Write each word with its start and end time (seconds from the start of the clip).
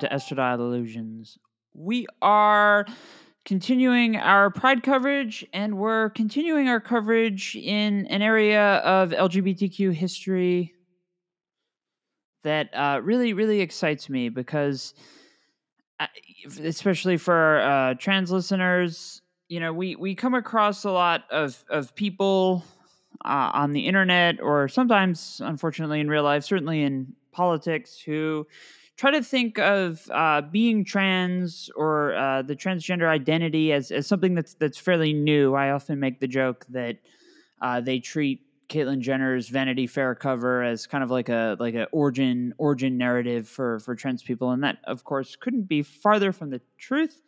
To 0.00 0.08
Estradiol 0.08 0.58
Illusions. 0.58 1.38
We 1.74 2.06
are 2.22 2.86
continuing 3.44 4.16
our 4.16 4.50
Pride 4.50 4.82
coverage, 4.82 5.46
and 5.52 5.76
we're 5.76 6.10
continuing 6.10 6.68
our 6.68 6.80
coverage 6.80 7.56
in 7.56 8.06
an 8.06 8.22
area 8.22 8.76
of 8.76 9.10
LGBTQ 9.10 9.92
history 9.92 10.74
that 12.44 12.70
uh, 12.74 13.00
really, 13.02 13.32
really 13.32 13.60
excites 13.60 14.08
me 14.08 14.28
because, 14.28 14.94
uh, 15.98 16.06
especially 16.64 17.16
for 17.16 17.60
uh, 17.60 17.94
trans 17.94 18.30
listeners, 18.30 19.20
you 19.48 19.60
know, 19.60 19.72
we 19.72 19.96
we 19.96 20.14
come 20.14 20.34
across 20.34 20.84
a 20.84 20.90
lot 20.90 21.24
of 21.30 21.62
of 21.68 21.94
people 21.94 22.64
uh, 23.24 23.50
on 23.52 23.72
the 23.72 23.86
internet, 23.86 24.40
or 24.40 24.68
sometimes, 24.68 25.40
unfortunately, 25.44 26.00
in 26.00 26.08
real 26.08 26.22
life, 26.22 26.44
certainly 26.44 26.82
in 26.82 27.14
politics, 27.32 27.98
who 27.98 28.46
try 29.00 29.10
to 29.10 29.22
think 29.22 29.58
of 29.58 30.06
uh, 30.12 30.42
being 30.42 30.84
trans 30.84 31.70
or 31.74 32.14
uh, 32.14 32.42
the 32.42 32.54
transgender 32.54 33.08
identity 33.08 33.72
as, 33.72 33.90
as 33.90 34.06
something 34.06 34.34
that's 34.34 34.52
that's 34.54 34.76
fairly 34.76 35.14
new. 35.14 35.54
I 35.54 35.70
often 35.70 35.98
make 35.98 36.20
the 36.20 36.28
joke 36.28 36.66
that 36.68 36.98
uh, 37.62 37.80
they 37.80 37.98
treat 37.98 38.42
Caitlyn 38.68 39.00
Jenner's 39.00 39.48
Vanity 39.48 39.86
Fair 39.86 40.14
cover 40.14 40.62
as 40.62 40.86
kind 40.86 41.02
of 41.02 41.10
like 41.10 41.30
a 41.30 41.56
like 41.58 41.74
a 41.74 41.86
origin 41.92 42.52
origin 42.58 42.98
narrative 42.98 43.48
for 43.48 43.78
for 43.78 43.94
trans 43.94 44.22
people, 44.22 44.50
and 44.50 44.62
that 44.64 44.76
of 44.84 45.02
course 45.02 45.34
couldn't 45.34 45.66
be 45.66 45.82
farther 45.82 46.30
from 46.30 46.50
the 46.50 46.60
truth. 46.76 47.22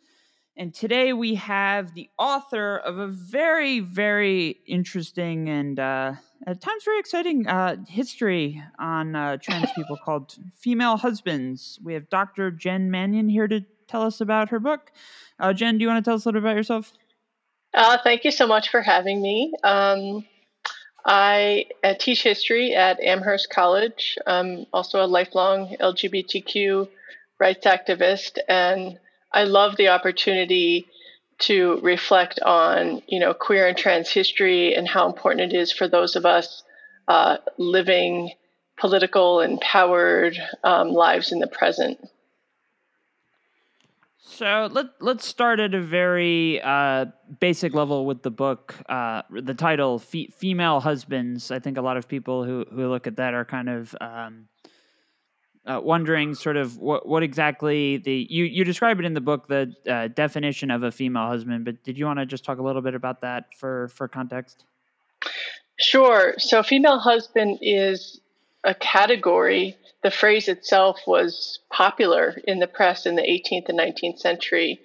And 0.55 0.71
today 0.71 1.13
we 1.13 1.33
have 1.33 1.95
the 1.95 2.11
author 2.19 2.77
of 2.77 2.99
a 2.99 3.07
very, 3.07 3.79
very 3.79 4.57
interesting 4.67 5.49
and 5.49 5.79
uh, 5.79 6.13
at 6.45 6.61
times 6.61 6.83
very 6.83 6.99
exciting 6.99 7.47
uh, 7.47 7.77
history 7.87 8.61
on 8.79 9.15
uh, 9.15 9.37
trans 9.37 9.71
people 9.73 9.97
called 10.03 10.35
Female 10.55 10.97
Husbands. 10.97 11.79
We 11.83 11.93
have 11.93 12.09
Dr. 12.09 12.51
Jen 12.51 12.91
Manion 12.91 13.29
here 13.29 13.47
to 13.47 13.61
tell 13.87 14.03
us 14.03 14.21
about 14.21 14.49
her 14.49 14.59
book. 14.59 14.91
Uh, 15.39 15.53
Jen, 15.53 15.77
do 15.77 15.83
you 15.83 15.87
want 15.87 16.03
to 16.03 16.09
tell 16.09 16.15
us 16.15 16.25
a 16.25 16.27
little 16.27 16.41
bit 16.41 16.47
about 16.47 16.57
yourself? 16.57 16.93
Uh, 17.73 17.97
thank 18.03 18.23
you 18.23 18.31
so 18.31 18.45
much 18.45 18.69
for 18.69 18.81
having 18.81 19.21
me. 19.21 19.53
Um, 19.63 20.25
I 21.05 21.65
uh, 21.83 21.95
teach 21.99 22.23
history 22.23 22.73
at 22.73 22.99
Amherst 23.01 23.49
College. 23.49 24.17
I'm 24.25 24.65
also 24.71 25.03
a 25.03 25.07
lifelong 25.07 25.75
LGBTQ 25.79 26.87
rights 27.39 27.65
activist 27.65 28.37
and 28.47 28.99
I 29.33 29.45
love 29.45 29.75
the 29.75 29.89
opportunity 29.89 30.87
to 31.47 31.79
reflect 31.81 32.39
on, 32.41 33.01
you 33.07 33.19
know, 33.19 33.33
queer 33.33 33.67
and 33.67 33.77
trans 33.77 34.09
history 34.09 34.75
and 34.75 34.87
how 34.87 35.07
important 35.07 35.53
it 35.53 35.55
is 35.55 35.71
for 35.71 35.87
those 35.87 36.15
of 36.15 36.25
us 36.25 36.63
uh, 37.07 37.37
living 37.57 38.31
political, 38.77 39.41
empowered 39.41 40.37
um, 40.63 40.89
lives 40.89 41.31
in 41.31 41.39
the 41.39 41.47
present. 41.47 41.99
So 44.17 44.67
let 44.71 44.87
let's 44.99 45.27
start 45.27 45.59
at 45.59 45.75
a 45.75 45.81
very 45.81 46.59
uh, 46.61 47.05
basic 47.39 47.75
level 47.75 48.05
with 48.05 48.23
the 48.23 48.31
book. 48.31 48.73
Uh, 48.89 49.21
the 49.29 49.53
title, 49.53 49.99
"Female 49.99 50.79
Husbands." 50.79 51.51
I 51.51 51.59
think 51.59 51.77
a 51.77 51.81
lot 51.81 51.97
of 51.97 52.07
people 52.07 52.43
who 52.43 52.65
who 52.71 52.87
look 52.87 53.05
at 53.05 53.17
that 53.17 53.35
are 53.35 53.45
kind 53.45 53.69
of 53.69 53.95
um, 54.01 54.47
uh, 55.65 55.79
wondering 55.81 56.35
sort 56.35 56.57
of 56.57 56.77
what, 56.77 57.07
what 57.07 57.23
exactly 57.23 57.97
the 57.97 58.27
you 58.29 58.43
you 58.43 58.63
describe 58.63 58.99
it 58.99 59.05
in 59.05 59.13
the 59.13 59.21
book 59.21 59.47
the 59.47 59.73
uh, 59.87 60.07
definition 60.09 60.69
of 60.69 60.83
a 60.83 60.91
female 60.91 61.27
husband 61.27 61.63
but 61.63 61.81
did 61.83 61.97
you 61.97 62.05
want 62.05 62.19
to 62.19 62.25
just 62.25 62.43
talk 62.43 62.59
a 62.59 62.61
little 62.61 62.81
bit 62.81 62.95
about 62.95 63.21
that 63.21 63.45
for 63.57 63.87
for 63.89 64.07
context? 64.07 64.65
Sure. 65.79 66.35
So 66.37 66.61
female 66.63 66.99
husband 66.99 67.59
is 67.61 68.19
a 68.63 68.75
category 68.75 69.77
the 70.03 70.11
phrase 70.11 70.49
itself 70.49 70.99
was 71.07 71.59
popular 71.71 72.37
in 72.45 72.59
the 72.59 72.67
press 72.67 73.05
in 73.05 73.15
the 73.15 73.21
18th 73.21 73.69
and 73.69 73.79
19th 73.79 74.19
century. 74.19 74.81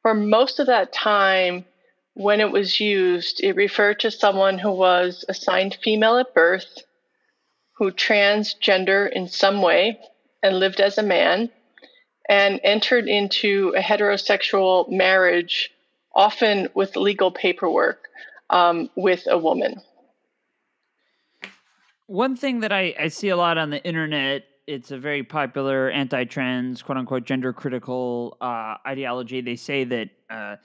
For 0.00 0.14
most 0.14 0.58
of 0.58 0.66
that 0.66 0.92
time 0.92 1.66
when 2.14 2.40
it 2.40 2.50
was 2.50 2.80
used 2.80 3.42
it 3.42 3.56
referred 3.56 4.00
to 4.00 4.10
someone 4.10 4.58
who 4.58 4.70
was 4.70 5.24
assigned 5.28 5.76
female 5.82 6.16
at 6.16 6.32
birth 6.32 6.82
who 7.74 7.90
transgender 7.90 9.10
in 9.10 9.28
some 9.28 9.60
way 9.60 9.98
and 10.44 10.60
lived 10.60 10.78
as 10.78 10.98
a 10.98 11.02
man 11.02 11.50
and 12.28 12.60
entered 12.62 13.08
into 13.08 13.74
a 13.76 13.80
heterosexual 13.80 14.88
marriage, 14.90 15.70
often 16.14 16.68
with 16.74 16.96
legal 16.96 17.32
paperwork, 17.32 18.08
um, 18.50 18.90
with 18.94 19.26
a 19.26 19.38
woman. 19.38 19.80
One 22.06 22.36
thing 22.36 22.60
that 22.60 22.72
I, 22.72 22.94
I 23.00 23.08
see 23.08 23.30
a 23.30 23.36
lot 23.36 23.56
on 23.56 23.70
the 23.70 23.82
internet, 23.82 24.44
it's 24.66 24.90
a 24.90 24.98
very 24.98 25.22
popular 25.22 25.90
anti 25.90 26.24
trans, 26.24 26.82
quote 26.82 26.98
unquote, 26.98 27.24
gender 27.24 27.54
critical 27.54 28.36
uh, 28.42 28.74
ideology. 28.86 29.40
They 29.40 29.56
say 29.56 29.84
that 29.84 30.10
uh, 30.28 30.56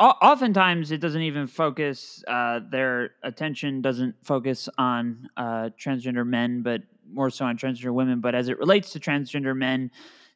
oftentimes 0.00 0.90
it 0.90 0.98
doesn't 1.02 1.22
even 1.22 1.46
focus, 1.46 2.24
uh, 2.26 2.60
their 2.70 3.10
attention 3.22 3.82
doesn't 3.82 4.14
focus 4.24 4.70
on 4.78 5.28
uh, 5.36 5.68
transgender 5.78 6.26
men, 6.26 6.62
but 6.62 6.80
more 7.14 7.30
so 7.30 7.44
on 7.44 7.56
transgender 7.56 7.92
women, 7.92 8.20
but 8.20 8.34
as 8.34 8.48
it 8.48 8.58
relates 8.58 8.90
to 8.92 9.00
transgender 9.00 9.56
men, 9.56 9.90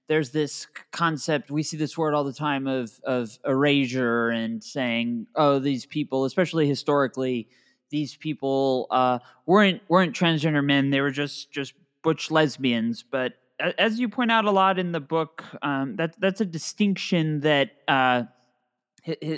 there's 0.08 0.30
this 0.30 0.66
concept 0.90 1.50
we 1.50 1.62
see 1.62 1.76
this 1.76 1.96
word 1.96 2.14
all 2.14 2.24
the 2.24 2.32
time 2.32 2.66
of 2.66 2.98
of 3.04 3.38
erasure 3.46 4.30
and 4.30 4.64
saying, 4.64 5.26
oh, 5.36 5.58
these 5.58 5.86
people, 5.86 6.24
especially 6.24 6.66
historically, 6.66 7.48
these 7.90 8.16
people 8.16 8.86
uh, 8.90 9.18
weren't 9.46 9.82
weren't 9.88 10.16
transgender 10.16 10.64
men; 10.64 10.90
they 10.90 11.00
were 11.00 11.10
just 11.10 11.50
just 11.52 11.74
butch 12.02 12.30
lesbians. 12.30 13.04
But 13.08 13.34
as 13.78 14.00
you 14.00 14.08
point 14.08 14.32
out 14.32 14.46
a 14.46 14.50
lot 14.50 14.78
in 14.78 14.92
the 14.92 15.00
book, 15.00 15.44
um, 15.62 15.96
that 15.96 16.18
that's 16.20 16.40
a 16.40 16.46
distinction 16.46 17.40
that. 17.40 17.70
Uh, 17.86 18.24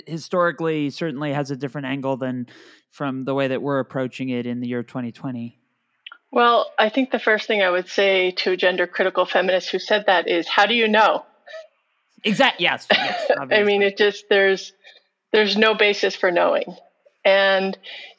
historically 0.05 0.89
certainly 0.89 1.31
has 1.31 1.49
a 1.49 1.55
different 1.55 1.87
angle 1.87 2.17
than 2.17 2.45
from 2.89 3.23
the 3.23 3.33
way 3.33 3.47
that 3.47 3.61
we're 3.61 3.79
approaching 3.79 4.27
it 4.27 4.45
in 4.45 4.59
the 4.59 4.67
year 4.67 4.83
2020 4.83 5.60
well, 6.31 6.71
I 6.79 6.89
think 6.89 7.11
the 7.11 7.19
first 7.19 7.45
thing 7.45 7.61
I 7.61 7.69
would 7.69 7.89
say 7.89 8.31
to 8.31 8.51
a 8.51 8.57
gender 8.57 8.87
critical 8.87 9.25
feminist 9.25 9.69
who 9.69 9.79
said 9.79 10.05
that 10.07 10.29
is, 10.29 10.47
how 10.47 10.65
do 10.65 10.73
you 10.73 10.87
know? 10.87 11.25
Exactly. 12.23 12.63
Yes. 12.63 12.87
yes 12.91 13.31
I 13.51 13.63
mean, 13.63 13.81
it 13.81 13.97
just 13.97 14.25
there's 14.29 14.73
there's 15.33 15.57
no 15.57 15.75
basis 15.75 16.15
for 16.15 16.31
knowing, 16.31 16.75
and 17.25 17.77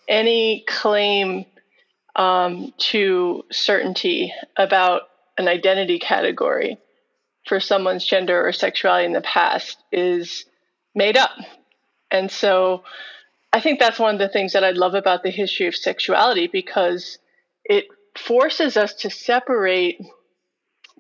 any 0.09 0.65
claim 0.67 1.47
um, 2.17 2.73
to 2.79 3.45
certainty 3.51 4.33
about 4.57 5.03
an 5.39 5.49
identity 5.49 5.99
category 5.99 6.79
for 7.47 7.61
someone's 7.61 8.05
gender 8.05 8.47
or 8.47 8.53
sexuality 8.53 9.07
in 9.07 9.13
the 9.13 9.21
past 9.21 9.79
is 9.91 10.45
made 10.95 11.17
up, 11.17 11.31
and 12.11 12.31
so 12.31 12.83
I 13.53 13.61
think 13.61 13.79
that's 13.79 13.99
one 13.99 14.15
of 14.15 14.21
the 14.21 14.29
things 14.29 14.55
that 14.55 14.65
I 14.65 14.71
love 14.71 14.95
about 14.95 15.23
the 15.23 15.31
history 15.31 15.67
of 15.67 15.77
sexuality 15.77 16.49
because 16.49 17.19
it 17.65 17.87
forces 18.17 18.77
us 18.77 18.95
to 18.95 19.11
separate 19.11 20.01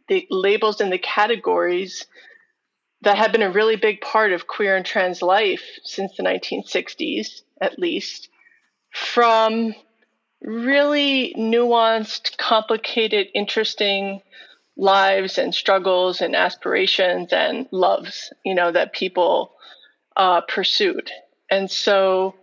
the 0.08 0.26
labels 0.30 0.80
and 0.80 0.92
the 0.92 0.98
categories 0.98 2.06
that 3.02 3.18
have 3.18 3.32
been 3.32 3.42
a 3.42 3.50
really 3.50 3.76
big 3.76 4.00
part 4.00 4.32
of 4.32 4.46
queer 4.46 4.76
and 4.76 4.86
trans 4.86 5.22
life 5.22 5.78
since 5.84 6.16
the 6.16 6.22
1960s, 6.22 7.42
at 7.60 7.78
least, 7.78 8.28
from 8.90 9.74
really 10.40 11.34
nuanced, 11.36 12.36
complicated, 12.36 13.28
interesting 13.34 14.22
lives 14.76 15.38
and 15.38 15.54
struggles 15.54 16.20
and 16.20 16.34
aspirations 16.34 17.32
and 17.32 17.66
loves, 17.70 18.32
you 18.44 18.54
know, 18.54 18.72
that 18.72 18.92
people 18.92 19.52
uh, 20.16 20.40
pursued. 20.42 21.10
And 21.50 21.70
so 21.70 22.34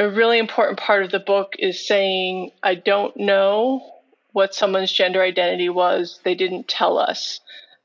a 0.00 0.08
really 0.08 0.38
important 0.38 0.78
part 0.78 1.02
of 1.02 1.10
the 1.10 1.20
book 1.20 1.56
is 1.58 1.86
saying, 1.86 2.52
I 2.62 2.74
don't 2.74 3.14
know 3.18 4.00
what 4.32 4.54
someone's 4.54 4.90
gender 4.90 5.22
identity 5.22 5.68
was. 5.68 6.20
They 6.24 6.34
didn't 6.34 6.68
tell 6.68 6.96
us. 6.96 7.40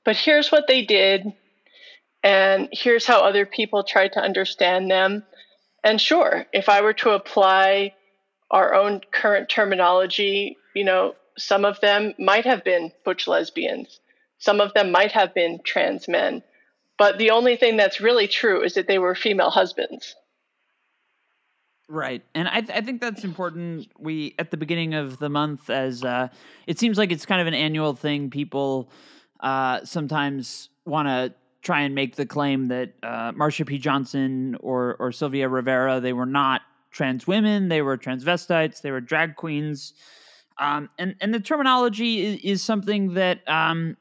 But 0.06 0.16
here's 0.16 0.50
what 0.50 0.66
they 0.66 0.84
did. 0.86 1.34
And 2.24 2.70
here's 2.72 3.06
how 3.06 3.20
other 3.20 3.46
people 3.46 3.84
tried 3.84 4.14
to 4.14 4.22
understand 4.22 4.90
them. 4.90 5.24
And 5.84 6.00
sure, 6.00 6.46
if 6.54 6.70
I 6.70 6.82
were 6.82 6.94
to 6.94 7.10
apply 7.10 7.94
our 8.50 8.74
own 8.74 9.02
current 9.12 9.50
terminology, 9.50 10.58
you 10.74 10.86
know, 10.86 11.16
some 11.38 11.66
of 11.66 11.82
them 11.82 12.14
might 12.18 12.46
have 12.46 12.64
been 12.64 12.94
butch 13.04 13.28
lesbians, 13.28 14.00
some 14.40 14.62
of 14.62 14.74
them 14.74 14.90
might 14.90 15.12
have 15.12 15.34
been 15.34 15.60
trans 15.66 16.08
men. 16.08 16.44
But 16.98 17.18
the 17.18 17.32
only 17.32 17.58
thing 17.58 17.76
that's 17.76 18.00
really 18.00 18.30
true 18.30 18.64
is 18.64 18.76
that 18.76 18.88
they 18.88 19.00
were 19.00 19.16
female 19.16 19.50
husbands. 19.50 20.16
Right, 21.88 22.24
and 22.34 22.48
I, 22.48 22.62
th- 22.62 22.76
I 22.76 22.82
think 22.82 23.00
that's 23.00 23.24
important. 23.24 23.90
We 24.00 24.34
at 24.40 24.50
the 24.50 24.58
beginning 24.58 24.96
of 24.96 25.20
the 25.20 25.30
month, 25.30 25.70
as 25.70 26.04
uh, 26.04 26.30
it 26.66 26.80
seems 26.80 26.98
like 26.98 27.12
it's 27.12 27.28
kind 27.28 27.40
of 27.42 27.46
an 27.46 27.54
annual 27.54 27.94
thing. 27.94 28.32
People 28.32 28.90
uh, 29.42 29.86
sometimes 29.86 30.70
want 30.86 31.08
to 31.08 31.34
try 31.62 31.82
and 31.82 31.94
make 31.94 32.16
the 32.16 32.26
claim 32.26 32.70
that 32.70 32.94
uh, 33.04 33.34
Marsha 33.34 33.68
P. 33.68 33.78
Johnson 33.78 34.58
or 34.62 34.96
or 35.00 35.12
Sylvia 35.12 35.48
Rivera 35.48 36.00
they 36.00 36.14
were 36.14 36.26
not 36.26 36.62
trans 36.90 37.28
women, 37.28 37.68
they 37.68 37.84
were 37.84 38.00
transvestites, 38.00 38.82
they 38.82 38.90
were 38.90 39.02
drag 39.02 39.36
queens, 39.36 39.94
um, 40.58 40.90
and 40.98 41.16
and 41.22 41.36
the 41.36 41.40
terminology 41.40 42.26
is, 42.26 42.40
is 42.44 42.64
something 42.64 43.14
that 43.14 43.48
um, 43.48 43.96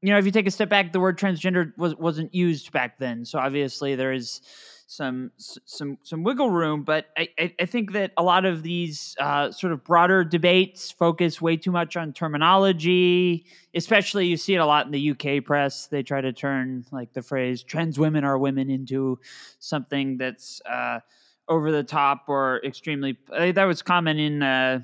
you 0.00 0.10
know, 0.10 0.18
if 0.18 0.24
you 0.24 0.30
take 0.30 0.46
a 0.46 0.50
step 0.50 0.70
back, 0.70 0.92
the 0.92 1.00
word 1.00 1.18
transgender 1.18 1.76
was 1.76 1.94
wasn't 1.96 2.34
used 2.34 2.72
back 2.72 2.98
then, 2.98 3.26
so 3.26 3.38
obviously 3.38 3.94
there 3.94 4.12
is 4.12 4.40
some 4.86 5.32
some 5.36 5.98
some 6.02 6.22
wiggle 6.22 6.50
room. 6.50 6.84
But 6.84 7.06
I, 7.16 7.28
I, 7.58 7.66
think 7.66 7.92
that 7.92 8.12
a 8.16 8.22
lot 8.22 8.44
of 8.44 8.62
these 8.62 9.16
uh, 9.18 9.50
sort 9.50 9.72
of 9.72 9.84
broader 9.84 10.24
debates 10.24 10.92
focus 10.92 11.40
way 11.40 11.56
too 11.56 11.72
much 11.72 11.96
on 11.96 12.12
terminology. 12.12 13.46
Especially, 13.74 14.26
you 14.26 14.36
see 14.36 14.54
it 14.54 14.58
a 14.58 14.66
lot 14.66 14.86
in 14.86 14.92
the 14.92 15.10
UK 15.10 15.44
press. 15.44 15.88
They 15.88 16.02
try 16.02 16.20
to 16.20 16.32
turn 16.32 16.84
like 16.92 17.12
the 17.12 17.22
phrase 17.22 17.62
"trans 17.62 17.98
women 17.98 18.24
are 18.24 18.38
women" 18.38 18.70
into 18.70 19.18
something 19.58 20.16
that's 20.16 20.62
uh, 20.62 21.00
over 21.48 21.72
the 21.72 21.82
top 21.82 22.24
or 22.28 22.60
extremely. 22.64 23.18
that 23.28 23.64
was 23.64 23.82
common 23.82 24.18
in. 24.18 24.42
Uh, 24.42 24.80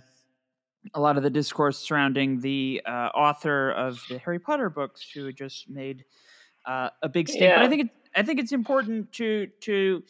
a 0.95 1.01
lot 1.01 1.17
of 1.17 1.23
the 1.23 1.31
discourse 1.31 1.79
surrounding 1.79 2.41
the 2.41 2.83
uh, 2.85 3.09
author 3.15 3.71
of 3.71 4.03
the 4.09 4.19
Harry 4.19 4.41
Potter 4.41 4.69
books, 4.69 5.09
who 5.15 5.33
just 5.33 5.71
made 5.71 6.05
uh, 6.67 6.89
a 7.03 7.09
big 7.09 7.29
stink. 7.29 7.43
Yeah. 7.43 7.57
But 7.57 7.67
I 7.67 7.69
think 7.69 7.83
it, 7.83 7.91
I 8.15 8.23
think 8.23 8.41
it's 8.41 8.53
important 8.53 9.13
to 9.13 9.49
to 9.61 10.03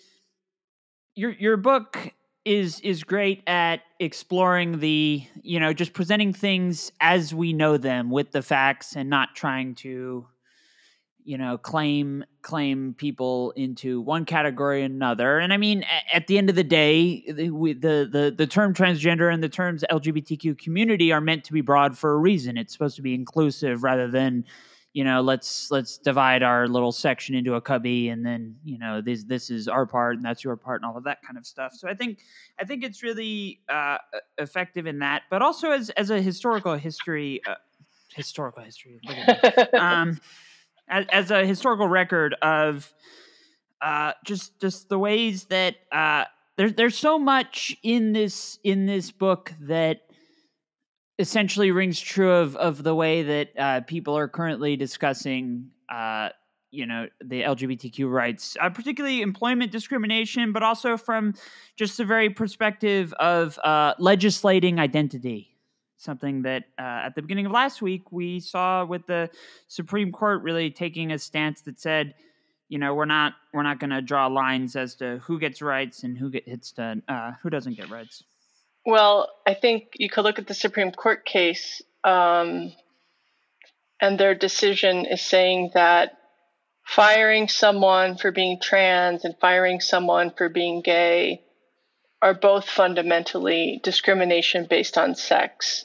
your 1.14 1.30
your 1.32 1.56
book 1.56 2.12
is 2.44 2.80
is 2.80 3.04
great 3.04 3.42
at 3.46 3.82
exploring 4.00 4.80
the 4.80 5.24
you 5.42 5.60
know 5.60 5.72
just 5.72 5.92
presenting 5.92 6.32
things 6.32 6.90
as 7.00 7.34
we 7.34 7.52
know 7.52 7.76
them 7.76 8.10
with 8.10 8.32
the 8.32 8.42
facts 8.42 8.96
and 8.96 9.08
not 9.08 9.34
trying 9.34 9.74
to 9.76 10.26
you 11.24 11.38
know 11.38 11.56
claim 11.56 12.24
claim 12.42 12.94
people 12.94 13.52
into 13.52 14.00
one 14.00 14.24
category 14.24 14.82
or 14.82 14.86
another. 14.86 15.38
And 15.38 15.52
i 15.52 15.56
mean 15.56 15.84
at 16.12 16.26
the 16.26 16.38
end 16.38 16.50
of 16.50 16.56
the 16.56 16.64
day 16.64 17.22
the, 17.28 17.48
the 17.48 18.08
the 18.10 18.34
the 18.36 18.46
term 18.46 18.74
transgender 18.74 19.32
and 19.32 19.42
the 19.42 19.48
terms 19.48 19.84
lgbtq 19.88 20.58
community 20.58 21.12
are 21.12 21.20
meant 21.20 21.44
to 21.44 21.52
be 21.52 21.60
broad 21.60 21.96
for 21.96 22.12
a 22.12 22.18
reason. 22.18 22.56
It's 22.56 22.72
supposed 22.72 22.96
to 22.96 23.02
be 23.02 23.14
inclusive 23.14 23.84
rather 23.84 24.08
than 24.08 24.44
you 24.92 25.04
know 25.04 25.20
let's 25.20 25.70
let's 25.70 25.98
divide 25.98 26.42
our 26.42 26.68
little 26.68 26.92
section 26.92 27.34
into 27.34 27.54
a 27.54 27.60
cubby 27.60 28.08
and 28.08 28.24
then 28.24 28.54
you 28.64 28.78
know 28.78 29.00
this 29.00 29.24
this 29.24 29.50
is 29.50 29.68
our 29.68 29.86
part 29.86 30.16
and 30.16 30.24
that's 30.24 30.44
your 30.44 30.56
part 30.56 30.82
and 30.82 30.90
all 30.90 30.96
of 30.96 31.04
that 31.04 31.18
kind 31.22 31.38
of 31.38 31.46
stuff. 31.46 31.72
So 31.74 31.88
i 31.88 31.94
think 31.94 32.18
i 32.60 32.64
think 32.64 32.84
it's 32.84 33.02
really 33.02 33.60
uh, 33.68 33.98
effective 34.38 34.86
in 34.86 34.98
that 35.00 35.22
but 35.30 35.42
also 35.42 35.70
as 35.70 35.90
as 35.90 36.10
a 36.10 36.20
historical 36.20 36.74
history 36.74 37.40
uh, 37.46 37.54
historical 38.14 38.62
history 38.62 39.00
um 39.78 40.20
as, 40.88 41.06
as 41.10 41.30
a 41.30 41.46
historical 41.46 41.88
record 41.88 42.34
of 42.42 42.92
uh, 43.80 44.12
just 44.24 44.60
just 44.60 44.88
the 44.88 44.98
ways 44.98 45.44
that 45.46 45.76
uh, 45.90 46.24
there's 46.56 46.74
there's 46.74 46.96
so 46.96 47.18
much 47.18 47.76
in 47.82 48.12
this 48.12 48.58
in 48.62 48.86
this 48.86 49.10
book 49.10 49.52
that 49.60 50.02
essentially 51.22 51.70
rings 51.70 51.98
true 52.00 52.32
of 52.32 52.56
of 52.56 52.82
the 52.82 52.94
way 52.94 53.22
that 53.22 53.48
uh, 53.58 53.80
people 53.82 54.16
are 54.18 54.28
currently 54.28 54.76
discussing 54.76 55.70
uh, 55.88 56.28
you 56.70 56.84
know 56.84 57.06
the 57.24 57.42
LGBTQ 57.42 58.10
rights, 58.10 58.56
uh, 58.60 58.68
particularly 58.68 59.22
employment 59.22 59.70
discrimination, 59.70 60.52
but 60.52 60.62
also 60.62 60.96
from 60.96 61.34
just 61.76 61.96
the 61.96 62.04
very 62.04 62.28
perspective 62.28 63.12
of 63.14 63.58
uh, 63.60 63.94
legislating 63.98 64.78
identity 64.78 65.52
something 66.02 66.42
that 66.42 66.64
uh, 66.80 67.06
at 67.06 67.14
the 67.14 67.22
beginning 67.22 67.46
of 67.46 67.52
last 67.52 67.80
week 67.80 68.10
we 68.10 68.40
saw 68.40 68.84
with 68.84 69.06
the 69.06 69.30
Supreme 69.68 70.10
Court 70.10 70.42
really 70.42 70.68
taking 70.68 71.12
a 71.12 71.18
stance 71.18 71.60
that 71.62 71.78
said, 71.78 72.14
you 72.68 72.78
know, 72.78 72.92
we're 72.92 73.04
not 73.04 73.34
we're 73.54 73.62
not 73.62 73.78
going 73.78 73.90
to 73.90 74.02
draw 74.02 74.26
lines 74.26 74.74
as 74.74 74.96
to 74.96 75.18
who 75.18 75.38
gets 75.38 75.62
rights 75.62 76.02
and 76.02 76.18
who 76.18 76.30
gets 76.30 76.72
to 76.72 77.00
uh, 77.06 77.32
who 77.40 77.50
doesn't 77.50 77.76
get 77.76 77.88
rights. 77.88 78.24
Well, 78.84 79.28
I 79.46 79.54
think 79.54 79.88
you 79.94 80.08
could 80.08 80.24
look 80.24 80.38
at 80.38 80.46
the 80.46 80.54
Supreme 80.54 80.92
Court 80.92 81.24
case, 81.24 81.82
um, 82.02 82.72
and 84.00 84.18
their 84.18 84.34
decision 84.34 85.06
is 85.06 85.22
saying 85.22 85.70
that 85.74 86.18
firing 86.84 87.48
someone 87.48 88.16
for 88.16 88.32
being 88.32 88.58
trans 88.60 89.24
and 89.24 89.36
firing 89.40 89.80
someone 89.80 90.32
for 90.36 90.48
being 90.48 90.80
gay 90.82 91.42
are 92.20 92.34
both 92.34 92.68
fundamentally 92.68 93.80
discrimination 93.84 94.66
based 94.68 94.98
on 94.98 95.14
sex. 95.14 95.84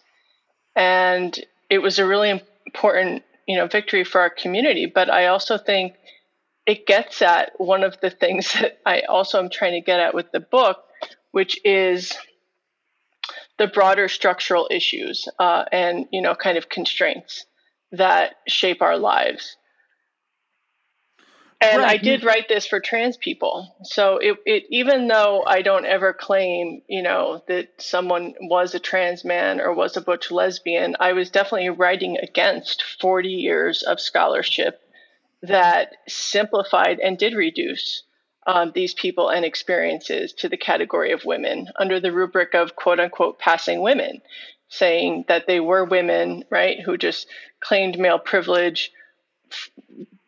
And 0.75 1.37
it 1.69 1.79
was 1.79 1.99
a 1.99 2.05
really 2.05 2.41
important 2.65 3.23
you 3.47 3.57
know 3.57 3.67
victory 3.67 4.03
for 4.03 4.21
our 4.21 4.29
community 4.29 4.91
but 4.93 5.09
i 5.09 5.27
also 5.27 5.57
think 5.57 5.93
it 6.65 6.85
gets 6.85 7.21
at 7.21 7.51
one 7.57 7.83
of 7.83 7.99
the 8.01 8.09
things 8.09 8.53
that 8.59 8.79
i 8.85 9.01
also 9.01 9.39
am 9.39 9.49
trying 9.49 9.73
to 9.73 9.81
get 9.81 9.99
at 9.99 10.13
with 10.13 10.31
the 10.31 10.39
book 10.39 10.83
which 11.31 11.59
is 11.63 12.13
the 13.57 13.67
broader 13.67 14.07
structural 14.07 14.67
issues 14.71 15.27
uh, 15.39 15.65
and 15.71 16.05
you 16.11 16.21
know 16.21 16.35
kind 16.35 16.57
of 16.57 16.69
constraints 16.69 17.45
that 17.91 18.35
shape 18.47 18.81
our 18.81 18.97
lives 18.97 19.57
and 21.59 21.81
right. 21.81 21.99
I 21.99 22.03
did 22.03 22.23
write 22.23 22.47
this 22.47 22.67
for 22.67 22.79
trans 22.79 23.17
people. 23.17 23.75
So 23.83 24.17
it, 24.17 24.37
it 24.45 24.63
even 24.69 25.07
though 25.07 25.43
I 25.45 25.63
don't 25.63 25.85
ever 25.85 26.13
claim, 26.13 26.83
you 26.87 27.01
know, 27.01 27.41
that 27.47 27.69
someone 27.79 28.35
was 28.41 28.75
a 28.75 28.79
trans 28.79 29.25
man 29.25 29.59
or 29.59 29.73
was 29.73 29.97
a 29.97 30.01
butch 30.01 30.29
lesbian, 30.29 30.95
I 30.99 31.13
was 31.13 31.31
definitely 31.31 31.69
writing 31.69 32.17
against 32.21 32.83
40 32.83 33.29
years 33.29 33.81
of 33.81 33.99
scholarship 33.99 34.79
that 35.41 35.93
simplified 36.07 36.99
and 36.99 37.17
did 37.17 37.33
reduce 37.33 38.03
um, 38.47 38.71
these 38.73 38.93
people 38.93 39.29
and 39.29 39.45
experiences 39.45 40.33
to 40.33 40.49
the 40.49 40.57
category 40.57 41.11
of 41.11 41.25
women 41.25 41.67
under 41.77 41.99
the 41.99 42.13
rubric 42.13 42.55
of 42.55 42.75
quote 42.75 42.99
unquote 42.99 43.37
passing 43.37 43.81
women, 43.81 44.21
saying 44.69 45.25
that 45.27 45.45
they 45.47 45.59
were 45.59 45.83
women, 45.83 46.45
right, 46.49 46.79
who 46.79 46.97
just 46.97 47.27
claimed 47.59 47.99
male 47.99 48.19
privilege 48.19 48.91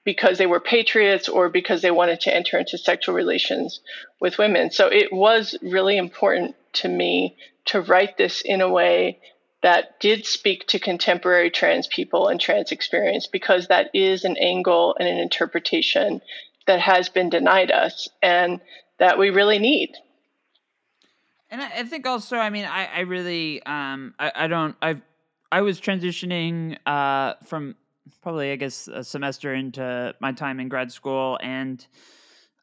because 0.03 0.37
they 0.37 0.47
were 0.47 0.59
patriots 0.59 1.29
or 1.29 1.49
because 1.49 1.81
they 1.81 1.91
wanted 1.91 2.19
to 2.21 2.33
enter 2.33 2.57
into 2.57 2.77
sexual 2.77 3.15
relations 3.15 3.79
with 4.19 4.37
women. 4.37 4.71
So 4.71 4.87
it 4.87 5.13
was 5.13 5.55
really 5.61 5.97
important 5.97 6.55
to 6.73 6.89
me 6.89 7.37
to 7.65 7.81
write 7.81 8.17
this 8.17 8.41
in 8.41 8.61
a 8.61 8.69
way 8.69 9.19
that 9.61 9.99
did 9.99 10.25
speak 10.25 10.65
to 10.67 10.79
contemporary 10.79 11.51
trans 11.51 11.87
people 11.87 12.27
and 12.27 12.39
trans 12.39 12.71
experience 12.71 13.27
because 13.27 13.67
that 13.67 13.89
is 13.93 14.23
an 14.23 14.37
angle 14.37 14.95
and 14.99 15.07
an 15.07 15.17
interpretation 15.17 16.21
that 16.69 16.79
has 16.79 17.09
been 17.09 17.29
denied 17.29 17.71
us 17.71 18.07
and 18.21 18.61
that 18.99 19.17
we 19.17 19.31
really 19.31 19.59
need. 19.59 19.91
And 21.49 21.61
I 21.61 21.83
think 21.83 22.05
also, 22.05 22.37
I 22.37 22.51
mean, 22.51 22.65
I, 22.65 22.85
I 22.85 22.99
really, 23.01 23.63
um, 23.63 24.13
I, 24.19 24.31
I 24.35 24.47
don't, 24.47 24.75
I, 24.81 25.01
I 25.51 25.61
was 25.61 25.81
transitioning 25.81 26.77
uh, 26.85 27.33
from 27.43 27.75
probably 28.21 28.51
I 28.51 28.55
guess 28.55 28.87
a 28.87 29.03
semester 29.03 29.53
into 29.53 30.13
my 30.19 30.31
time 30.31 30.59
in 30.59 30.69
grad 30.69 30.91
school, 30.91 31.39
and 31.41 31.85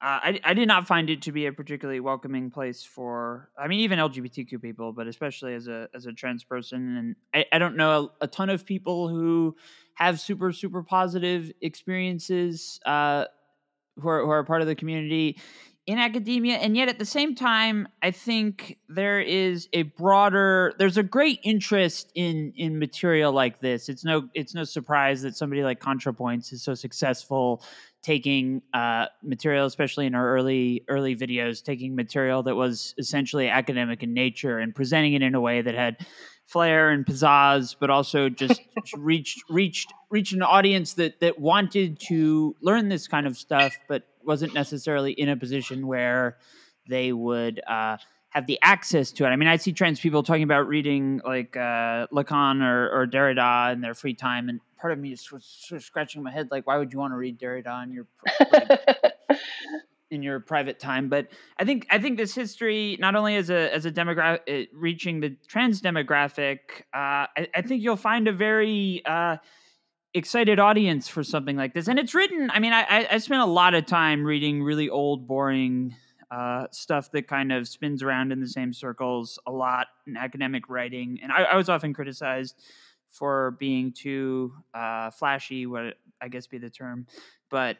uh, 0.00 0.20
I 0.22 0.40
I 0.44 0.54
did 0.54 0.68
not 0.68 0.86
find 0.86 1.10
it 1.10 1.22
to 1.22 1.32
be 1.32 1.46
a 1.46 1.52
particularly 1.52 1.98
welcoming 2.00 2.50
place 2.50 2.84
for 2.84 3.50
I 3.58 3.66
mean 3.66 3.80
even 3.80 3.98
LGBTQ 3.98 4.62
people, 4.62 4.92
but 4.92 5.06
especially 5.06 5.54
as 5.54 5.66
a 5.68 5.88
as 5.94 6.06
a 6.06 6.12
trans 6.12 6.44
person, 6.44 6.96
and 6.96 7.16
I, 7.34 7.46
I 7.56 7.58
don't 7.58 7.76
know 7.76 8.12
a, 8.20 8.24
a 8.24 8.28
ton 8.28 8.50
of 8.50 8.64
people 8.64 9.08
who 9.08 9.56
have 9.94 10.20
super 10.20 10.52
super 10.52 10.82
positive 10.82 11.50
experiences 11.60 12.78
uh, 12.86 13.24
who 14.00 14.08
are 14.08 14.24
who 14.24 14.30
are 14.30 14.44
part 14.44 14.60
of 14.60 14.66
the 14.66 14.74
community 14.74 15.38
in 15.86 15.98
academia. 15.98 16.56
And 16.56 16.76
yet 16.76 16.88
at 16.88 16.98
the 16.98 17.04
same 17.04 17.34
time 17.34 17.86
i 18.02 18.10
think 18.10 18.78
there 18.88 19.20
is 19.20 19.68
a 19.72 19.82
broader 19.82 20.74
there's 20.78 20.96
a 20.96 21.02
great 21.02 21.38
interest 21.44 22.10
in 22.14 22.52
in 22.56 22.78
material 22.78 23.32
like 23.32 23.60
this. 23.60 23.88
It's 23.88 24.04
no 24.04 24.28
it's 24.34 24.54
no 24.54 24.64
surprise 24.64 25.22
that 25.22 25.36
somebody 25.36 25.62
like 25.62 25.80
contrapoints 25.80 26.52
is 26.52 26.62
so 26.62 26.74
successful 26.74 27.62
taking 28.02 28.62
uh, 28.72 29.06
material 29.24 29.66
especially 29.66 30.06
in 30.06 30.14
our 30.14 30.28
early 30.34 30.84
early 30.88 31.16
videos 31.16 31.62
taking 31.62 31.96
material 31.96 32.42
that 32.44 32.54
was 32.54 32.94
essentially 32.98 33.48
academic 33.48 34.02
in 34.02 34.14
nature 34.14 34.58
and 34.58 34.74
presenting 34.74 35.14
it 35.14 35.22
in 35.22 35.34
a 35.34 35.40
way 35.40 35.60
that 35.60 35.74
had 35.74 35.96
flair 36.46 36.90
and 36.90 37.04
pizzazz, 37.04 37.76
but 37.78 37.90
also 37.90 38.28
just 38.28 38.60
reached 38.96 39.42
reached 39.48 39.92
reached 40.10 40.32
an 40.32 40.42
audience 40.42 40.94
that 40.94 41.20
that 41.20 41.38
wanted 41.38 42.00
to 42.08 42.56
learn 42.60 42.88
this 42.88 43.08
kind 43.08 43.26
of 43.26 43.36
stuff, 43.36 43.76
but 43.88 44.04
wasn't 44.24 44.54
necessarily 44.54 45.12
in 45.12 45.28
a 45.28 45.36
position 45.36 45.86
where 45.86 46.36
they 46.88 47.12
would 47.12 47.60
uh, 47.66 47.96
have 48.30 48.46
the 48.46 48.58
access 48.62 49.12
to 49.12 49.24
it. 49.24 49.28
I 49.28 49.36
mean, 49.36 49.48
I 49.48 49.56
see 49.56 49.72
trans 49.72 50.00
people 50.00 50.22
talking 50.22 50.42
about 50.42 50.68
reading 50.68 51.20
like 51.24 51.56
uh, 51.56 52.06
Lacan 52.12 52.62
or, 52.62 52.90
or 52.90 53.06
Derrida 53.06 53.72
in 53.72 53.80
their 53.80 53.94
free 53.94 54.14
time, 54.14 54.48
and 54.48 54.60
part 54.78 54.92
of 54.92 54.98
me 54.98 55.12
is 55.12 55.20
sort 55.20 55.42
of 55.72 55.82
scratching 55.82 56.22
my 56.22 56.30
head, 56.30 56.48
like, 56.50 56.66
why 56.66 56.76
would 56.76 56.92
you 56.92 56.98
want 56.98 57.12
to 57.12 57.16
read 57.16 57.38
Derrida 57.38 57.82
in 57.84 57.92
your 57.92 58.06
like, 58.52 58.80
in 60.10 60.22
your 60.22 60.40
private 60.40 60.78
time? 60.78 61.08
But 61.08 61.28
I 61.58 61.64
think 61.64 61.86
I 61.90 61.98
think 61.98 62.18
this 62.18 62.34
history, 62.34 62.96
not 63.00 63.16
only 63.16 63.36
as 63.36 63.50
a 63.50 63.74
as 63.74 63.86
a 63.86 63.92
demographic 63.92 64.64
uh, 64.64 64.66
reaching 64.72 65.20
the 65.20 65.36
trans 65.48 65.80
demographic, 65.80 66.58
uh, 66.94 67.26
I, 67.36 67.48
I, 67.54 67.62
think 67.62 67.82
you'll 67.82 67.96
find 67.96 68.28
a 68.28 68.32
very 68.32 69.02
uh, 69.04 69.36
excited 70.14 70.58
audience 70.58 71.08
for 71.08 71.22
something 71.22 71.56
like 71.56 71.74
this. 71.74 71.88
And 71.88 71.98
it's 71.98 72.14
written. 72.14 72.50
I 72.50 72.58
mean, 72.58 72.72
I, 72.72 73.06
I 73.10 73.18
spent 73.18 73.42
a 73.42 73.46
lot 73.46 73.74
of 73.74 73.86
time 73.86 74.24
reading 74.24 74.62
really 74.62 74.88
old, 74.88 75.26
boring 75.26 75.94
uh, 76.30 76.66
stuff 76.72 77.10
that 77.12 77.28
kind 77.28 77.52
of 77.52 77.68
spins 77.68 78.02
around 78.02 78.32
in 78.32 78.40
the 78.40 78.48
same 78.48 78.72
circles 78.72 79.38
a 79.46 79.52
lot 79.52 79.88
in 80.06 80.16
academic 80.16 80.68
writing, 80.68 81.20
and 81.22 81.30
I, 81.30 81.42
I 81.42 81.56
was 81.56 81.68
often 81.68 81.94
criticized 81.94 82.60
for 83.10 83.52
being 83.58 83.92
too 83.92 84.52
uh, 84.74 85.10
flashy, 85.10 85.66
what 85.66 85.94
I 86.20 86.28
guess 86.28 86.46
be 86.46 86.58
the 86.58 86.70
term, 86.70 87.06
but 87.50 87.78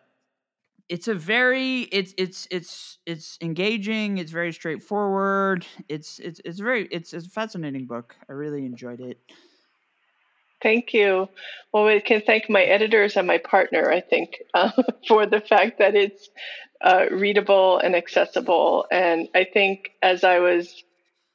it's 0.88 1.08
a 1.08 1.14
very 1.14 1.82
it's 1.82 2.14
it's 2.16 2.46
it's 2.50 2.98
it's 3.06 3.38
engaging. 3.40 4.18
It's 4.18 4.30
very 4.30 4.52
straightforward. 4.52 5.66
It's 5.88 6.18
it's 6.18 6.40
it's 6.44 6.58
very 6.58 6.86
it's, 6.90 7.12
it's 7.12 7.26
a 7.26 7.30
fascinating 7.30 7.86
book. 7.86 8.14
I 8.28 8.32
really 8.32 8.64
enjoyed 8.64 9.00
it. 9.00 9.18
Thank 10.62 10.94
you. 10.94 11.28
Well, 11.72 11.84
we 11.86 12.00
can 12.00 12.22
thank 12.22 12.48
my 12.48 12.62
editors 12.62 13.16
and 13.16 13.26
my 13.26 13.38
partner, 13.38 13.90
I 13.90 14.00
think, 14.00 14.36
uh, 14.54 14.70
for 15.06 15.26
the 15.26 15.40
fact 15.40 15.78
that 15.78 15.94
it's 15.94 16.28
uh, 16.80 17.06
readable 17.10 17.78
and 17.78 17.94
accessible. 17.94 18.86
And 18.90 19.28
I 19.34 19.44
think 19.44 19.90
as 20.02 20.24
I 20.24 20.38
was 20.38 20.82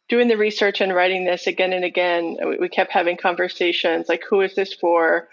doing 0.09 0.27
the 0.27 0.37
research 0.37 0.81
and 0.81 0.93
writing 0.93 1.23
this 1.25 1.47
again 1.47 1.71
and 1.71 1.85
again, 1.85 2.37
we 2.59 2.67
kept 2.67 2.91
having 2.91 3.15
conversations 3.15 4.09
like, 4.09 4.23
who 4.29 4.41
is 4.41 4.55
this 4.55 4.73
for? 4.73 5.29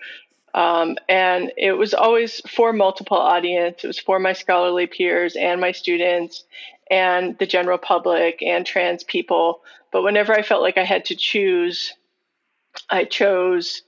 Um, 0.55 0.97
and 1.09 1.52
it 1.57 1.73
was 1.73 1.95
always 1.95 2.40
for 2.49 2.73
multiple 2.73 3.19
audience. 3.19 3.85
It 3.85 3.87
was 3.87 3.99
for 3.99 4.19
my 4.19 4.33
scholarly 4.33 4.87
peers 4.87 5.37
and 5.37 5.61
my 5.61 5.73
students 5.73 6.45
and 6.90 7.38
the 7.38 7.47
general 7.47 7.78
public 7.78 8.43
and 8.43 8.64
trans 8.64 9.05
people. 9.05 9.61
But 9.93 10.02
whenever 10.02 10.33
I 10.33 10.43
felt 10.43 10.62
like 10.62 10.78
I 10.78 10.85
had 10.85 11.07
to 11.07 11.17
choose, 11.17 11.93
I 12.88 13.05
chose 13.05 13.83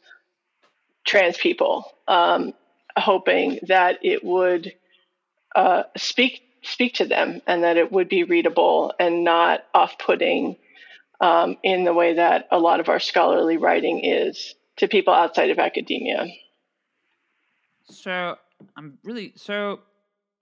trans 1.06 1.36
people, 1.36 1.90
um, 2.06 2.52
hoping 2.96 3.60
that 3.68 3.98
it 4.02 4.22
would 4.24 4.74
uh, 5.54 5.84
speak 5.96 6.42
speak 6.62 6.94
to 6.94 7.06
them 7.06 7.40
and 7.46 7.64
that 7.64 7.78
it 7.78 7.90
would 7.90 8.08
be 8.08 8.22
readable 8.22 8.92
and 9.00 9.24
not 9.24 9.64
off-putting 9.72 10.56
um, 11.18 11.56
in 11.62 11.84
the 11.84 11.94
way 11.94 12.14
that 12.14 12.48
a 12.50 12.58
lot 12.58 12.80
of 12.80 12.90
our 12.90 13.00
scholarly 13.00 13.56
writing 13.56 14.04
is 14.04 14.54
to 14.76 14.86
people 14.86 15.14
outside 15.14 15.48
of 15.48 15.58
academia. 15.58 16.26
So 17.90 18.36
I'm 18.76 18.98
really 19.04 19.32
so 19.36 19.80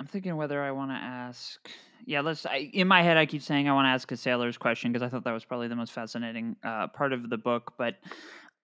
I'm 0.00 0.06
thinking 0.06 0.36
whether 0.36 0.62
I 0.62 0.70
want 0.70 0.90
to 0.90 0.94
ask. 0.94 1.68
Yeah, 2.06 2.20
let's. 2.20 2.46
I, 2.46 2.70
in 2.72 2.86
my 2.86 3.02
head, 3.02 3.16
I 3.16 3.26
keep 3.26 3.42
saying 3.42 3.68
I 3.68 3.72
want 3.72 3.86
to 3.86 3.90
ask 3.90 4.10
a 4.12 4.16
sailor's 4.16 4.56
question 4.56 4.92
because 4.92 5.04
I 5.04 5.08
thought 5.08 5.24
that 5.24 5.32
was 5.32 5.44
probably 5.44 5.68
the 5.68 5.76
most 5.76 5.92
fascinating 5.92 6.56
uh, 6.62 6.86
part 6.88 7.12
of 7.12 7.28
the 7.28 7.36
book. 7.36 7.74
But 7.76 7.96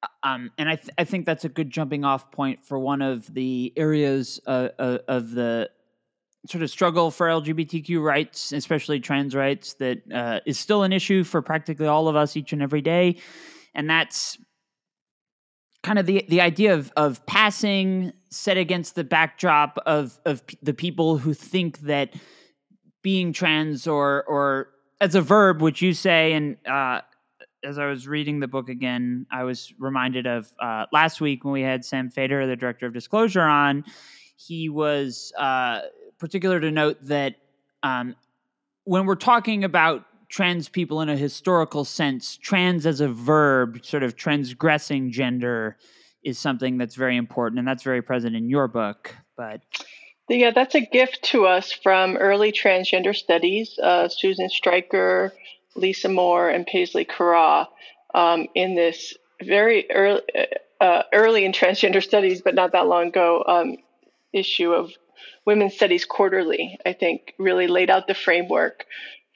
uh, 0.03 0.07
um, 0.23 0.51
and 0.59 0.69
I 0.69 0.77
th- 0.77 0.91
I 0.97 1.05
think 1.05 1.27
that's 1.27 1.45
a 1.45 1.49
good 1.49 1.71
jumping 1.71 2.05
off 2.05 2.31
point 2.31 2.65
for 2.65 2.79
one 2.79 3.03
of 3.03 3.33
the 3.35 3.73
areas 3.77 4.41
uh, 4.47 4.69
uh, 4.79 4.99
of 5.09 5.33
the 5.33 5.71
sort 6.47 6.63
of 6.63 6.71
struggle 6.71 7.11
for 7.11 7.27
LGBTQ 7.27 8.03
rights, 8.03 8.53
especially 8.53 9.01
trans 9.01 9.35
rights, 9.35 9.75
that 9.75 10.03
uh, 10.13 10.41
is 10.47 10.59
still 10.59 10.83
an 10.85 10.93
issue 10.93 11.25
for 11.25 11.43
practically 11.43 11.87
all 11.87 12.07
of 12.07 12.17
us 12.17 12.37
each 12.37 12.53
and 12.53 12.63
every 12.63 12.83
day, 12.83 13.17
and 13.75 13.91
that's 13.91 14.39
kind 15.85 15.99
of 15.99 16.07
the 16.07 16.25
the 16.29 16.41
idea 16.41 16.75
of 16.75 16.91
of 16.97 17.25
passing 17.27 18.13
set 18.31 18.57
against 18.57 18.97
the 18.97 19.05
backdrop 19.05 19.79
of 19.87 20.19
of 20.25 20.45
p- 20.47 20.59
the 20.63 20.75
people 20.75 21.19
who 21.19 21.35
think 21.35 21.81
that 21.81 22.15
being 23.03 23.33
trans 23.33 23.87
or 23.87 24.25
or 24.25 24.71
as 25.01 25.15
a 25.15 25.21
verb, 25.21 25.61
which 25.61 25.83
you 25.83 25.93
say, 25.93 26.33
and 26.33 26.57
uh, 26.67 27.03
as 27.63 27.79
I 27.79 27.87
was 27.87 28.09
reading 28.09 28.41
the 28.41 28.49
book 28.49 28.69
again, 28.69 29.27
I 29.31 29.45
was 29.45 29.73
reminded 29.79 30.27
of 30.27 30.53
uh, 30.59 30.87
last 30.93 31.21
week 31.21 31.45
when 31.45 31.53
we 31.53 31.63
had 31.63 31.85
Sam 31.85 32.11
Feder, 32.11 32.47
the 32.47 32.57
director 32.57 32.87
of 32.87 32.95
Disclosure, 32.95 33.43
on. 33.43 33.85
He 34.37 34.69
was 34.69 35.33
uh, 35.39 35.83
particular 36.19 36.59
to 36.61 36.71
note 36.71 36.99
that 37.03 37.37
um, 37.83 38.17
when 38.85 39.05
we're 39.05 39.15
talking 39.15 39.65
about 39.65 40.05
trans 40.35 40.69
people 40.69 41.01
in 41.01 41.09
a 41.09 41.17
historical 41.17 41.85
sense, 41.85 42.37
trans 42.37 42.87
as 42.87 43.01
a 43.01 43.07
verb, 43.07 43.79
sort 43.85 44.03
of 44.03 44.17
transgressing 44.17 45.13
gender, 45.13 45.77
is 46.25 46.41
something 46.41 46.77
that's 46.77 46.97
very 46.97 47.17
important, 47.17 47.61
and 47.61 47.69
that's 47.69 47.85
very 47.85 48.03
present 48.03 48.35
in 48.35 48.49
your 48.49 48.67
book. 48.67 49.15
But 49.37 49.61
yeah, 50.29 50.51
that's 50.51 50.75
a 50.75 50.81
gift 50.81 51.23
to 51.27 51.47
us 51.47 51.71
from 51.71 52.17
early 52.17 52.51
transgender 52.51 53.15
studies. 53.15 53.79
Uh, 53.81 54.09
Susan 54.09 54.49
Stryker, 54.51 55.33
Lisa 55.77 56.09
Moore, 56.09 56.51
and 56.51 56.67
Paisley 56.67 57.05
Currah 57.05 57.69
um, 58.13 58.49
in 58.57 58.75
this 58.75 59.15
very 59.41 59.89
early, 59.89 60.23
uh, 60.81 61.03
early 61.13 61.45
in 61.45 61.53
transgender 61.53 62.03
studies, 62.03 62.43
but 62.43 62.57
not 62.57 62.73
that 62.73 62.89
long 62.89 63.07
ago, 63.07 63.45
um, 63.47 63.77
issue 64.33 64.73
of 64.73 64.91
Women's 65.47 65.75
Studies 65.75 66.05
Quarterly, 66.05 66.77
I 66.85 66.93
think, 66.93 67.35
really 67.39 67.69
laid 67.69 67.89
out 67.89 68.09
the 68.09 68.15
framework 68.15 68.85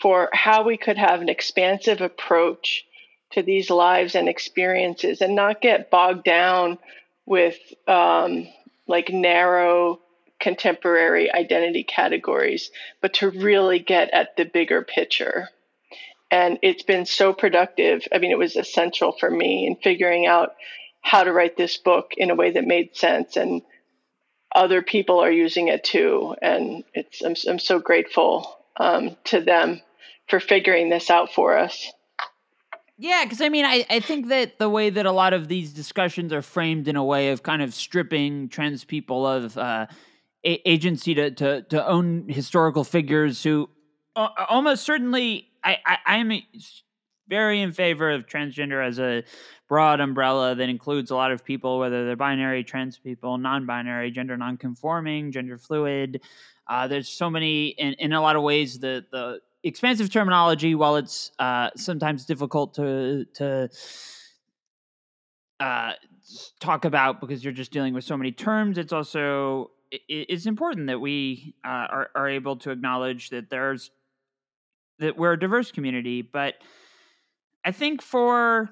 for 0.01 0.29
how 0.33 0.65
we 0.65 0.77
could 0.77 0.97
have 0.97 1.21
an 1.21 1.29
expansive 1.29 2.01
approach 2.01 2.85
to 3.33 3.43
these 3.43 3.71
lives 3.71 4.15
and 4.15 4.29
experiences 4.29 5.21
and 5.21 5.35
not 5.35 5.61
get 5.61 5.91
bogged 5.91 6.25
down 6.25 6.79
with 7.27 7.59
um, 7.87 8.49
like 8.87 9.11
narrow 9.11 10.01
contemporary 10.41 11.33
identity 11.33 11.85
categories, 11.85 12.71
but 13.03 13.15
to 13.15 13.29
really 13.31 13.81
get 13.81 14.11
at 14.11 14.37
the 14.37 14.45
bigger 14.45 14.83
picture. 14.83 15.49
And 16.31 16.59
it's 16.63 16.83
been 16.83 17.07
so 17.07 17.33
productive. 17.33 18.03
I 18.13 18.19
mean, 18.19 18.31
it 18.31 18.39
was 18.39 18.57
essential 18.57 19.13
for 19.13 19.31
me 19.31 19.67
in 19.67 19.77
figuring 19.77 20.27
out 20.27 20.55
how 21.01 21.25
to 21.25 21.33
write 21.33 21.57
this 21.57 21.77
book 21.77 22.13
in 22.17 22.31
a 22.31 22.35
way 22.35 22.53
that 22.53 22.67
made 22.67 22.97
sense. 22.97 23.37
And 23.37 23.63
other 24.55 24.83
people 24.83 25.21
are 25.21 25.31
using 25.31 25.69
it 25.69 25.85
too. 25.85 26.35
And 26.41 26.85
it's, 26.95 27.23
I'm, 27.23 27.35
I'm 27.49 27.59
so 27.59 27.79
grateful 27.79 28.59
um, 28.77 29.17
to 29.25 29.41
them 29.41 29.81
for 30.29 30.41
figuring 30.41 30.91
this 30.91 31.11
out 31.11 31.33
for 31.33 31.57
us. 31.57 31.93
Yeah, 33.01 33.25
because 33.25 33.41
I 33.41 33.49
mean, 33.49 33.65
I, 33.65 33.87
I 33.89 34.01
think 34.01 34.29
that 34.29 34.59
the 34.59 34.69
way 34.69 34.91
that 34.91 35.07
a 35.07 35.13
lot 35.13 35.33
of 35.33 35.47
these 35.47 35.73
discussions 35.73 36.33
are 36.33 36.43
framed 36.43 36.89
in 36.89 36.97
a 36.97 37.05
way 37.05 37.31
of 37.31 37.45
kind 37.45 37.63
of 37.63 37.73
stripping 37.73 38.49
trans 38.49 38.85
people 38.85 39.25
of 39.25 39.57
uh, 39.57 39.87
a- 40.45 40.69
agency 40.69 41.15
to, 41.15 41.31
to, 41.31 41.63
to 41.63 41.87
own 41.87 42.29
historical 42.29 42.83
figures 42.83 43.43
who 43.43 43.71
uh, 44.17 44.29
almost 44.49 44.85
certainly, 44.85 45.49
I, 45.63 45.79
I, 45.87 45.99
I'm 46.07 46.43
very 47.29 47.61
in 47.63 47.71
favor 47.71 48.11
of 48.11 48.27
transgender 48.27 48.85
as 48.85 48.99
a 48.99 49.23
broad 49.69 50.01
umbrella 50.01 50.57
that 50.57 50.69
includes 50.69 51.13
a 51.13 51.15
lot 51.15 51.31
of 51.31 51.45
people, 51.45 51.79
whether 51.79 52.05
they're 52.05 52.17
binary, 52.17 52.65
trans 52.65 52.99
people, 52.99 53.39
non 53.39 53.65
binary, 53.65 54.11
gender 54.11 54.37
non 54.37 54.57
conforming, 54.57 55.31
gender 55.31 55.57
fluid. 55.57 56.21
Uh, 56.67 56.89
there's 56.89 57.09
so 57.09 57.31
many, 57.31 57.69
in, 57.69 57.93
in 57.95 58.13
a 58.13 58.21
lot 58.21 58.35
of 58.35 58.43
ways, 58.43 58.81
the, 58.81 59.05
the 59.13 59.41
expansive 59.65 60.11
terminology, 60.11 60.75
while 60.75 60.97
it's 60.97 61.33
uh, 61.39 61.71
sometimes 61.77 62.25
difficult 62.25 62.75
to 62.75 63.25
to 63.35 63.69
uh, 65.61 65.93
talk 66.61 66.85
about 66.85 67.21
because 67.21 67.43
you're 67.43 67.53
just 67.53 67.73
dealing 67.73 67.95
with 67.95 68.05
so 68.05 68.17
many 68.17 68.33
terms, 68.33 68.79
it's 68.79 68.93
also 68.93 69.71
it's 69.91 70.47
important 70.47 70.87
that 70.89 71.01
we 71.01 71.55
uh, 71.65 71.87
are 71.91 72.11
are 72.15 72.29
able 72.29 72.57
to 72.57 72.71
acknowledge 72.71 73.31
that 73.31 73.51
there's 73.51 73.91
that 74.99 75.17
we're 75.17 75.33
a 75.33 75.39
diverse 75.39 75.73
community. 75.73 76.23
But 76.23 76.55
I 77.65 77.73
think 77.73 78.03
for 78.03 78.71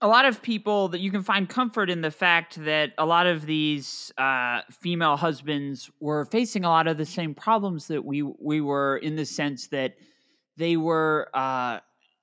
a 0.00 0.06
lot 0.06 0.24
of 0.24 0.40
people 0.42 0.88
that 0.88 1.00
you 1.00 1.10
can 1.10 1.22
find 1.22 1.48
comfort 1.48 1.90
in 1.90 2.02
the 2.02 2.10
fact 2.10 2.62
that 2.64 2.92
a 2.98 3.06
lot 3.06 3.26
of 3.26 3.46
these 3.46 4.12
uh, 4.16 4.60
female 4.70 5.16
husbands 5.16 5.90
were 6.00 6.24
facing 6.26 6.64
a 6.64 6.68
lot 6.68 6.86
of 6.86 6.98
the 6.98 7.06
same 7.06 7.34
problems 7.34 7.88
that 7.88 8.04
we 8.04 8.22
we 8.22 8.60
were 8.60 8.98
in 8.98 9.16
the 9.16 9.24
sense 9.24 9.68
that 9.68 9.94
they 10.56 10.76
were 10.76 11.28
uh, 11.34 11.80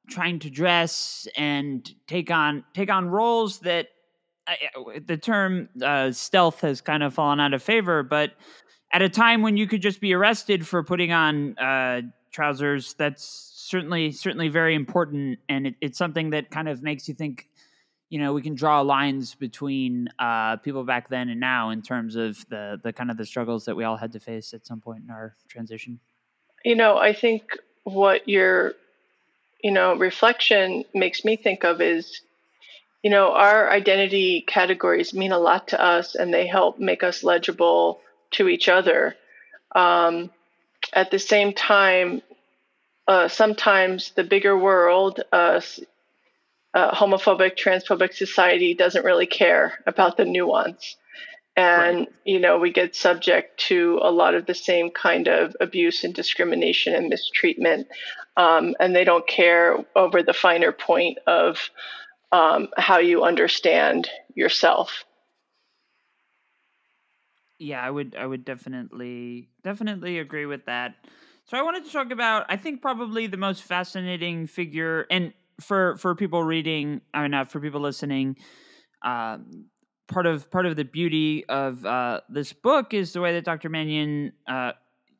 trying 0.09 0.39
to 0.39 0.49
dress 0.49 1.27
and 1.35 1.93
take 2.07 2.31
on 2.31 2.63
take 2.73 2.89
on 2.89 3.07
roles 3.09 3.59
that 3.59 3.87
the 5.07 5.17
term 5.17 5.67
uh, 5.81 6.11
stealth 6.11 6.61
has 6.61 6.81
kind 6.81 7.03
of 7.03 7.13
fallen 7.13 7.39
out 7.39 7.53
of 7.53 7.63
favor, 7.63 8.03
but 8.03 8.31
at 8.93 9.01
a 9.01 9.09
time 9.09 9.41
when 9.41 9.57
you 9.57 9.67
could 9.67 9.81
just 9.81 9.99
be 9.99 10.13
arrested 10.13 10.65
for 10.67 10.83
putting 10.83 11.11
on 11.11 11.57
uh, 11.57 12.01
trousers, 12.31 12.93
that's 12.93 13.23
certainly 13.55 14.11
certainly 14.11 14.47
very 14.47 14.75
important, 14.75 15.39
and 15.49 15.67
it, 15.67 15.75
it's 15.81 15.97
something 15.97 16.29
that 16.29 16.51
kind 16.51 16.69
of 16.69 16.83
makes 16.83 17.07
you 17.07 17.15
think 17.15 17.49
you 18.09 18.19
know 18.19 18.33
we 18.33 18.41
can 18.41 18.55
draw 18.55 18.81
lines 18.81 19.35
between 19.35 20.09
uh, 20.19 20.57
people 20.57 20.83
back 20.83 21.09
then 21.09 21.29
and 21.29 21.39
now 21.39 21.69
in 21.69 21.81
terms 21.81 22.15
of 22.15 22.47
the 22.49 22.79
the 22.83 22.93
kind 22.93 23.11
of 23.11 23.17
the 23.17 23.25
struggles 23.25 23.65
that 23.65 23.75
we 23.75 23.83
all 23.83 23.97
had 23.97 24.13
to 24.13 24.19
face 24.19 24.53
at 24.53 24.65
some 24.65 24.79
point 24.79 25.03
in 25.03 25.09
our 25.09 25.35
transition. 25.47 25.99
You 26.63 26.75
know 26.75 26.97
i 26.97 27.13
think 27.13 27.57
what 27.83 28.27
your 28.27 28.73
you 29.63 29.71
know 29.71 29.95
reflection 29.95 30.83
makes 30.93 31.23
me 31.23 31.35
think 31.35 31.63
of 31.63 31.81
is 31.81 32.21
you 33.03 33.09
know 33.09 33.33
our 33.33 33.69
identity 33.69 34.43
categories 34.45 35.13
mean 35.13 35.31
a 35.31 35.39
lot 35.39 35.69
to 35.69 35.81
us 35.81 36.15
and 36.15 36.33
they 36.33 36.47
help 36.47 36.79
make 36.79 37.03
us 37.03 37.23
legible 37.23 38.01
to 38.31 38.49
each 38.49 38.67
other. 38.67 39.15
Um, 39.73 40.31
at 40.93 41.11
the 41.11 41.19
same 41.19 41.53
time 41.53 42.21
uh, 43.07 43.27
sometimes 43.27 44.11
the 44.11 44.23
bigger 44.23 44.57
world 44.57 45.21
uh, 45.31 45.61
uh, 46.75 46.93
homophobic, 46.93 47.57
transphobic 47.57 48.13
society 48.13 48.73
doesn't 48.73 49.05
really 49.05 49.25
care 49.25 49.79
about 49.87 50.17
the 50.17 50.25
nuance. 50.25 50.97
And, 51.55 51.99
right. 51.99 52.13
you 52.25 52.39
know, 52.41 52.59
we 52.59 52.73
get 52.73 52.95
subject 52.95 53.57
to 53.69 53.99
a 54.03 54.11
lot 54.11 54.35
of 54.35 54.45
the 54.45 54.53
same 54.53 54.91
kind 54.91 55.29
of 55.29 55.55
abuse 55.61 56.03
and 56.03 56.13
discrimination 56.13 56.93
and 56.93 57.07
mistreatment. 57.07 57.87
Um, 58.35 58.75
and 58.77 58.93
they 58.93 59.05
don't 59.05 59.25
care 59.25 59.77
over 59.95 60.21
the 60.21 60.33
finer 60.33 60.73
point 60.73 61.19
of 61.25 61.69
um, 62.33 62.67
how 62.77 62.97
you 62.99 63.23
understand 63.23 64.09
yourself. 64.35 65.05
Yeah, 67.57 67.81
I 67.81 67.89
would 67.89 68.17
I 68.19 68.25
would 68.25 68.43
definitely 68.43 69.47
definitely 69.63 70.19
agree 70.19 70.45
with 70.45 70.65
that. 70.65 70.95
So 71.45 71.57
I 71.57 71.61
wanted 71.61 71.85
to 71.85 71.91
talk 71.91 72.11
about 72.11 72.45
I 72.49 72.57
think 72.57 72.81
probably 72.81 73.27
the 73.27 73.37
most 73.37 73.63
fascinating 73.63 74.45
figure 74.45 75.07
and 75.09 75.31
for 75.61 75.97
for 75.97 76.15
people 76.15 76.43
reading, 76.43 77.01
I 77.13 77.21
mean 77.21 77.31
not 77.31 77.51
for 77.51 77.59
people 77.59 77.81
listening, 77.81 78.37
um, 79.03 79.65
part 80.07 80.25
of 80.25 80.49
part 80.51 80.65
of 80.65 80.75
the 80.75 80.85
beauty 80.85 81.45
of 81.47 81.85
uh, 81.85 82.21
this 82.29 82.53
book 82.53 82.93
is 82.93 83.13
the 83.13 83.21
way 83.21 83.33
that 83.33 83.45
Dr. 83.45 83.69
Manion 83.69 84.33
uh, 84.47 84.71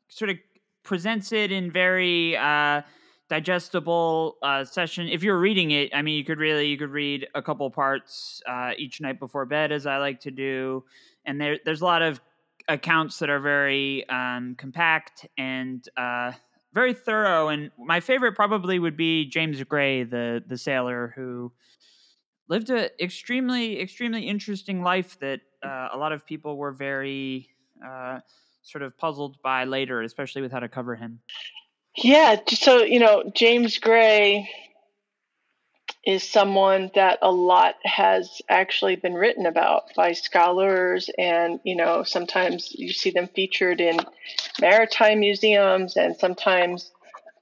sort 0.08 0.30
of 0.30 0.36
presents 0.82 1.32
it 1.32 1.50
in 1.50 1.70
very 1.70 2.36
uh, 2.36 2.82
digestible 3.28 4.36
uh, 4.42 4.64
session. 4.64 5.08
If 5.08 5.22
you're 5.22 5.38
reading 5.38 5.72
it, 5.72 5.94
I 5.94 6.02
mean, 6.02 6.16
you 6.16 6.24
could 6.24 6.38
really 6.38 6.68
you 6.68 6.78
could 6.78 6.90
read 6.90 7.26
a 7.34 7.42
couple 7.42 7.68
parts 7.70 8.42
uh, 8.46 8.72
each 8.76 9.00
night 9.00 9.18
before 9.18 9.44
bed, 9.46 9.72
as 9.72 9.86
I 9.86 9.98
like 9.98 10.20
to 10.20 10.30
do, 10.30 10.84
and 11.24 11.40
there 11.40 11.58
there's 11.64 11.80
a 11.80 11.84
lot 11.84 12.02
of 12.02 12.20
accounts 12.68 13.18
that 13.20 13.30
are 13.30 13.40
very 13.40 14.08
um, 14.08 14.54
compact 14.58 15.26
and 15.38 15.88
uh, 15.96 16.32
very 16.76 16.92
thorough. 16.92 17.48
And 17.48 17.70
my 17.78 18.00
favorite 18.00 18.34
probably 18.34 18.78
would 18.78 18.98
be 18.98 19.24
James 19.24 19.62
Gray, 19.64 20.04
the 20.04 20.44
the 20.46 20.58
sailor 20.58 21.14
who 21.16 21.50
lived 22.48 22.68
an 22.70 22.90
extremely 23.00 23.80
extremely 23.80 24.28
interesting 24.28 24.82
life 24.82 25.18
that 25.20 25.40
uh, 25.64 25.88
a 25.92 25.96
lot 25.96 26.12
of 26.12 26.26
people 26.26 26.56
were 26.58 26.72
very 26.72 27.48
uh, 27.84 28.20
sort 28.62 28.82
of 28.82 28.96
puzzled 28.98 29.38
by 29.42 29.64
later, 29.64 30.02
especially 30.02 30.42
with 30.42 30.52
how 30.52 30.60
to 30.60 30.68
cover 30.68 30.94
him. 30.94 31.20
Yeah, 31.96 32.36
so 32.46 32.82
you 32.82 33.00
know, 33.00 33.24
James 33.34 33.78
Gray 33.78 34.46
is 36.06 36.22
someone 36.22 36.88
that 36.94 37.18
a 37.20 37.30
lot 37.30 37.74
has 37.84 38.40
actually 38.48 38.94
been 38.94 39.14
written 39.14 39.44
about 39.44 39.92
by 39.96 40.12
scholars 40.12 41.10
and 41.18 41.58
you 41.64 41.74
know 41.74 42.04
sometimes 42.04 42.72
you 42.72 42.92
see 42.92 43.10
them 43.10 43.26
featured 43.34 43.80
in 43.80 43.98
maritime 44.60 45.18
museums 45.18 45.96
and 45.96 46.16
sometimes 46.16 46.92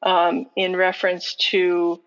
um, 0.03 0.47
in 0.57 0.75
reference 0.75 1.35
to 1.35 2.01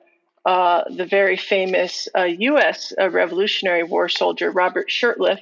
uh, 0.46 0.84
the 0.90 1.06
very 1.06 1.36
famous 1.36 2.08
uh, 2.18 2.24
U.S. 2.24 2.94
Uh, 3.00 3.10
Revolutionary 3.10 3.84
War 3.84 4.08
soldier 4.08 4.50
Robert 4.50 4.88
Shurtleff, 4.88 5.40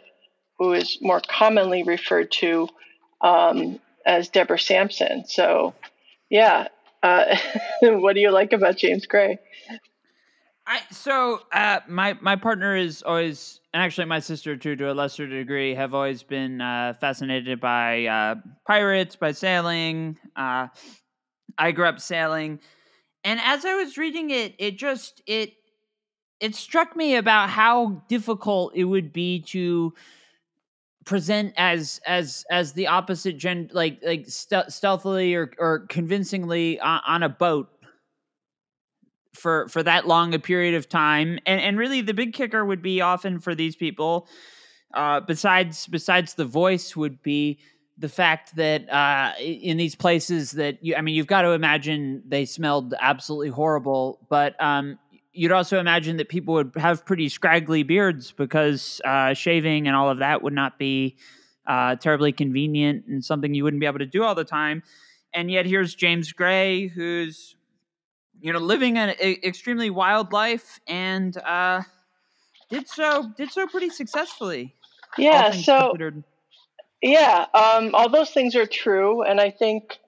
who 0.57 0.73
is 0.73 0.97
more 0.99 1.21
commonly 1.21 1.83
referred 1.83 2.31
to 2.39 2.67
um, 3.21 3.79
as 4.05 4.29
Deborah 4.29 4.57
Sampson. 4.57 5.25
So, 5.27 5.75
yeah, 6.29 6.69
uh, 7.03 7.37
what 7.81 8.13
do 8.13 8.19
you 8.19 8.31
like 8.31 8.51
about 8.51 8.77
James 8.77 9.05
Gray? 9.05 9.37
I 10.67 10.81
so 10.91 11.41
uh, 11.51 11.81
my 11.87 12.17
my 12.21 12.35
partner 12.35 12.75
is 12.75 13.03
always, 13.03 13.59
and 13.73 13.83
actually 13.83 14.05
my 14.05 14.19
sister 14.19 14.57
too, 14.57 14.75
to 14.77 14.91
a 14.91 14.93
lesser 14.93 15.27
degree, 15.27 15.75
have 15.75 15.93
always 15.93 16.23
been 16.23 16.59
uh, 16.59 16.93
fascinated 16.99 17.59
by 17.59 18.05
uh, 18.05 18.35
pirates, 18.65 19.15
by 19.15 19.31
sailing. 19.31 20.17
Uh, 20.35 20.67
I 21.57 21.71
grew 21.71 21.85
up 21.85 21.99
sailing, 21.99 22.59
and 23.23 23.39
as 23.43 23.65
I 23.65 23.75
was 23.75 23.97
reading 23.97 24.31
it, 24.31 24.55
it 24.57 24.77
just 24.77 25.21
it 25.27 25.53
it 26.39 26.55
struck 26.55 26.95
me 26.95 27.15
about 27.15 27.49
how 27.49 28.03
difficult 28.09 28.73
it 28.75 28.85
would 28.85 29.13
be 29.13 29.41
to 29.41 29.93
present 31.05 31.53
as 31.55 32.01
as 32.07 32.45
as 32.49 32.73
the 32.73 32.87
opposite 32.87 33.37
gen 33.37 33.69
like 33.73 33.99
like 34.03 34.25
stealthily 34.27 35.35
or 35.35 35.51
or 35.59 35.85
convincingly 35.87 36.79
on, 36.79 36.99
on 37.05 37.23
a 37.23 37.29
boat 37.29 37.69
for 39.35 39.67
for 39.67 39.83
that 39.83 40.07
long 40.07 40.33
a 40.33 40.39
period 40.39 40.75
of 40.75 40.89
time 40.89 41.39
and 41.45 41.61
and 41.61 41.77
really 41.77 42.01
the 42.01 42.13
big 42.13 42.33
kicker 42.33 42.63
would 42.65 42.81
be 42.81 43.01
often 43.01 43.39
for 43.39 43.53
these 43.53 43.75
people 43.75 44.27
uh 44.93 45.19
besides 45.19 45.87
besides 45.87 46.33
the 46.35 46.45
voice 46.45 46.95
would 46.95 47.21
be 47.21 47.59
the 47.97 48.09
fact 48.09 48.55
that 48.55 48.89
uh 48.91 49.33
in 49.39 49.77
these 49.77 49.95
places 49.95 50.51
that 50.51 50.83
you 50.83 50.95
i 50.95 51.01
mean 51.01 51.15
you've 51.15 51.27
got 51.27 51.41
to 51.43 51.51
imagine 51.51 52.23
they 52.27 52.45
smelled 52.45 52.93
absolutely 52.99 53.49
horrible 53.49 54.19
but 54.29 54.61
um 54.61 54.97
you'd 55.33 55.51
also 55.51 55.79
imagine 55.79 56.17
that 56.17 56.29
people 56.29 56.53
would 56.53 56.71
have 56.77 57.05
pretty 57.05 57.27
scraggly 57.27 57.83
beards 57.83 58.31
because 58.31 59.01
uh 59.05 59.33
shaving 59.33 59.87
and 59.87 59.95
all 59.95 60.09
of 60.09 60.19
that 60.19 60.41
would 60.41 60.53
not 60.53 60.79
be 60.79 61.15
uh 61.67 61.95
terribly 61.95 62.31
convenient 62.31 63.05
and 63.07 63.23
something 63.23 63.53
you 63.53 63.63
wouldn't 63.63 63.79
be 63.79 63.85
able 63.85 63.99
to 63.99 64.05
do 64.05 64.23
all 64.23 64.35
the 64.35 64.45
time 64.45 64.81
and 65.33 65.51
yet 65.51 65.65
here's 65.65 65.93
James 65.93 66.31
Gray 66.31 66.87
who's 66.87 67.54
you 68.41 68.53
know, 68.53 68.59
living 68.59 68.97
an 68.97 69.15
a, 69.19 69.47
extremely 69.47 69.89
wild 69.89 70.31
life 70.31 70.79
and 70.87 71.35
uh, 71.37 71.81
did 72.69 72.87
so 72.87 73.31
did 73.37 73.51
so 73.51 73.67
pretty 73.67 73.89
successfully. 73.89 74.75
Yeah. 75.17 75.51
So. 75.51 75.89
Considered. 75.89 76.23
Yeah, 77.01 77.45
um, 77.53 77.93
all 77.93 78.09
those 78.09 78.31
things 78.31 78.55
are 78.55 78.65
true, 78.65 79.21
and 79.21 79.39
I 79.39 79.51
think 79.51 79.99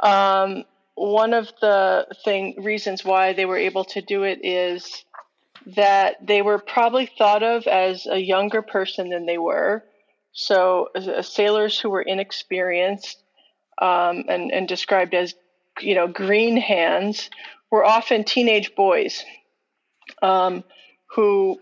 um, 0.00 0.64
one 0.94 1.34
of 1.34 1.50
the 1.60 2.06
thing 2.24 2.62
reasons 2.62 3.04
why 3.04 3.32
they 3.32 3.46
were 3.46 3.56
able 3.56 3.84
to 3.86 4.00
do 4.00 4.22
it 4.22 4.40
is 4.44 5.04
that 5.74 6.24
they 6.24 6.42
were 6.42 6.58
probably 6.58 7.06
thought 7.18 7.42
of 7.42 7.66
as 7.66 8.06
a 8.06 8.18
younger 8.18 8.62
person 8.62 9.10
than 9.10 9.26
they 9.26 9.38
were. 9.38 9.82
So, 10.32 10.88
uh, 10.94 11.22
sailors 11.22 11.80
who 11.80 11.90
were 11.90 12.02
inexperienced 12.02 13.20
um, 13.80 14.24
and, 14.28 14.52
and 14.52 14.68
described 14.68 15.14
as, 15.14 15.34
you 15.80 15.94
know, 15.94 16.06
green 16.06 16.56
hands 16.56 17.28
were 17.70 17.84
often 17.84 18.24
teenage 18.24 18.74
boys 18.74 19.24
um, 20.22 20.64
who 21.14 21.58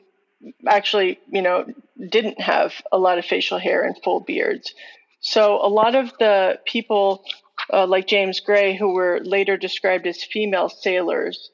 actually, 0.66 1.18
you 1.30 1.42
know, 1.42 1.66
didn't 2.10 2.40
have 2.40 2.74
a 2.92 2.98
lot 2.98 3.18
of 3.18 3.24
facial 3.24 3.58
hair 3.58 3.82
and 3.82 3.96
full 4.02 4.20
beards. 4.20 4.74
So 5.20 5.56
a 5.64 5.68
lot 5.68 5.94
of 5.94 6.12
the 6.18 6.58
people 6.66 7.24
uh, 7.72 7.86
like 7.86 8.06
James 8.06 8.40
Gray, 8.40 8.76
who 8.76 8.92
were 8.92 9.20
later 9.22 9.56
described 9.56 10.06
as 10.06 10.22
female 10.22 10.68
sailors, 10.68 11.50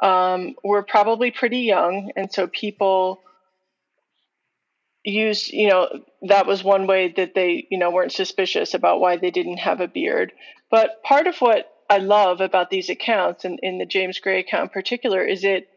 um, 0.00 0.54
were 0.62 0.84
probably 0.84 1.30
pretty 1.30 1.60
young, 1.60 2.12
and 2.14 2.32
so 2.32 2.46
people 2.46 3.20
used, 5.04 5.52
you 5.52 5.68
know 5.68 5.88
that 6.22 6.46
was 6.46 6.62
one 6.62 6.86
way 6.86 7.12
that 7.16 7.34
they 7.34 7.66
you 7.70 7.78
know 7.78 7.90
weren't 7.90 8.12
suspicious 8.12 8.74
about 8.74 9.00
why 9.00 9.16
they 9.16 9.30
didn't 9.30 9.58
have 9.58 9.80
a 9.80 9.88
beard 9.88 10.32
but 10.70 11.02
part 11.02 11.26
of 11.26 11.38
what 11.38 11.72
I 11.88 11.98
love 11.98 12.40
about 12.40 12.70
these 12.70 12.90
accounts, 12.90 13.44
and 13.44 13.58
in 13.62 13.78
the 13.78 13.86
James 13.86 14.18
Gray 14.20 14.40
account 14.40 14.64
in 14.64 14.68
particular, 14.68 15.22
is 15.24 15.44
it 15.44 15.68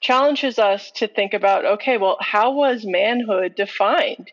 challenges 0.00 0.58
us 0.58 0.90
to 0.92 1.06
think 1.06 1.34
about 1.34 1.64
okay, 1.64 1.98
well, 1.98 2.16
how 2.20 2.52
was 2.52 2.84
manhood 2.84 3.54
defined? 3.54 4.30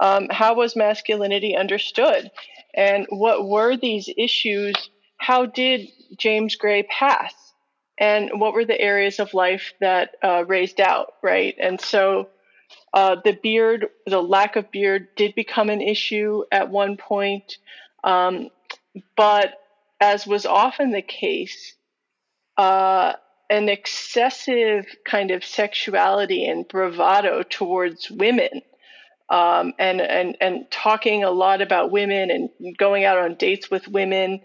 Um, 0.00 0.28
how 0.30 0.54
was 0.54 0.74
masculinity 0.74 1.56
understood? 1.56 2.30
And 2.74 3.06
what 3.10 3.46
were 3.46 3.76
these 3.76 4.08
issues? 4.16 4.74
How 5.18 5.46
did 5.46 5.88
James 6.16 6.56
Gray 6.56 6.82
pass? 6.82 7.32
And 7.96 8.40
what 8.40 8.54
were 8.54 8.64
the 8.64 8.80
areas 8.80 9.20
of 9.20 9.34
life 9.34 9.72
that 9.80 10.16
uh, 10.22 10.44
raised 10.46 10.80
out, 10.80 11.12
right? 11.22 11.54
And 11.60 11.80
so 11.80 12.28
uh, 12.92 13.16
the 13.24 13.38
beard, 13.40 13.86
the 14.06 14.20
lack 14.20 14.56
of 14.56 14.70
beard, 14.72 15.08
did 15.16 15.36
become 15.36 15.70
an 15.70 15.80
issue 15.80 16.42
at 16.50 16.70
one 16.70 16.96
point. 16.96 17.58
Um, 18.02 18.48
but 19.16 19.54
as 20.04 20.26
was 20.26 20.44
often 20.44 20.90
the 20.90 21.02
case, 21.02 21.74
uh, 22.58 23.14
an 23.48 23.68
excessive 23.70 24.84
kind 25.06 25.30
of 25.30 25.42
sexuality 25.42 26.46
and 26.46 26.68
bravado 26.68 27.42
towards 27.42 28.10
women. 28.10 28.60
Um, 29.30 29.72
and, 29.78 30.02
and, 30.02 30.36
and 30.42 30.70
talking 30.70 31.24
a 31.24 31.30
lot 31.30 31.62
about 31.62 31.90
women 31.90 32.30
and 32.30 32.50
going 32.76 33.04
out 33.04 33.16
on 33.16 33.36
dates 33.36 33.70
with 33.70 33.88
women 33.88 34.40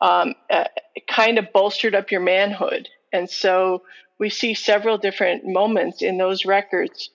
um, 0.00 0.34
uh, 0.50 0.64
kind 1.08 1.38
of 1.38 1.52
bolstered 1.52 1.94
up 1.94 2.10
your 2.10 2.20
manhood. 2.20 2.88
And 3.12 3.30
so 3.30 3.84
we 4.18 4.30
see 4.30 4.54
several 4.54 4.98
different 4.98 5.46
moments 5.46 6.02
in 6.02 6.18
those 6.18 6.44
records 6.44 7.10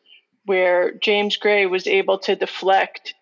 where 0.45 0.93
James 0.93 1.35
Gray 1.35 1.65
was 1.65 1.85
able 1.85 2.19
to 2.19 2.37
deflect 2.37 3.13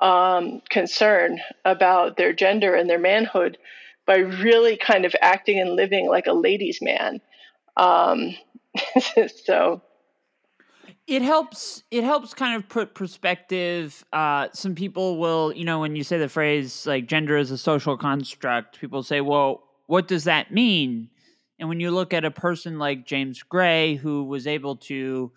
um, 0.00 0.60
concern 0.68 1.40
about 1.64 2.18
their 2.18 2.34
gender 2.34 2.74
and 2.74 2.88
their 2.90 2.98
manhood 2.98 3.56
by 4.06 4.16
really 4.16 4.76
kind 4.76 5.04
of 5.04 5.14
acting 5.20 5.58
and 5.58 5.74
living 5.74 6.08
like 6.08 6.26
a 6.26 6.32
ladies' 6.32 6.80
man. 6.80 7.20
Um, 7.76 8.36
so 9.44 9.82
it 11.06 11.22
helps 11.22 11.82
it 11.90 12.04
helps 12.04 12.34
kind 12.34 12.56
of 12.56 12.68
put 12.68 12.94
perspective 12.94 14.04
uh, 14.12 14.48
some 14.52 14.74
people 14.74 15.18
will 15.18 15.52
you 15.54 15.64
know 15.64 15.80
when 15.80 15.96
you 15.96 16.02
say 16.02 16.18
the 16.18 16.28
phrase 16.28 16.86
like 16.86 17.06
gender 17.06 17.36
is 17.36 17.50
a 17.50 17.58
social 17.58 17.96
construct 17.96 18.80
people 18.80 19.02
say 19.02 19.20
well 19.20 19.62
what 19.86 20.08
does 20.08 20.24
that 20.24 20.52
mean 20.52 21.08
and 21.58 21.68
when 21.68 21.80
you 21.80 21.90
look 21.90 22.12
at 22.12 22.24
a 22.24 22.30
person 22.30 22.78
like 22.78 23.06
james 23.06 23.42
gray 23.42 23.94
who 23.94 24.24
was 24.24 24.46
able 24.46 24.76
to 24.76 25.30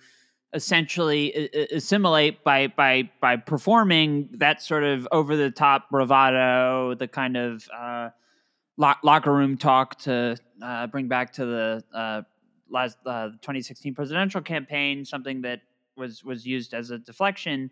essentially 0.54 1.50
assimilate 1.72 2.44
by 2.44 2.68
by 2.68 3.08
by 3.22 3.36
performing 3.36 4.28
that 4.34 4.62
sort 4.62 4.84
of 4.84 5.08
over 5.12 5.36
the 5.36 5.52
top 5.52 5.90
bravado 5.92 6.96
the 6.96 7.08
kind 7.08 7.38
of 7.38 7.68
uh, 7.78 8.10
locker 8.80 9.34
room 9.34 9.58
talk 9.58 10.00
to 10.00 10.38
uh, 10.62 10.88
bring 10.88 11.08
back 11.08 11.34
to 11.34 11.46
the 11.46 11.84
uh, 11.94 12.22
last 12.70 12.98
uh, 13.06 13.30
2016 13.42 13.94
presidential 13.94 14.42
campaign, 14.42 15.06
something 15.06 15.42
that 15.42 15.62
was 15.98 16.24
was 16.24 16.46
used 16.46 16.74
as 16.74 16.90
a 16.90 16.98
deflection. 16.98 17.72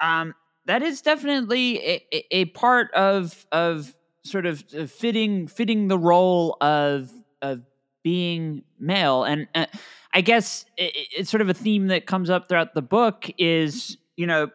Um, 0.00 0.34
that 0.66 0.82
is 0.82 1.00
definitely 1.00 1.78
a, 2.12 2.26
a, 2.30 2.44
part 2.46 2.92
of 2.94 3.46
of 3.52 3.94
sort 4.24 4.46
of 4.46 4.64
uh, 4.76 4.86
fitting 4.86 5.48
fitting 5.48 5.88
the 5.88 5.98
role 5.98 6.56
of 6.60 7.12
of 7.42 7.62
being 8.02 8.62
male 8.78 9.24
and 9.24 9.48
uh, 9.54 9.66
i 10.12 10.20
guess 10.20 10.64
it, 10.76 10.92
it's 11.16 11.30
sort 11.30 11.40
of 11.40 11.48
a 11.48 11.54
theme 11.54 11.88
that 11.88 12.06
comes 12.06 12.30
up 12.30 12.48
throughout 12.48 12.74
the 12.74 12.82
book 12.82 13.28
is 13.38 13.96
you 14.16 14.26
know 14.26 14.48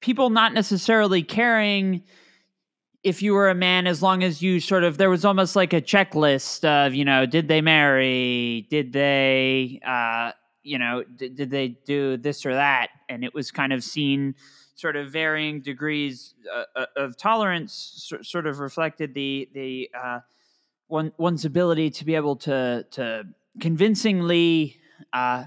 people 0.00 0.30
not 0.30 0.52
necessarily 0.52 1.22
caring 1.22 2.02
if 3.04 3.20
you 3.22 3.34
were 3.34 3.50
a 3.50 3.54
man 3.54 3.86
as 3.86 4.02
long 4.02 4.22
as 4.24 4.40
you 4.42 4.58
sort 4.58 4.82
of 4.82 4.96
there 4.96 5.10
was 5.10 5.24
almost 5.24 5.54
like 5.54 5.74
a 5.74 5.80
checklist 5.80 6.64
of 6.64 6.94
you 6.94 7.04
know 7.04 7.26
did 7.26 7.46
they 7.46 7.60
marry? 7.60 8.66
Did 8.70 8.92
they 8.92 9.80
uh 9.86 10.32
you 10.62 10.78
know 10.78 11.04
did, 11.16 11.36
did 11.36 11.50
they 11.50 11.68
do 11.68 12.16
this 12.16 12.44
or 12.44 12.54
that? 12.54 12.88
And 13.08 13.22
it 13.22 13.34
was 13.34 13.50
kind 13.50 13.72
of 13.72 13.84
seen 13.84 14.34
sort 14.74 14.96
of 14.96 15.12
varying 15.12 15.60
degrees 15.60 16.34
uh, 16.52 16.64
uh 16.74 16.86
of 16.96 17.16
tolerance 17.16 18.12
sort 18.22 18.46
of 18.46 18.58
reflected 18.58 19.14
the 19.14 19.48
the 19.52 19.90
uh 19.96 20.20
one 20.88 21.12
one's 21.18 21.44
ability 21.44 21.90
to 21.90 22.04
be 22.04 22.14
able 22.14 22.36
to 22.36 22.86
to 22.90 23.24
convincingly 23.60 24.78
uh 25.12 25.44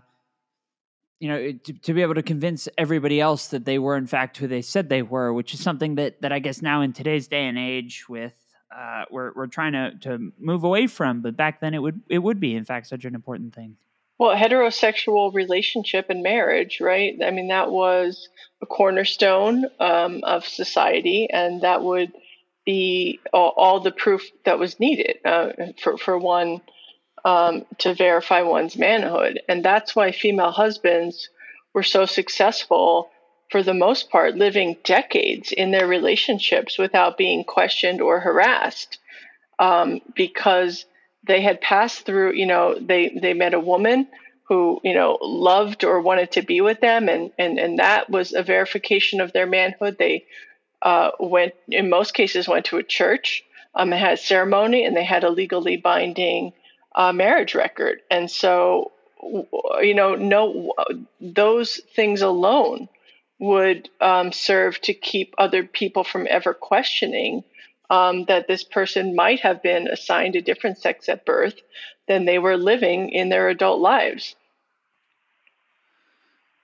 you 1.19 1.27
know 1.27 1.51
to, 1.51 1.73
to, 1.73 1.93
be 1.93 2.01
able 2.01 2.15
to 2.15 2.23
convince 2.23 2.67
everybody 2.77 3.19
else 3.19 3.47
that 3.47 3.65
they 3.65 3.79
were 3.79 3.97
in 3.97 4.07
fact 4.07 4.37
who 4.37 4.47
they 4.47 4.61
said 4.61 4.89
they 4.89 5.01
were 5.01 5.33
which 5.33 5.53
is 5.53 5.61
something 5.61 5.95
that 5.95 6.21
that 6.21 6.31
i 6.31 6.39
guess 6.39 6.61
now 6.61 6.81
in 6.81 6.93
today's 6.93 7.27
day 7.27 7.45
and 7.45 7.57
age 7.57 8.07
with 8.07 8.33
uh, 8.75 9.05
we're 9.09 9.31
we're 9.35 9.47
trying 9.47 9.73
to 9.73 9.91
to 10.01 10.31
move 10.39 10.63
away 10.63 10.87
from 10.87 11.21
but 11.21 11.37
back 11.37 11.61
then 11.61 11.73
it 11.73 11.79
would 11.79 12.01
it 12.09 12.19
would 12.19 12.39
be 12.39 12.55
in 12.55 12.65
fact 12.65 12.87
such 12.87 13.05
an 13.05 13.15
important 13.15 13.55
thing. 13.55 13.77
Well 14.17 14.35
heterosexual 14.35 15.33
relationship 15.33 16.09
and 16.09 16.21
marriage 16.21 16.79
right? 16.81 17.17
I 17.25 17.31
mean 17.31 17.47
that 17.47 17.71
was 17.71 18.29
a 18.61 18.65
cornerstone 18.65 19.65
um, 19.79 20.23
of 20.23 20.45
society 20.45 21.29
and 21.31 21.61
that 21.61 21.83
would 21.83 22.11
be 22.65 23.19
all, 23.31 23.53
all, 23.55 23.79
the 23.79 23.91
proof 23.91 24.29
that 24.43 24.59
was 24.59 24.77
needed 24.79 25.19
uh, 25.23 25.51
for 25.81 25.97
for 25.97 26.17
one 26.17 26.59
um, 27.25 27.65
to 27.79 27.93
verify 27.93 28.41
one's 28.41 28.77
manhood. 28.77 29.39
And 29.47 29.63
that's 29.63 29.95
why 29.95 30.11
female 30.11 30.51
husbands 30.51 31.29
were 31.73 31.83
so 31.83 32.05
successful 32.05 33.09
for 33.49 33.63
the 33.63 33.73
most 33.73 34.09
part, 34.09 34.35
living 34.35 34.75
decades 34.83 35.51
in 35.51 35.71
their 35.71 35.87
relationships 35.87 36.77
without 36.77 37.17
being 37.17 37.43
questioned 37.43 38.01
or 38.01 38.19
harassed 38.19 38.99
um, 39.57 40.01
because 40.15 40.85
they 41.25 41.41
had 41.41 41.61
passed 41.61 42.05
through, 42.05 42.33
you 42.33 42.45
know, 42.45 42.77
they, 42.79 43.17
they 43.21 43.33
met 43.33 43.53
a 43.53 43.59
woman 43.59 44.07
who, 44.49 44.79
you 44.83 44.93
know, 44.93 45.17
loved 45.21 45.83
or 45.83 46.01
wanted 46.01 46.31
to 46.31 46.41
be 46.41 46.61
with 46.61 46.79
them. 46.81 47.09
And, 47.09 47.31
and, 47.37 47.57
and 47.57 47.79
that 47.79 48.09
was 48.09 48.33
a 48.33 48.43
verification 48.43 49.21
of 49.21 49.33
their 49.33 49.47
manhood. 49.47 49.97
They 49.97 50.25
uh, 50.81 51.11
went, 51.19 51.53
in 51.69 51.89
most 51.89 52.13
cases, 52.13 52.47
went 52.47 52.65
to 52.65 52.77
a 52.77 52.83
church 52.83 53.43
um, 53.77 53.91
had 53.91 54.19
ceremony 54.19 54.85
and 54.85 54.95
they 54.95 55.03
had 55.03 55.23
a 55.23 55.29
legally 55.29 55.77
binding 55.77 56.51
uh, 56.97 57.13
marriage 57.13 57.55
record. 57.55 58.01
And 58.11 58.29
so, 58.29 58.91
you 59.21 59.93
know, 59.93 60.15
no, 60.15 60.73
those 61.21 61.79
things 61.95 62.21
alone 62.21 62.89
would 63.39 63.87
um, 64.01 64.31
serve 64.31 64.81
to 64.81 64.93
keep 64.93 65.35
other 65.37 65.63
people 65.63 66.03
from 66.03 66.27
ever 66.27 66.55
questioning 66.55 67.43
um, 67.91 68.25
that 68.25 68.47
this 68.47 68.63
person 68.63 69.15
might 69.15 69.41
have 69.41 69.61
been 69.61 69.87
assigned 69.87 70.35
a 70.35 70.41
different 70.41 70.79
sex 70.79 71.07
at 71.07 71.23
birth 71.23 71.61
than 72.07 72.25
they 72.25 72.39
were 72.39 72.57
living 72.57 73.09
in 73.09 73.29
their 73.29 73.47
adult 73.47 73.79
lives. 73.79 74.35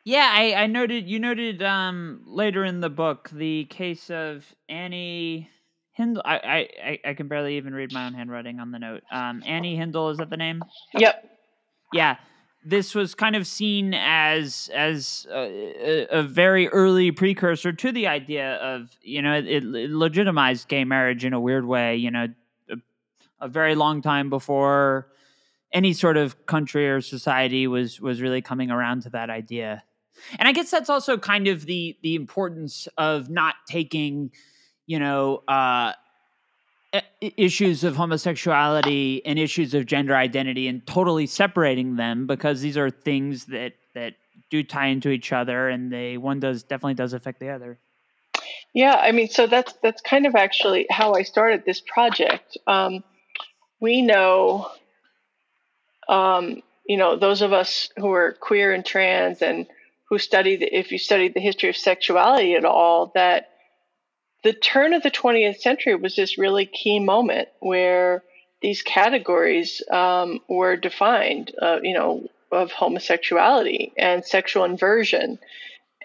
Yeah, 0.04 0.30
I, 0.30 0.54
I 0.64 0.68
noted 0.68 1.08
you 1.08 1.20
noted 1.20 1.62
um, 1.62 2.24
later 2.26 2.66
in 2.66 2.82
the 2.82 2.90
book 2.90 3.30
the 3.32 3.66
case 3.66 4.10
of 4.10 4.54
Annie 4.68 5.50
Hindle. 5.94 6.24
I, 6.26 6.68
I, 6.84 7.00
I 7.06 7.14
can 7.14 7.28
barely 7.28 7.58
even 7.58 7.74
read 7.74 7.94
my 7.94 8.06
own 8.06 8.14
handwriting 8.14 8.60
on 8.60 8.72
the 8.72 8.80
note. 8.80 9.04
Um, 9.12 9.44
Annie 9.46 9.76
Hindle 9.76 10.10
is 10.10 10.18
that 10.18 10.30
the 10.30 10.38
name? 10.38 10.64
Yep. 10.98 11.30
Yeah, 11.94 12.18
this 12.66 12.96
was 12.96 13.14
kind 13.14 13.36
of 13.36 13.46
seen 13.46 13.94
as 13.94 14.70
as 14.74 15.28
a, 15.32 16.08
a, 16.10 16.24
very 16.24 16.68
early 16.70 17.12
precursor 17.12 17.74
to 17.74 17.92
the 17.92 18.08
idea 18.08 18.56
of 18.56 18.90
you 19.02 19.22
know 19.22 19.36
it, 19.36 19.46
it 19.46 19.64
legitimized 19.64 20.68
gay 20.68 20.84
marriage 20.84 21.26
in 21.26 21.34
a 21.34 21.40
weird 21.40 21.66
way. 21.66 21.96
You 21.96 22.12
know, 22.12 22.28
a, 22.70 22.76
a 23.42 23.48
very 23.48 23.76
long 23.76 24.02
time 24.02 24.30
before 24.30 25.10
any 25.74 25.94
sort 25.94 26.18
of 26.18 26.46
country 26.46 26.90
or 26.90 27.02
society 27.02 27.68
was 27.68 28.00
was 28.00 28.22
really 28.22 28.42
coming 28.42 28.72
around 28.72 29.04
to 29.04 29.10
that 29.10 29.30
idea. 29.30 29.84
And 30.40 30.48
I 30.48 30.52
guess 30.54 30.72
that's 30.72 30.90
also 30.90 31.18
kind 31.18 31.48
of 31.48 31.66
the 31.66 31.98
the 32.02 32.16
importance 32.16 32.88
of 32.98 33.30
not 33.30 33.56
taking 33.68 34.32
you 34.86 35.00
know, 35.00 35.44
uh, 35.48 35.94
issues 37.22 37.84
of 37.84 37.96
homosexuality 37.96 39.22
and 39.26 39.40
issues 39.40 39.74
of 39.74 39.86
gender 39.86 40.16
identity 40.16 40.68
and 40.68 40.86
totally 40.86 41.26
separating 41.26 41.96
them 41.96 42.28
because 42.28 42.62
these 42.62 42.78
are 42.78 42.90
things 42.90 43.46
that 43.46 43.74
that 43.96 44.14
do 44.50 44.64
tie 44.64 44.88
into 44.88 45.10
each 45.10 45.32
other 45.32 45.70
and 45.70 45.92
they 45.92 46.18
one 46.18 46.40
does 46.40 46.64
definitely 46.64 46.94
does 46.94 47.14
affect 47.14 47.40
the 47.40 47.50
other. 47.50 47.80
Yeah 48.74 48.96
i 48.96 49.12
mean 49.12 49.28
so 49.30 49.48
that's 49.48 49.74
that's 49.82 50.02
kind 50.02 50.26
of 50.26 50.36
actually 50.36 50.86
how 50.90 51.14
i 51.14 51.24
started 51.24 51.64
this 51.66 51.82
project. 51.82 52.58
Um, 52.68 53.04
we 53.80 54.02
know 54.02 54.70
um, 56.08 56.62
you 56.86 56.98
know 56.98 57.16
those 57.16 57.42
of 57.42 57.54
us 57.54 57.90
who 57.98 58.12
are 58.12 58.34
queer 58.40 58.72
and 58.72 58.86
trans 58.86 59.42
and 59.42 59.66
who 60.10 60.20
studied 60.20 60.62
if 60.62 60.92
you 60.92 61.00
study 61.00 61.30
the 61.30 61.40
history 61.40 61.70
of 61.70 61.78
sexuality 61.78 62.54
at 62.54 62.66
all 62.66 63.12
that 63.16 63.50
the 64.44 64.54
turn 64.54 64.94
of 64.94 65.04
the 65.04 65.12
20th 65.12 65.60
century 65.60 65.96
was 65.96 66.16
this 66.16 66.38
really 66.38 66.66
key 66.66 67.00
moment 67.00 67.48
where 67.60 68.24
these 68.62 68.82
categories 68.82 69.82
um, 69.92 70.40
were 70.48 70.76
defined, 70.76 71.54
uh, 71.62 71.80
you 71.82 71.94
know, 71.94 72.28
of 72.52 72.72
homosexuality 72.72 73.94
and 73.98 74.24
sexual 74.24 74.64
inversion. 74.64 75.40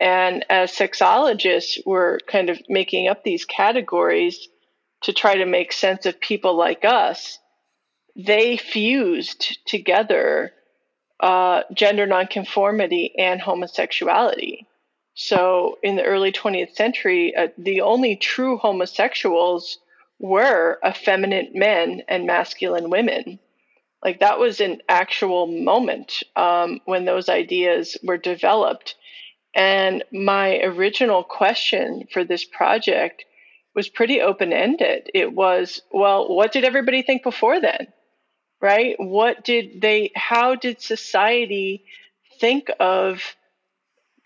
And 0.00 0.44
as 0.48 0.72
sexologists 0.72 1.84
were 1.84 2.20
kind 2.26 2.50
of 2.50 2.60
making 2.68 3.08
up 3.08 3.22
these 3.22 3.44
categories 3.44 4.48
to 5.02 5.12
try 5.12 5.36
to 5.36 5.46
make 5.46 5.72
sense 5.72 6.06
of 6.06 6.20
people 6.20 6.56
like 6.56 6.84
us, 6.84 7.38
they 8.16 8.56
fused 8.56 9.58
together 9.66 10.52
uh, 11.20 11.62
gender 11.72 12.06
nonconformity 12.06 13.14
and 13.18 13.40
homosexuality. 13.40 14.66
So 15.20 15.78
in 15.82 15.96
the 15.96 16.04
early 16.04 16.30
20th 16.30 16.76
century, 16.76 17.34
uh, 17.34 17.48
the 17.58 17.80
only 17.80 18.14
true 18.14 18.56
homosexuals 18.56 19.78
were 20.20 20.78
effeminate 20.86 21.56
men 21.56 22.04
and 22.06 22.24
masculine 22.24 22.88
women. 22.88 23.40
Like 24.00 24.20
that 24.20 24.38
was 24.38 24.60
an 24.60 24.80
actual 24.88 25.48
moment 25.48 26.22
um, 26.36 26.80
when 26.84 27.04
those 27.04 27.28
ideas 27.28 27.96
were 28.00 28.16
developed. 28.16 28.94
And 29.56 30.04
my 30.12 30.60
original 30.60 31.24
question 31.24 32.06
for 32.12 32.22
this 32.22 32.44
project 32.44 33.24
was 33.74 33.88
pretty 33.88 34.20
open 34.20 34.52
ended. 34.52 35.10
It 35.12 35.32
was, 35.32 35.82
well, 35.90 36.32
what 36.32 36.52
did 36.52 36.62
everybody 36.62 37.02
think 37.02 37.24
before 37.24 37.60
then? 37.60 37.88
Right? 38.60 38.94
What 39.00 39.42
did 39.42 39.80
they, 39.80 40.12
how 40.14 40.54
did 40.54 40.80
society 40.80 41.82
think 42.38 42.70
of 42.78 43.34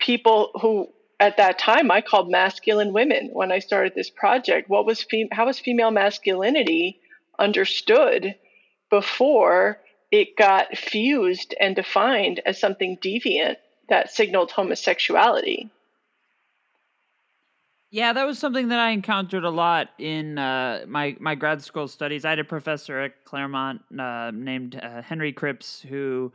people 0.03 0.51
who 0.61 0.89
at 1.19 1.37
that 1.37 1.57
time 1.57 1.89
I 1.89 2.01
called 2.01 2.29
masculine 2.29 2.93
women 2.93 3.29
when 3.31 3.51
I 3.51 3.59
started 3.59 3.95
this 3.95 4.09
project. 4.09 4.69
What 4.69 4.85
was 4.85 5.01
fem- 5.01 5.29
how 5.31 5.45
was 5.45 5.59
female 5.59 5.91
masculinity 5.91 6.99
understood 7.39 8.35
before 8.89 9.79
it 10.11 10.35
got 10.37 10.77
fused 10.77 11.55
and 11.59 11.75
defined 11.75 12.41
as 12.45 12.59
something 12.59 12.97
deviant 12.97 13.55
that 13.89 14.11
signaled 14.11 14.51
homosexuality? 14.51 15.69
Yeah, 17.89 18.11
that 18.13 18.25
was 18.25 18.39
something 18.39 18.69
that 18.69 18.79
I 18.79 18.89
encountered 18.89 19.43
a 19.43 19.51
lot 19.51 19.89
in 19.99 20.37
uh, 20.37 20.83
my 20.87 21.15
my 21.19 21.35
grad 21.35 21.61
school 21.61 21.87
studies. 21.87 22.25
I 22.25 22.31
had 22.31 22.39
a 22.39 22.43
professor 22.43 22.99
at 22.99 23.23
Claremont 23.23 23.81
uh, 23.97 24.31
named 24.33 24.75
uh, 24.75 25.01
Henry 25.01 25.31
Cripps 25.31 25.81
who 25.87 26.33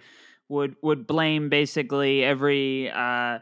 would 0.49 0.77
would 0.83 1.07
blame 1.07 1.49
basically 1.49 2.25
every 2.25 2.91
uh, 2.91 3.41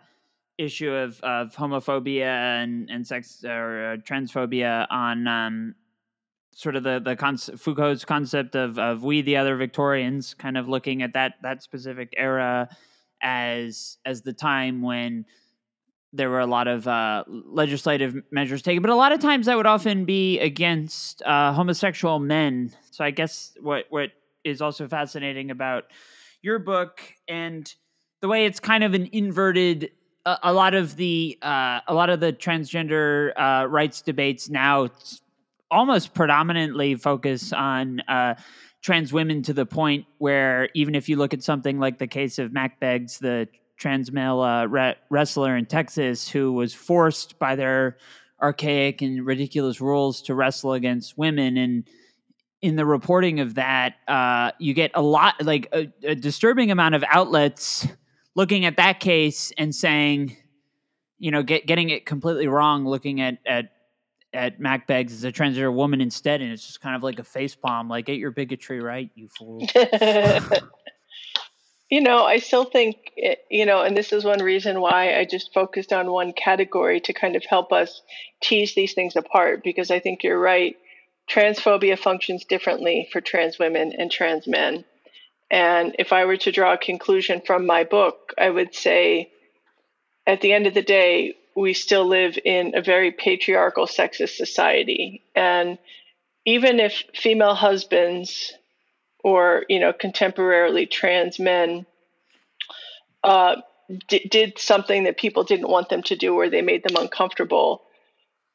issue 0.59 0.91
of 0.91 1.21
of 1.21 1.55
homophobia 1.55 2.63
and 2.63 2.91
and 2.91 3.07
sex 3.07 3.45
or 3.45 3.93
uh, 3.93 3.97
transphobia 3.99 4.87
on 4.91 5.27
um, 5.27 5.75
sort 6.55 6.77
of 6.77 6.83
the 6.83 7.01
the 7.01 7.57
Foucault's 7.59 8.05
concept 8.05 8.55
of 8.57 8.79
of 8.79 9.05
we 9.05 9.23
the 9.23 9.37
other 9.37 9.57
Victorians, 9.57 10.35
kind 10.35 10.57
of 10.57 10.69
looking 10.69 11.03
at 11.03 11.13
that 11.13 11.35
that 11.43 11.63
specific 11.63 12.15
era 12.17 12.69
as 13.23 13.99
as 14.05 14.23
the 14.23 14.33
time 14.33 14.83
when 14.83 15.27
there 16.13 16.31
were 16.31 16.41
a 16.41 16.47
lot 16.47 16.67
of 16.67 16.89
uh, 16.89 17.25
legislative 17.29 18.15
measures 18.31 18.63
taken, 18.63 18.81
but 18.81 18.91
a 18.91 18.95
lot 18.95 19.13
of 19.13 19.21
times 19.21 19.47
that 19.47 19.57
would 19.57 19.67
often 19.67 20.07
be 20.07 20.39
against 20.39 21.23
uh, 21.23 21.53
homosexual 21.53 22.19
men. 22.19 22.73
So 22.91 23.05
I 23.05 23.11
guess 23.11 23.53
what 23.61 23.85
what 23.91 24.11
is 24.45 24.63
also 24.63 24.89
fascinating 24.89 25.51
about 25.51 25.85
your 26.41 26.59
book 26.59 27.03
and 27.29 27.73
the 28.23 28.29
way 28.29 28.47
it's 28.47 28.61
kind 28.61 28.83
of 28.85 28.95
an 28.95 29.09
inverted 29.13 29.91
a, 30.27 30.53
lot 30.53 30.75
of 30.75 30.97
the 30.97 31.39
uh, 31.43 31.81
a 31.87 31.95
lot 31.95 32.11
of 32.11 32.21
the 32.21 32.33
transgender 32.33 33.33
uh, 33.37 33.67
rights 33.67 34.03
debates 34.03 34.49
now 34.51 34.89
almost 35.71 36.15
predominantly 36.15 36.95
focus 36.97 37.53
on 37.53 38.01
uh, 38.01 38.35
trans 38.83 39.13
women 39.13 39.43
to 39.43 39.53
the 39.53 39.67
point 39.67 40.05
where 40.19 40.69
even 40.75 40.95
if 40.95 41.09
you 41.09 41.17
look 41.17 41.33
at 41.33 41.43
something 41.43 41.79
like 41.79 41.99
the 41.99 42.07
case 42.07 42.39
of 42.39 42.53
Mack 42.53 42.81
Beggs, 42.81 43.19
the 43.19 43.49
trans 43.77 44.11
male 44.11 44.41
uh, 44.41 44.67
re- 44.67 44.97
wrestler 45.11 45.57
in 45.57 45.67
Texas 45.67 46.29
who 46.29 46.53
was 46.53 46.75
forced 46.75 47.39
by 47.39 47.55
their 47.55 47.97
archaic 48.43 49.03
and 49.03 49.25
ridiculous 49.25 49.81
rules 49.81 50.23
to 50.23 50.35
wrestle 50.35 50.73
against 50.73 51.17
women 51.17 51.57
and 51.57 51.85
in 52.63 52.77
the 52.77 52.85
reporting 52.85 53.41
of 53.41 53.55
that 53.55 53.95
uh, 54.09 54.51
you 54.59 54.75
get 54.75 54.91
a 54.95 55.03
lot 55.03 55.35
like 55.43 55.69
a, 55.73 55.91
a 56.03 56.15
disturbing 56.15 56.71
amount 56.71 56.95
of 56.95 57.05
outlets 57.11 57.87
looking 58.37 58.65
at 58.65 58.77
that 58.77 59.01
case 59.01 59.53
and 59.59 59.75
saying 59.75 60.37
you 61.19 61.33
know 61.33 61.43
get, 61.43 61.67
getting 61.67 61.91
it 61.91 62.07
completely 62.07 62.47
wrong 62.47 62.87
looking 62.87 63.21
at 63.21 63.39
at 63.45 63.73
at 64.37 64.61
Mack 64.61 64.87
Beggs 64.87 65.13
as 65.13 65.25
a 65.25 65.33
transgender 65.33 65.73
woman 65.73 66.01
instead, 66.01 66.41
and 66.41 66.53
it's 66.53 66.67
just 66.67 66.81
kind 66.81 66.95
of 66.95 67.03
like 67.03 67.19
a 67.19 67.25
face 67.25 67.57
palm, 67.57 67.89
like 67.89 68.07
get 68.07 68.19
your 68.19 68.31
bigotry 68.31 68.81
right, 68.81 69.11
you 69.15 69.29
fool. 69.29 69.67
you 71.91 72.01
know, 72.01 72.25
I 72.25 72.39
still 72.39 72.65
think 72.65 73.13
it, 73.17 73.41
you 73.51 73.65
know, 73.65 73.83
and 73.83 73.97
this 73.97 74.13
is 74.13 74.25
one 74.25 74.43
reason 74.43 74.81
why 74.81 75.19
I 75.19 75.25
just 75.25 75.55
focused 75.55 75.93
on 75.93 76.11
one 76.11 76.33
category 76.33 77.01
to 77.01 77.13
kind 77.13 77.35
of 77.35 77.45
help 77.45 77.73
us 77.73 78.03
tease 78.43 78.75
these 78.75 78.93
things 78.93 79.17
apart, 79.17 79.63
because 79.65 79.91
I 79.91 80.01
think 80.01 80.23
you're 80.23 80.39
right. 80.39 80.77
Transphobia 81.29 81.99
functions 81.99 82.45
differently 82.45 83.09
for 83.11 83.21
trans 83.21 83.59
women 83.59 83.93
and 83.99 84.11
trans 84.11 84.47
men. 84.47 84.85
And 85.51 85.95
if 85.99 86.13
I 86.13 86.25
were 86.25 86.37
to 86.39 86.53
draw 86.53 86.73
a 86.75 86.79
conclusion 86.79 87.43
from 87.47 87.67
my 87.67 87.85
book, 87.85 88.33
I 88.39 88.51
would 88.51 88.75
say 88.75 89.31
at 90.27 90.41
the 90.41 90.53
end 90.53 90.67
of 90.67 90.75
the 90.75 90.83
day, 90.83 91.35
we 91.55 91.73
still 91.73 92.07
live 92.07 92.39
in 92.45 92.77
a 92.77 92.83
very 92.83 93.13
patriarchal, 93.13 93.87
sexist 93.87 94.37
society. 94.37 95.23
And 95.35 95.79
even 96.45 96.81
if 96.81 97.03
female 97.15 97.55
husbands 97.55 98.53
or, 99.25 99.65
you 99.69 99.81
know, 99.81 99.93
contemporarily 99.93 100.91
trans 100.91 101.39
men 101.39 101.87
uh, 103.25 103.57
d- 104.09 104.29
did 104.31 104.59
something 104.59 105.05
that 105.05 105.17
people 105.17 105.45
didn't 105.45 105.69
want 105.69 105.89
them 105.89 106.03
to 106.05 106.17
do 106.17 106.35
or 106.35 106.51
they 106.51 106.63
made 106.63 106.83
them 106.83 106.97
uncomfortable, 106.97 107.83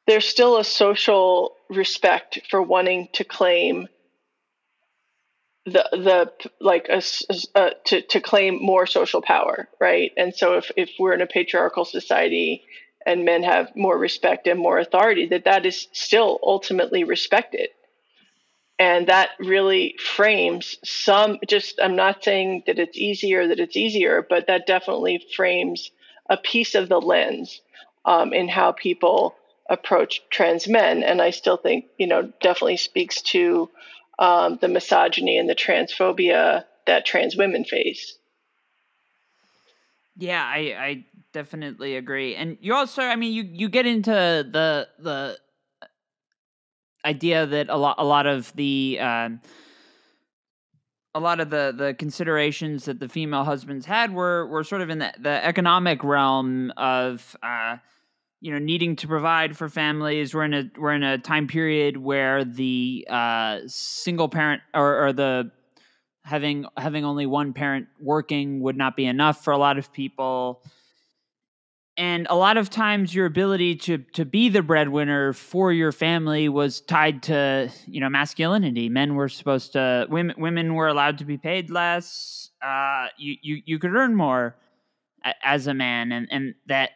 there's 0.06 0.26
still 0.26 0.56
a 0.58 0.64
social 0.64 1.54
respect 1.68 2.40
for 2.48 2.62
wanting 2.62 3.08
to 3.14 3.24
claim 3.24 3.88
the 5.64 5.88
the 5.92 6.32
like 6.60 6.88
a, 6.88 7.02
a, 7.54 7.70
to 7.86 8.02
to 8.02 8.20
claim 8.20 8.58
more 8.60 8.86
social 8.86 9.22
power, 9.22 9.68
right? 9.80 10.10
And 10.16 10.34
so 10.34 10.54
if 10.54 10.70
if 10.76 10.90
we're 10.98 11.14
in 11.14 11.20
a 11.20 11.26
patriarchal 11.26 11.84
society 11.84 12.64
and 13.06 13.24
men 13.24 13.42
have 13.42 13.74
more 13.76 13.96
respect 13.96 14.46
and 14.46 14.58
more 14.58 14.78
authority, 14.78 15.26
that 15.26 15.44
that 15.44 15.66
is 15.66 15.88
still 15.92 16.38
ultimately 16.42 17.04
respected. 17.04 17.68
And 18.78 19.06
that 19.06 19.30
really 19.38 19.94
frames 20.16 20.76
some, 20.82 21.38
just, 21.46 21.78
I'm 21.80 21.94
not 21.94 22.24
saying 22.24 22.64
that 22.66 22.80
it's 22.80 22.98
easier, 22.98 23.46
that 23.48 23.60
it's 23.60 23.76
easier, 23.76 24.26
but 24.28 24.48
that 24.48 24.66
definitely 24.66 25.24
frames 25.36 25.90
a 26.28 26.36
piece 26.36 26.74
of 26.74 26.88
the 26.88 27.00
lens 27.00 27.60
um, 28.04 28.32
in 28.32 28.48
how 28.48 28.72
people 28.72 29.36
approach 29.70 30.22
trans 30.30 30.66
men. 30.66 31.04
And 31.04 31.22
I 31.22 31.30
still 31.30 31.56
think, 31.56 31.84
you 31.96 32.08
know, 32.08 32.32
definitely 32.40 32.78
speaks 32.78 33.22
to 33.22 33.70
um, 34.22 34.56
the 34.60 34.68
misogyny 34.68 35.36
and 35.36 35.50
the 35.50 35.54
transphobia 35.54 36.64
that 36.86 37.04
trans 37.04 37.36
women 37.36 37.64
face. 37.64 38.16
Yeah, 40.16 40.44
I, 40.44 40.58
I 40.78 41.04
definitely 41.32 41.96
agree. 41.96 42.36
And 42.36 42.56
you 42.60 42.72
also, 42.74 43.02
I 43.02 43.16
mean, 43.16 43.32
you 43.32 43.42
you 43.42 43.68
get 43.68 43.84
into 43.84 44.12
the 44.12 44.88
the 45.00 45.38
idea 47.04 47.46
that 47.46 47.68
a 47.68 47.76
lot 47.76 47.96
a 47.98 48.04
lot 48.04 48.26
of 48.26 48.54
the 48.54 48.98
um, 49.00 49.40
a 51.16 51.20
lot 51.20 51.40
of 51.40 51.50
the 51.50 51.74
the 51.76 51.94
considerations 51.94 52.84
that 52.84 53.00
the 53.00 53.08
female 53.08 53.42
husbands 53.42 53.86
had 53.86 54.14
were 54.14 54.46
were 54.46 54.62
sort 54.62 54.82
of 54.82 54.90
in 54.90 55.00
the, 55.00 55.12
the 55.18 55.44
economic 55.44 56.04
realm 56.04 56.72
of 56.76 57.36
uh, 57.42 57.78
you 58.42 58.50
know 58.50 58.58
needing 58.58 58.96
to 58.96 59.06
provide 59.06 59.56
for 59.56 59.68
families. 59.68 60.34
We're 60.34 60.44
in 60.44 60.54
a 60.54 60.64
we're 60.76 60.92
in 60.92 61.04
a 61.04 61.16
time 61.16 61.46
period 61.46 61.96
where 61.96 62.44
the 62.44 63.06
uh, 63.08 63.60
single 63.66 64.28
parent 64.28 64.62
or, 64.74 65.06
or 65.06 65.12
the 65.12 65.52
having 66.24 66.66
having 66.76 67.04
only 67.04 67.24
one 67.24 67.52
parent 67.52 67.86
working 68.00 68.60
would 68.60 68.76
not 68.76 68.96
be 68.96 69.06
enough 69.06 69.44
for 69.44 69.52
a 69.52 69.58
lot 69.58 69.78
of 69.78 69.92
people. 69.92 70.60
And 71.96 72.26
a 72.30 72.34
lot 72.34 72.56
of 72.56 72.68
times 72.68 73.14
your 73.14 73.26
ability 73.26 73.76
to 73.76 73.98
to 74.14 74.24
be 74.24 74.48
the 74.48 74.62
breadwinner 74.62 75.32
for 75.34 75.72
your 75.72 75.92
family 75.92 76.48
was 76.48 76.80
tied 76.80 77.22
to 77.24 77.70
you 77.86 78.00
know 78.00 78.08
masculinity. 78.08 78.88
Men 78.88 79.14
were 79.14 79.28
supposed 79.28 79.74
to 79.74 80.08
women 80.10 80.34
women 80.36 80.74
were 80.74 80.88
allowed 80.88 81.18
to 81.18 81.24
be 81.24 81.38
paid 81.38 81.70
less. 81.70 82.50
Uh, 82.60 83.06
you, 83.16 83.36
you 83.40 83.62
you 83.66 83.78
could 83.78 83.94
earn 83.94 84.16
more 84.16 84.56
as 85.44 85.68
a 85.68 85.74
man 85.74 86.10
and 86.10 86.26
and 86.32 86.54
that 86.66 86.90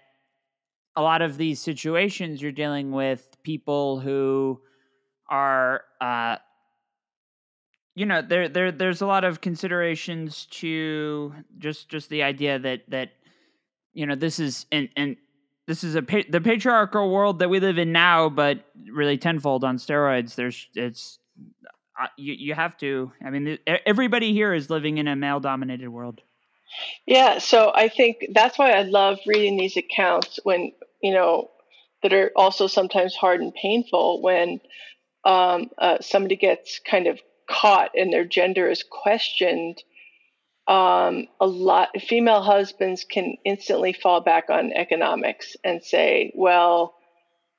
a 0.97 1.03
lot 1.03 1.23
of 1.23 1.37
these 1.37 1.61
situations 1.61 2.41
you're 2.41 2.53
dealing 2.53 2.91
with 2.91 3.37
people 3.43 4.01
who 4.01 4.61
are 5.29 5.83
uh, 6.01 6.37
you 7.95 8.07
know 8.07 8.23
there 8.23 8.49
there 8.49 8.71
there's 8.71 9.01
a 9.01 9.07
lot 9.07 9.25
of 9.25 9.41
considerations 9.41 10.47
to 10.47 11.35
just 11.59 11.89
just 11.89 12.09
the 12.09 12.23
idea 12.23 12.59
that 12.59 12.83
that 12.89 13.11
you 13.93 14.07
know 14.07 14.15
this 14.15 14.39
is 14.39 14.67
and 14.71 14.89
and 14.97 15.17
this 15.67 15.83
is 15.83 15.97
a 15.97 16.03
the 16.29 16.41
patriarchal 16.41 17.11
world 17.11 17.41
that 17.41 17.51
we 17.51 17.59
live 17.59 17.79
in 17.79 17.91
now 17.91 18.29
but 18.29 18.65
really 18.93 19.19
tenfold 19.19 19.65
on 19.65 19.79
steroids. 19.79 20.35
There's 20.35 20.69
it's 20.75 21.19
uh, 22.01 22.07
you 22.17 22.35
you 22.35 22.55
have 22.55 22.77
to 22.77 23.11
i 23.25 23.31
mean 23.31 23.59
everybody 23.87 24.33
here 24.33 24.53
is 24.53 24.69
living 24.69 24.99
in 24.99 25.09
a 25.09 25.17
male 25.17 25.41
dominated 25.41 25.89
world. 25.89 26.21
Yeah 27.07 27.39
so 27.39 27.73
i 27.75 27.89
think 27.89 28.19
that's 28.35 28.59
why 28.59 28.73
i 28.73 28.83
love 28.83 29.19
reading 29.27 29.57
these 29.57 29.77
accounts 29.77 30.39
when 30.45 30.73
you 31.03 31.13
know 31.13 31.51
that 32.03 32.13
are 32.13 32.31
also 32.37 32.67
sometimes 32.67 33.15
hard 33.15 33.41
and 33.41 33.55
painful 33.55 34.23
when 34.23 34.61
um, 35.25 35.71
uh, 35.79 35.99
somebody 36.01 36.37
gets 36.37 36.79
kind 36.79 37.07
of 37.07 37.19
caught 37.49 37.91
and 37.97 38.13
their 38.13 38.25
gender 38.25 38.69
is 38.69 38.85
questioned, 38.89 39.83
um, 40.69 41.27
a 41.41 41.47
lot 41.47 41.89
female 42.01 42.43
husbands 42.43 43.05
can 43.05 43.37
instantly 43.45 43.93
fall 43.93 44.21
back 44.21 44.51
on 44.51 44.73
economics 44.73 45.57
and 45.65 45.83
say, 45.83 46.33
"Well, 46.35 46.95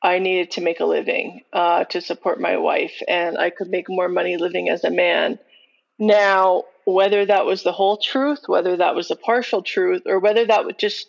I 0.01 0.19
needed 0.19 0.51
to 0.51 0.61
make 0.61 0.79
a 0.79 0.85
living 0.85 1.41
uh, 1.53 1.85
to 1.85 2.01
support 2.01 2.39
my 2.39 2.57
wife, 2.57 3.01
and 3.07 3.37
I 3.37 3.49
could 3.49 3.69
make 3.69 3.89
more 3.89 4.09
money 4.09 4.37
living 4.37 4.69
as 4.69 4.83
a 4.83 4.91
man." 4.91 5.39
Now, 5.99 6.65
whether 6.85 7.25
that 7.25 7.45
was 7.45 7.63
the 7.63 7.71
whole 7.71 7.97
truth, 7.97 8.43
whether 8.47 8.77
that 8.77 8.95
was 8.95 9.09
a 9.09 9.15
partial 9.15 9.61
truth, 9.61 10.03
or 10.05 10.19
whether 10.19 10.45
that 10.45 10.65
would 10.65 10.77
just 10.77 11.07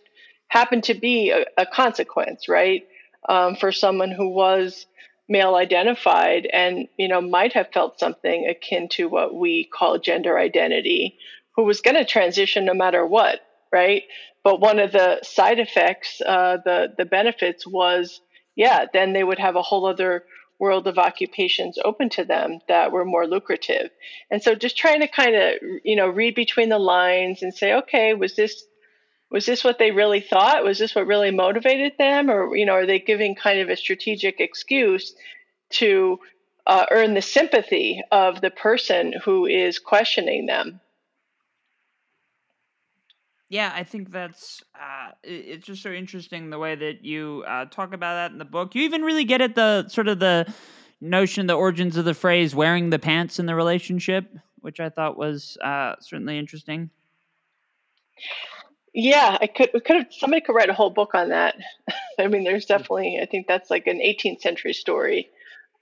happen 0.49 0.81
to 0.83 0.95
be 0.95 1.31
a, 1.31 1.45
a 1.57 1.67
consequence, 1.67 2.49
right, 2.49 2.87
um, 3.29 3.57
for 3.57 3.73
someone 3.73 4.11
who 4.11 4.29
was 4.29 4.87
male 5.29 5.55
identified 5.55 6.49
and 6.53 6.89
you 6.97 7.07
know 7.07 7.21
might 7.21 7.53
have 7.53 7.69
felt 7.73 8.01
something 8.01 8.49
akin 8.49 8.89
to 8.89 9.09
what 9.09 9.35
we 9.35 9.65
call 9.65 9.99
gender 9.99 10.39
identity 10.39 11.19
who 11.55 11.65
was 11.65 11.83
going 11.83 11.97
to 11.97 12.05
transition 12.05 12.65
no 12.65 12.73
matter 12.73 13.07
what 13.07 13.41
right? 13.73 14.05
But 14.45 14.61
one 14.61 14.79
of 14.79 14.93
the 14.93 15.21
side 15.23 15.59
effects 15.59 16.21
uh, 16.25 16.59
the 16.65 16.95
the 16.97 17.05
benefits 17.05 17.67
was 17.67 18.21
yeah 18.57 18.87
then 18.93 19.13
they 19.13 19.25
would 19.25 19.39
have 19.39 19.57
a 19.57 19.63
whole 19.63 19.87
other 19.87 20.25
world 20.59 20.89
of 20.89 20.99
occupations 20.99 21.79
open 21.85 22.09
to 22.09 22.25
them 22.25 22.59
that 22.67 22.91
were 22.91 23.05
more 23.05 23.27
lucrative. 23.29 23.91
And 24.29 24.43
so 24.43 24.57
just 24.57 24.77
trying 24.77 25.01
to 25.01 25.09
kind 25.09 25.37
of 25.37 25.55
you 25.85 25.97
know 25.97 26.09
read 26.09 26.35
between 26.35 26.69
the 26.69 26.79
lines 26.79 27.43
and 27.43 27.55
say 27.55 27.75
okay 27.75 28.15
was 28.15 28.37
this 28.37 28.65
was 29.31 29.47
this 29.47 29.63
what 29.63 29.79
they 29.79 29.91
really 29.91 30.21
thought? 30.21 30.65
Was 30.65 30.79
this 30.79 30.95
what 30.95 31.07
really 31.07 31.31
motivated 31.31 31.93
them? 31.99 32.31
Or, 32.31 32.57
you 32.57 32.65
know, 32.65 32.73
are 32.73 32.87
they 32.87 32.99
giving 32.99 33.35
kind 33.35 33.61
of 33.61 33.69
a 33.69 33.77
strategic 33.77 34.41
excuse 34.41 35.15
to 35.71 36.19
uh, 36.67 36.87
earn 36.91 37.15
the 37.15 37.23
sympathy 37.23 38.03
of 38.11 38.41
the 38.41 38.51
person 38.51 39.15
who 39.25 39.47
is 39.47 39.79
questioning 39.79 40.47
them? 40.47 40.81
Yeah, 43.51 43.73
I 43.75 43.83
think 43.83 44.11
that's 44.11 44.63
uh, 44.75 45.13
it's 45.23 45.67
just 45.67 45.83
so 45.83 45.91
interesting 45.91 46.51
the 46.51 46.59
way 46.59 46.75
that 46.75 47.03
you 47.03 47.45
uh, 47.47 47.65
talk 47.67 47.95
about 47.95 48.15
that 48.15 48.31
in 48.31 48.39
the 48.39 48.45
book. 48.45 48.75
You 48.75 48.83
even 48.83 49.03
really 49.03 49.25
get 49.25 49.41
at 49.41 49.55
the 49.55 49.89
sort 49.89 50.09
of 50.09 50.19
the 50.19 50.53
notion, 51.01 51.47
the 51.47 51.55
origins 51.55 51.97
of 51.97 52.05
the 52.05 52.13
phrase 52.13 52.55
"wearing 52.55 52.91
the 52.91 52.99
pants" 52.99 53.39
in 53.39 53.47
the 53.47 53.55
relationship, 53.55 54.31
which 54.61 54.81
I 54.81 54.91
thought 54.91 55.17
was 55.17 55.57
uh, 55.65 55.95
certainly 56.01 56.39
interesting. 56.39 56.91
Yeah, 59.01 59.39
I 59.41 59.47
could. 59.47 59.71
We 59.73 59.79
could 59.79 59.95
have. 59.95 60.07
Somebody 60.11 60.41
could 60.41 60.57
write 60.57 60.71
a 60.71 60.75
whole 60.75 60.91
book 60.91 61.15
on 61.15 61.29
that. 61.29 61.55
I 62.19 62.27
mean, 62.27 62.43
there's 62.43 62.67
definitely. 62.67 63.21
I 63.23 63.27
think 63.27 63.47
that's 63.47 63.71
like 63.71 63.87
an 63.87 64.01
18th 64.01 64.41
century 64.41 64.73
story. 64.73 65.31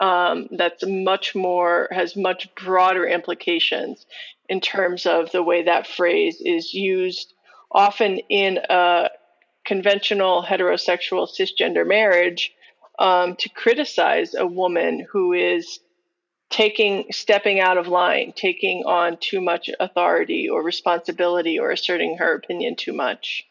Um, 0.01 0.49
that's 0.51 0.85
much 0.87 1.35
more 1.35 1.89
has 1.91 2.15
much 2.15 2.55
broader 2.57 3.07
implications 3.07 4.05
in 4.51 4.61
terms 4.61 5.07
of 5.07 5.33
the 5.33 5.43
way 5.43 5.63
that 5.63 5.87
phrase 5.87 6.43
is 6.45 6.75
used, 6.75 7.33
often 7.73 8.19
in 8.29 8.59
a 8.69 9.09
conventional 9.65 10.43
heterosexual 10.43 11.27
cisgender 11.27 11.89
marriage 11.89 12.53
um, 12.99 13.35
to 13.37 13.49
criticize 13.49 14.35
a 14.35 14.47
woman 14.47 15.07
who 15.11 15.33
is 15.33 15.81
taking 16.51 17.05
stepping 17.11 17.61
out 17.61 17.77
of 17.77 17.89
line 17.89 18.33
taking 18.37 18.85
on 18.87 19.17
too 19.19 19.41
much 19.41 19.69
authority 19.81 20.49
or 20.49 20.63
responsibility 20.63 21.59
or 21.59 21.71
asserting 21.71 22.17
her 22.19 22.35
opinion 22.35 22.77
too 22.77 22.93
much. 22.93 23.45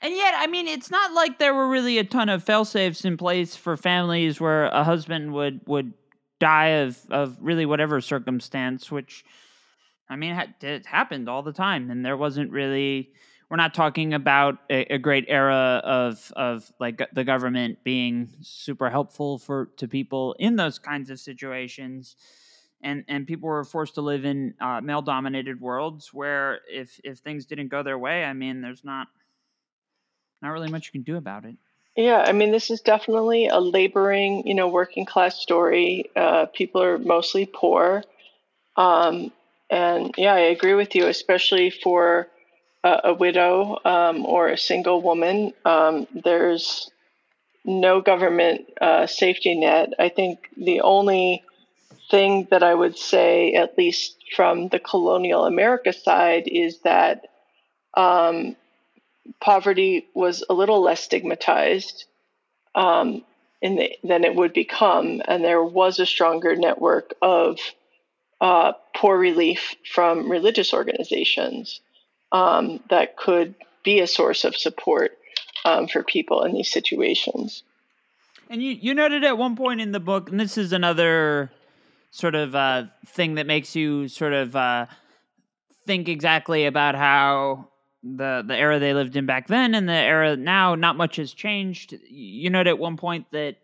And 0.00 0.14
yet 0.14 0.34
i 0.36 0.46
mean 0.46 0.68
it's 0.68 0.90
not 0.90 1.12
like 1.12 1.38
there 1.38 1.54
were 1.54 1.68
really 1.68 1.98
a 1.98 2.04
ton 2.04 2.28
of 2.28 2.44
fail 2.44 2.64
safes 2.64 3.04
in 3.04 3.16
place 3.16 3.56
for 3.56 3.76
families 3.76 4.40
where 4.40 4.66
a 4.66 4.84
husband 4.84 5.32
would 5.32 5.60
would 5.66 5.92
die 6.38 6.68
of 6.68 6.98
of 7.10 7.36
really 7.40 7.66
whatever 7.66 8.00
circumstance 8.00 8.92
which 8.92 9.24
i 10.08 10.14
mean 10.14 10.40
it 10.60 10.86
happened 10.86 11.28
all 11.28 11.42
the 11.42 11.52
time 11.52 11.90
and 11.90 12.04
there 12.04 12.16
wasn't 12.16 12.52
really 12.52 13.10
we're 13.50 13.56
not 13.56 13.74
talking 13.74 14.12
about 14.12 14.58
a, 14.68 14.94
a, 14.94 14.98
great 14.98 15.24
era 15.28 15.80
of 15.82 16.32
of 16.36 16.70
like 16.78 17.00
the 17.12 17.24
government 17.24 17.78
being 17.82 18.28
super 18.42 18.90
helpful 18.90 19.38
for 19.38 19.70
to 19.78 19.88
people 19.88 20.34
in 20.38 20.56
those 20.56 20.78
kinds 20.78 21.10
of 21.10 21.18
situations. 21.18 22.16
And 22.82 23.04
and 23.08 23.26
people 23.26 23.48
were 23.48 23.64
forced 23.64 23.94
to 23.94 24.02
live 24.02 24.24
in 24.24 24.54
uh, 24.60 24.80
male 24.80 25.02
dominated 25.02 25.60
worlds 25.60 26.12
where 26.12 26.60
if 26.70 27.00
if 27.02 27.18
things 27.18 27.46
didn't 27.46 27.68
go 27.68 27.82
their 27.82 27.98
way 27.98 28.22
i 28.22 28.32
mean 28.32 28.60
there's 28.60 28.84
not 28.84 29.08
not 30.40 30.50
really 30.50 30.70
much 30.70 30.86
you 30.86 30.92
can 30.92 31.02
do 31.02 31.16
about 31.16 31.44
it. 31.44 31.56
Yeah 31.96 32.22
i 32.24 32.30
mean 32.30 32.52
this 32.52 32.70
is 32.70 32.80
definitely 32.80 33.48
a 33.48 33.58
laboring 33.58 34.46
you 34.46 34.54
know 34.54 34.68
working 34.68 35.06
class 35.06 35.40
story. 35.40 36.04
Uh, 36.14 36.46
people 36.46 36.82
are 36.82 36.98
mostly 36.98 37.46
poor. 37.46 38.04
Um, 38.76 39.32
and 39.70 40.14
yeah 40.16 40.34
i 40.34 40.38
agree 40.38 40.74
with 40.74 40.94
you 40.94 41.08
especially 41.08 41.70
for 41.70 42.28
a, 42.84 43.00
a 43.04 43.14
widow 43.14 43.78
um, 43.84 44.24
or 44.24 44.48
a 44.48 44.58
single 44.58 45.02
woman, 45.02 45.52
um, 45.64 46.06
there's 46.12 46.90
no 47.64 48.00
government 48.00 48.66
uh, 48.80 49.06
safety 49.06 49.58
net. 49.58 49.92
I 49.98 50.08
think 50.08 50.48
the 50.56 50.80
only 50.80 51.44
thing 52.10 52.48
that 52.50 52.62
I 52.62 52.74
would 52.74 52.96
say, 52.96 53.54
at 53.54 53.76
least 53.76 54.16
from 54.34 54.68
the 54.68 54.78
colonial 54.78 55.44
America 55.44 55.92
side, 55.92 56.44
is 56.46 56.80
that 56.80 57.26
um, 57.94 58.56
poverty 59.40 60.06
was 60.14 60.44
a 60.48 60.54
little 60.54 60.80
less 60.80 61.02
stigmatized 61.02 62.04
um, 62.74 63.24
the, 63.60 63.96
than 64.04 64.24
it 64.24 64.34
would 64.34 64.52
become, 64.52 65.20
and 65.26 65.44
there 65.44 65.62
was 65.62 65.98
a 65.98 66.06
stronger 66.06 66.56
network 66.56 67.14
of 67.20 67.58
uh, 68.40 68.72
poor 68.94 69.18
relief 69.18 69.74
from 69.92 70.30
religious 70.30 70.72
organizations 70.72 71.80
um, 72.32 72.80
that 72.90 73.16
could 73.16 73.54
be 73.84 74.00
a 74.00 74.06
source 74.06 74.44
of 74.44 74.56
support 74.56 75.12
um, 75.64 75.88
for 75.88 76.02
people 76.02 76.44
in 76.44 76.52
these 76.52 76.70
situations. 76.70 77.62
And 78.50 78.62
you, 78.62 78.72
you 78.72 78.94
noted 78.94 79.24
at 79.24 79.36
one 79.36 79.56
point 79.56 79.80
in 79.80 79.92
the 79.92 80.00
book, 80.00 80.30
and 80.30 80.40
this 80.40 80.56
is 80.56 80.72
another 80.72 81.50
sort 82.10 82.34
of 82.34 82.54
uh, 82.54 82.84
thing 83.06 83.34
that 83.34 83.46
makes 83.46 83.76
you 83.76 84.08
sort 84.08 84.32
of 84.32 84.56
uh, 84.56 84.86
think 85.86 86.08
exactly 86.08 86.64
about 86.66 86.94
how 86.94 87.68
the 88.02 88.44
the 88.46 88.56
era 88.56 88.78
they 88.78 88.94
lived 88.94 89.16
in 89.16 89.26
back 89.26 89.48
then 89.48 89.74
and 89.74 89.88
the 89.88 89.92
era 89.92 90.36
now, 90.36 90.74
not 90.74 90.96
much 90.96 91.16
has 91.16 91.32
changed. 91.32 91.94
You 92.08 92.48
noted 92.48 92.70
at 92.70 92.78
one 92.78 92.96
point 92.96 93.26
that 93.32 93.56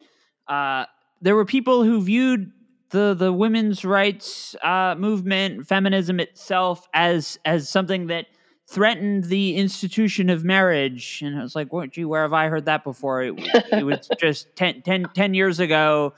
uh, 0.49 0.87
there 1.23 1.37
were 1.37 1.45
people 1.45 1.85
who 1.85 2.03
viewed 2.03 2.51
the 2.91 3.15
the 3.15 3.33
women's 3.33 3.85
rights 3.85 4.55
uh, 4.63 4.95
movement, 4.99 5.67
feminism 5.67 6.21
itself, 6.21 6.89
as 6.93 7.39
as 7.45 7.69
something 7.69 8.09
that 8.09 8.27
threatened 8.67 9.25
the 9.25 9.57
institution 9.57 10.31
of 10.31 10.45
marriage. 10.45 11.21
And 11.23 11.39
I 11.39 11.43
was 11.43 11.55
like, 11.55 11.73
well, 11.73 11.87
gee, 11.87 12.05
where 12.05 12.23
have 12.23 12.33
I 12.33 12.49
heard 12.49 12.67
that 12.67 12.85
before? 12.85 13.23
It, 13.23 13.35
it 13.73 13.85
was 13.85 14.09
just 14.19 14.55
10, 14.57 14.83
10, 14.83 15.07
10 15.15 15.35
years 15.35 15.61
ago. 15.61 16.15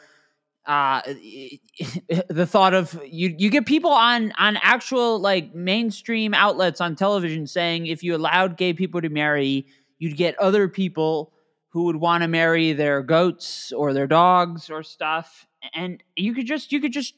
Uh, 0.65 1.01
the 2.29 2.47
thought 2.47 2.75
of 2.75 3.01
you, 3.07 3.35
you 3.39 3.51
get 3.51 3.67
people 3.67 3.91
on, 3.91 4.33
on 4.39 4.59
actual 4.63 5.19
like 5.19 5.55
mainstream 5.55 6.35
outlets 6.35 6.81
on 6.81 6.97
television 6.97 7.47
saying 7.47 7.87
if 7.87 8.03
you 8.03 8.15
allowed 8.15 8.57
gay 8.57 8.73
people 8.73 9.01
to 9.01 9.09
marry, 9.09 9.67
you'd 9.99 10.17
get 10.17 10.39
other 10.39 10.69
people 10.69 11.33
who 11.69 11.85
would 11.85 11.97
want 11.97 12.23
to 12.23 12.29
marry 12.29 12.73
their 12.73 13.03
goats 13.03 13.73
or 13.73 13.93
their 13.93 14.07
dogs 14.07 14.71
or 14.71 14.83
stuff. 14.83 15.47
And 15.75 16.03
you 16.17 16.33
could 16.33 16.47
just, 16.47 16.73
you 16.73 16.81
could 16.81 16.93
just 16.93 17.15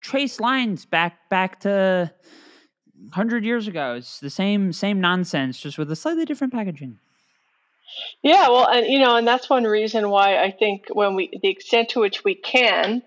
trace 0.00 0.40
lines 0.40 0.86
back, 0.86 1.28
back 1.28 1.60
to, 1.60 2.12
hundred 3.12 3.44
years 3.44 3.68
ago. 3.68 3.94
It's 3.94 4.20
the 4.20 4.30
same 4.30 4.72
same 4.72 5.00
nonsense, 5.00 5.60
just 5.60 5.78
with 5.78 5.90
a 5.90 5.96
slightly 5.96 6.24
different 6.24 6.52
packaging. 6.52 6.98
Yeah, 8.22 8.48
well, 8.48 8.68
and 8.68 8.86
you 8.86 8.98
know, 8.98 9.16
and 9.16 9.26
that's 9.26 9.50
one 9.50 9.64
reason 9.64 10.10
why 10.10 10.42
I 10.42 10.50
think 10.50 10.86
when 10.92 11.14
we 11.14 11.38
the 11.42 11.48
extent 11.48 11.90
to 11.90 12.00
which 12.00 12.22
we 12.24 12.34
can, 12.34 13.02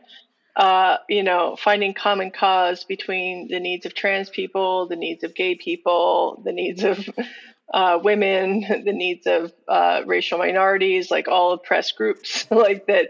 uh, 0.55 0.97
you 1.09 1.23
know, 1.23 1.55
finding 1.55 1.93
common 1.93 2.31
cause 2.31 2.83
between 2.83 3.47
the 3.49 3.59
needs 3.59 3.85
of 3.85 3.93
trans 3.93 4.29
people, 4.29 4.87
the 4.87 4.95
needs 4.95 5.23
of 5.23 5.35
gay 5.35 5.55
people, 5.55 6.41
the 6.43 6.51
needs 6.51 6.83
of 6.83 7.09
uh, 7.73 7.99
women, 8.03 8.61
the 8.85 8.93
needs 8.93 9.25
of 9.27 9.53
uh, 9.67 10.01
racial 10.05 10.37
minorities, 10.37 11.09
like 11.09 11.27
all 11.27 11.53
oppressed 11.53 11.95
groups, 11.97 12.45
like 12.51 12.87
that, 12.87 13.09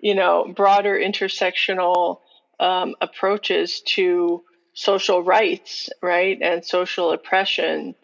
you 0.00 0.14
know, 0.14 0.52
broader 0.54 0.98
intersectional 0.98 2.20
um, 2.58 2.94
approaches 3.00 3.80
to 3.80 4.42
social 4.74 5.22
rights, 5.22 5.90
right, 6.00 6.38
and 6.40 6.64
social 6.64 7.12
oppression 7.12 7.94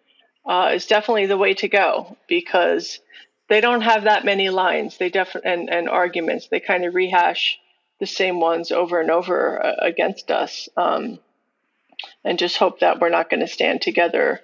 uh, 0.46 0.72
is 0.74 0.86
definitely 0.86 1.26
the 1.26 1.36
way 1.36 1.54
to 1.54 1.68
go 1.68 2.16
because 2.28 3.00
they 3.48 3.60
don't 3.60 3.82
have 3.82 4.04
that 4.04 4.24
many 4.24 4.50
lines. 4.50 4.98
They 4.98 5.10
definitely 5.10 5.50
and, 5.50 5.70
and 5.70 5.88
arguments. 5.88 6.48
They 6.48 6.60
kind 6.60 6.84
of 6.84 6.94
rehash 6.94 7.58
the 8.00 8.06
same 8.06 8.40
ones 8.40 8.70
over 8.70 9.00
and 9.00 9.10
over 9.10 9.64
uh, 9.64 9.74
against 9.80 10.30
us, 10.30 10.68
um, 10.76 11.18
and 12.24 12.38
just 12.38 12.56
hope 12.56 12.80
that 12.80 13.00
we're 13.00 13.08
not 13.08 13.30
going 13.30 13.40
to 13.40 13.48
stand 13.48 13.82
together. 13.82 14.40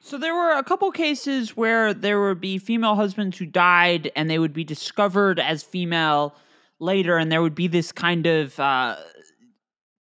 So 0.00 0.16
there 0.16 0.34
were 0.34 0.52
a 0.52 0.62
couple 0.62 0.90
cases 0.92 1.56
where 1.56 1.92
there 1.92 2.20
would 2.22 2.40
be 2.40 2.58
female 2.58 2.94
husbands 2.94 3.36
who 3.36 3.44
died, 3.44 4.10
and 4.16 4.30
they 4.30 4.38
would 4.38 4.54
be 4.54 4.64
discovered 4.64 5.38
as 5.38 5.62
female 5.62 6.34
later, 6.78 7.18
and 7.18 7.30
there 7.30 7.42
would 7.42 7.56
be 7.56 7.66
this 7.66 7.92
kind 7.92 8.26
of 8.26 8.58
uh, 8.58 8.96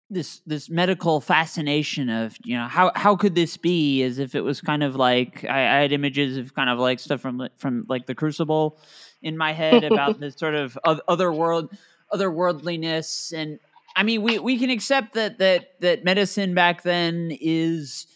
this 0.09 0.41
this 0.45 0.69
medical 0.69 1.21
fascination 1.21 2.09
of 2.09 2.35
you 2.43 2.57
know 2.57 2.67
how 2.67 2.91
how 2.95 3.15
could 3.15 3.35
this 3.35 3.57
be 3.57 4.01
as 4.03 4.17
if 4.17 4.33
it 4.33 4.41
was 4.41 4.59
kind 4.59 4.83
of 4.83 4.95
like 4.95 5.45
I, 5.45 5.77
I 5.77 5.81
had 5.81 5.91
images 5.91 6.37
of 6.37 6.53
kind 6.55 6.69
of 6.69 6.79
like 6.79 6.99
stuff 6.99 7.21
from 7.21 7.47
from 7.57 7.85
like 7.87 8.07
the 8.07 8.15
Crucible 8.15 8.79
in 9.21 9.37
my 9.37 9.53
head 9.53 9.83
about 9.83 10.19
this 10.19 10.35
sort 10.35 10.55
of 10.55 10.77
other 10.83 11.31
world 11.31 11.71
otherworldliness 12.11 13.33
and 13.33 13.59
I 13.95 14.03
mean 14.03 14.23
we 14.23 14.39
we 14.39 14.57
can 14.57 14.71
accept 14.71 15.13
that 15.13 15.37
that 15.39 15.79
that 15.81 16.03
medicine 16.03 16.55
back 16.55 16.81
then 16.81 17.35
is 17.39 18.07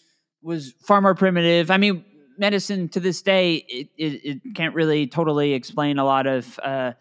was 0.41 0.73
far 0.81 0.99
more 0.99 1.15
primitive. 1.15 1.69
I 1.69 1.77
mean 1.77 2.03
medicine 2.39 2.89
to 2.89 2.99
this 2.99 3.21
day 3.21 3.57
it, 3.67 3.89
it, 3.97 4.25
it 4.25 4.55
can't 4.55 4.73
really 4.73 5.05
totally 5.05 5.53
explain 5.53 5.99
a 5.99 6.05
lot 6.05 6.25
of 6.25 6.59
uh, 6.59 6.93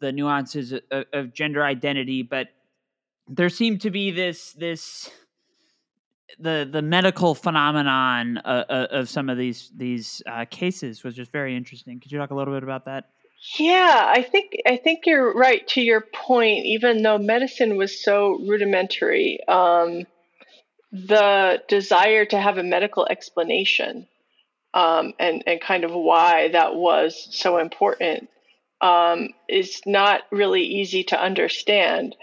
the 0.00 0.10
nuances 0.10 0.72
of, 0.72 1.04
of 1.12 1.34
gender 1.34 1.62
identity, 1.62 2.22
but 2.22 2.48
there 3.28 3.48
seemed 3.48 3.80
to 3.82 3.90
be 3.90 4.10
this 4.10 4.52
this 4.52 5.10
the 6.38 6.68
the 6.70 6.82
medical 6.82 7.34
phenomenon 7.34 8.38
uh, 8.38 8.64
uh, 8.68 8.86
of 8.90 9.08
some 9.08 9.28
of 9.28 9.38
these 9.38 9.70
these 9.76 10.22
uh, 10.26 10.44
cases 10.50 11.04
was 11.04 11.14
just 11.14 11.32
very 11.32 11.56
interesting. 11.56 12.00
Could 12.00 12.12
you 12.12 12.18
talk 12.18 12.30
a 12.30 12.34
little 12.34 12.54
bit 12.54 12.62
about 12.62 12.86
that? 12.86 13.10
Yeah, 13.58 14.04
I 14.06 14.22
think 14.22 14.52
I 14.66 14.76
think 14.76 15.00
you're 15.06 15.34
right 15.34 15.66
to 15.68 15.80
your 15.80 16.00
point. 16.00 16.64
Even 16.64 17.02
though 17.02 17.18
medicine 17.18 17.76
was 17.76 18.02
so 18.02 18.38
rudimentary, 18.46 19.40
um, 19.48 20.04
the 20.92 21.62
desire 21.68 22.24
to 22.26 22.38
have 22.38 22.58
a 22.58 22.62
medical 22.62 23.06
explanation 23.06 24.06
um, 24.74 25.14
and 25.18 25.42
and 25.46 25.60
kind 25.60 25.84
of 25.84 25.92
why 25.92 26.48
that 26.48 26.74
was 26.74 27.28
so 27.30 27.58
important 27.58 28.28
um, 28.80 29.30
is 29.48 29.80
not 29.86 30.22
really 30.30 30.62
easy 30.62 31.04
to 31.04 31.20
understand. 31.20 32.14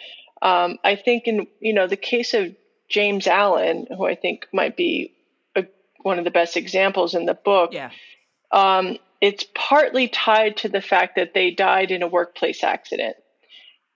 Um, 0.42 0.78
I 0.84 0.96
think 0.96 1.28
in 1.28 1.48
you 1.60 1.74
know 1.74 1.88
the 1.88 1.98
case 1.98 2.34
of 2.34 2.56
James 2.90 3.28
Allen, 3.28 3.88
who 3.90 4.06
I 4.06 4.16
think 4.16 4.48
might 4.52 4.76
be 4.76 5.14
a, 5.56 5.66
one 6.02 6.18
of 6.18 6.26
the 6.26 6.32
best 6.32 6.58
examples 6.58 7.16
in 7.16 7.26
the 7.26 7.34
book. 7.34 7.72
Yeah. 7.74 7.92
Um, 8.52 8.98
it's 9.22 9.46
partly 9.54 10.08
tied 10.08 10.58
to 10.58 10.70
the 10.70 10.82
fact 10.82 11.16
that 11.16 11.34
they 11.34 11.52
died 11.52 11.92
in 11.92 12.04
a 12.04 12.08
workplace 12.08 12.64
accident. 12.64 13.18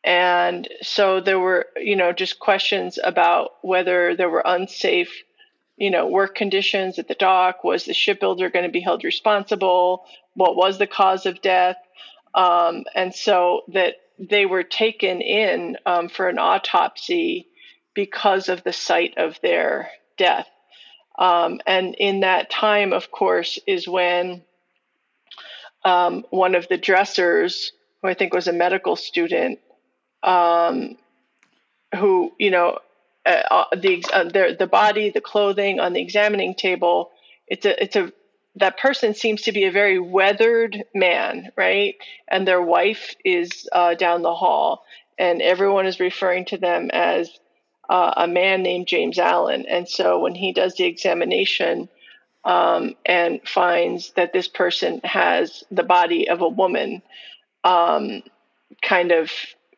And 0.03 0.67
so 0.81 1.21
there 1.21 1.39
were, 1.39 1.67
you 1.77 1.95
know, 1.95 2.11
just 2.11 2.39
questions 2.39 2.99
about 3.01 3.51
whether 3.61 4.15
there 4.15 4.29
were 4.29 4.43
unsafe, 4.45 5.23
you 5.77 5.89
know, 5.89 6.07
work 6.07 6.35
conditions 6.35 6.99
at 6.99 7.07
the 7.07 7.15
dock. 7.15 7.63
Was 7.63 7.85
the 7.85 7.93
shipbuilder 7.93 8.49
going 8.49 8.65
to 8.65 8.71
be 8.71 8.81
held 8.81 9.05
responsible? 9.05 10.05
What 10.33 10.57
was 10.57 10.77
the 10.77 10.87
cause 10.87 11.25
of 11.25 11.41
death? 11.41 11.77
Um, 12.33 12.83
and 12.93 13.15
so 13.15 13.61
that 13.69 13.95
they 14.19 14.45
were 14.45 14.63
taken 14.63 15.21
in 15.21 15.77
um, 15.85 16.09
for 16.09 16.27
an 16.27 16.39
autopsy 16.39 17.47
because 17.93 18.49
of 18.49 18.63
the 18.63 18.73
site 18.73 19.17
of 19.17 19.39
their 19.41 19.89
death. 20.17 20.47
Um, 21.17 21.61
and 21.67 21.95
in 21.95 22.21
that 22.21 22.49
time, 22.49 22.93
of 22.93 23.11
course, 23.11 23.59
is 23.67 23.87
when 23.87 24.43
um, 25.85 26.25
one 26.29 26.55
of 26.55 26.67
the 26.69 26.77
dressers, 26.77 27.71
who 28.01 28.07
I 28.07 28.13
think 28.13 28.33
was 28.33 28.47
a 28.47 28.53
medical 28.53 28.95
student, 28.95 29.59
um, 30.23 30.97
who 31.95 32.33
you 32.39 32.49
know, 32.49 32.79
uh, 33.25 33.41
uh 33.51 33.75
the 33.75 34.03
uh, 34.11 34.23
the 34.23 34.55
the 34.57 34.67
body, 34.67 35.11
the 35.11 35.21
clothing 35.21 35.79
on 35.79 35.93
the 35.93 36.01
examining 36.01 36.55
table, 36.55 37.11
it's 37.47 37.65
a 37.65 37.83
it's 37.83 37.95
a 37.95 38.11
that 38.55 38.77
person 38.77 39.13
seems 39.13 39.43
to 39.43 39.51
be 39.51 39.65
a 39.65 39.71
very 39.71 39.99
weathered 39.99 40.83
man, 40.93 41.51
right? 41.55 41.95
And 42.27 42.47
their 42.47 42.61
wife 42.61 43.15
is 43.25 43.67
uh, 43.71 43.95
down 43.95 44.21
the 44.21 44.35
hall, 44.35 44.85
and 45.17 45.41
everyone 45.41 45.85
is 45.85 45.99
referring 45.99 46.45
to 46.45 46.57
them 46.57 46.89
as 46.91 47.31
uh, 47.89 48.13
a 48.17 48.27
man 48.27 48.61
named 48.61 48.87
James 48.87 49.19
Allen. 49.19 49.65
And 49.67 49.87
so 49.87 50.19
when 50.19 50.35
he 50.35 50.53
does 50.53 50.75
the 50.75 50.85
examination 50.85 51.89
um, 52.45 52.95
and 53.05 53.41
finds 53.47 54.11
that 54.11 54.33
this 54.33 54.47
person 54.47 55.01
has 55.03 55.63
the 55.71 55.83
body 55.83 56.29
of 56.29 56.41
a 56.41 56.47
woman, 56.47 57.01
um, 57.63 58.21
kind 58.81 59.11
of, 59.11 59.31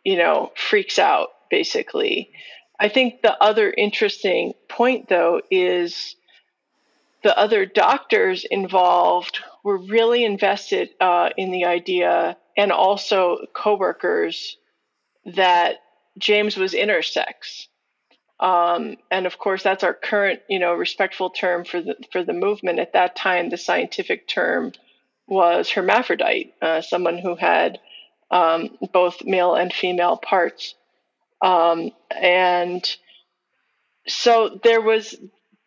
you 0.04 0.18
know, 0.18 0.52
freaks 0.56 1.00
out 1.00 1.30
basically. 1.50 2.32
I 2.80 2.90
think 2.90 3.22
the 3.22 3.42
other 3.42 3.72
interesting 3.72 4.54
point, 4.68 5.08
though, 5.08 5.42
is 5.50 6.16
the 7.26 7.36
other 7.36 7.66
doctors 7.66 8.46
involved 8.46 9.40
were 9.64 9.80
really 9.80 10.24
invested 10.24 10.92
uh, 11.02 11.32
in 11.36 11.50
the 11.50 11.66
idea, 11.66 12.38
and 12.56 12.72
also 12.72 13.48
coworkers, 13.52 14.58
that 15.26 15.78
James 16.20 16.56
was 16.56 16.74
intersex. 16.74 17.66
Um, 18.40 18.98
and 19.10 19.26
of 19.26 19.40
course, 19.40 19.64
that's 19.64 19.84
our 19.84 19.96
current, 19.96 20.42
you 20.48 20.60
know, 20.60 20.76
respectful 20.76 21.32
term 21.32 21.66
for 21.66 21.82
the 21.82 21.96
for 22.12 22.24
the 22.24 22.32
movement. 22.32 22.78
At 22.78 22.94
that 22.94 23.16
time, 23.16 23.50
the 23.50 23.58
scientific 23.58 24.28
term 24.28 24.74
was 25.28 25.72
hermaphrodite, 25.72 26.54
uh, 26.62 26.82
someone 26.82 27.18
who 27.18 27.36
had 27.36 27.80
um, 28.30 28.78
both 28.94 29.26
male 29.26 29.56
and 29.56 29.74
female 29.74 30.18
parts. 30.18 30.76
Um, 31.42 31.90
and 32.12 32.88
so 34.06 34.60
there 34.64 34.82
was 34.82 35.16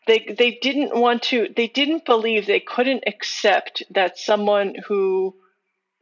they 0.09 0.35
they 0.37 0.59
didn't 0.61 0.99
want 0.99 1.23
to 1.25 1.49
they 1.55 1.69
didn't 1.69 2.05
believe 2.07 2.47
they 2.47 2.61
couldn't 2.61 3.05
accept 3.07 3.83
that 3.91 4.19
someone 4.19 4.75
who 4.89 5.37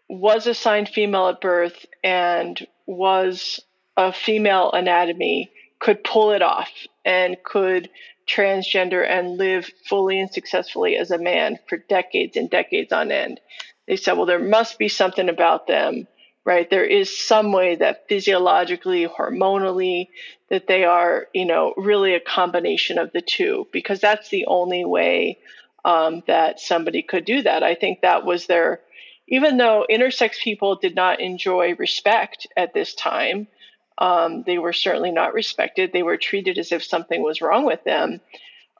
was 0.08 0.46
assigned 0.46 0.88
female 0.88 1.28
at 1.28 1.40
birth 1.40 1.84
and 2.04 2.66
was 2.86 3.60
a 3.96 4.12
female 4.12 4.70
anatomy 4.72 5.50
could 5.80 6.04
pull 6.04 6.30
it 6.30 6.40
off 6.40 6.70
and 7.04 7.36
could 7.44 7.90
transgender 8.28 9.04
and 9.08 9.36
live 9.36 9.68
fully 9.88 10.20
and 10.20 10.30
successfully 10.30 10.96
as 10.96 11.10
a 11.10 11.18
man 11.18 11.58
for 11.68 11.76
decades 11.76 12.36
and 12.36 12.48
decades 12.48 12.92
on 12.92 13.10
end. 13.10 13.40
They 13.86 13.96
said, 13.96 14.14
well, 14.14 14.26
there 14.26 14.38
must 14.38 14.78
be 14.78 14.88
something 14.88 15.28
about 15.28 15.66
them, 15.66 16.08
right? 16.44 16.68
There 16.68 16.84
is 16.84 17.26
some 17.26 17.52
way 17.52 17.76
that 17.76 18.08
physiologically, 18.08 19.06
hormonally, 19.06 20.08
that 20.48 20.66
they 20.66 20.84
are, 20.84 21.26
you 21.32 21.44
know, 21.44 21.74
really 21.76 22.14
a 22.14 22.20
combination 22.20 22.98
of 22.98 23.12
the 23.12 23.20
two, 23.20 23.66
because 23.72 24.00
that's 24.00 24.28
the 24.28 24.46
only 24.46 24.84
way 24.84 25.38
um, 25.84 26.22
that 26.26 26.60
somebody 26.60 27.02
could 27.02 27.24
do 27.24 27.42
that. 27.42 27.62
I 27.62 27.74
think 27.74 28.00
that 28.00 28.24
was 28.24 28.46
their, 28.46 28.80
even 29.28 29.56
though 29.56 29.86
intersex 29.90 30.38
people 30.38 30.76
did 30.76 30.94
not 30.94 31.20
enjoy 31.20 31.74
respect 31.74 32.46
at 32.56 32.74
this 32.74 32.94
time, 32.94 33.48
um, 33.98 34.42
they 34.44 34.58
were 34.58 34.72
certainly 34.72 35.10
not 35.10 35.34
respected. 35.34 35.92
They 35.92 36.02
were 36.02 36.16
treated 36.16 36.58
as 36.58 36.70
if 36.70 36.84
something 36.84 37.22
was 37.22 37.40
wrong 37.40 37.64
with 37.64 37.82
them. 37.84 38.20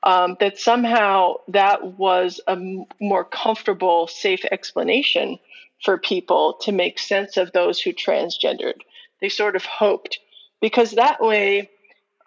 Um, 0.03 0.37
that 0.39 0.59
somehow 0.59 1.35
that 1.47 1.97
was 1.97 2.39
a 2.47 2.51
m- 2.51 2.85
more 3.01 3.25
comfortable, 3.25 4.07
safe 4.07 4.45
explanation 4.45 5.39
for 5.83 5.97
people 5.97 6.59
to 6.61 6.71
make 6.71 6.99
sense 6.99 7.35
of 7.35 7.51
those 7.51 7.81
who 7.81 7.93
transgendered. 7.93 8.79
They 9.21 9.29
sort 9.29 9.55
of 9.55 9.65
hoped, 9.65 10.19
because 10.61 10.91
that 10.91 11.21
way 11.21 11.69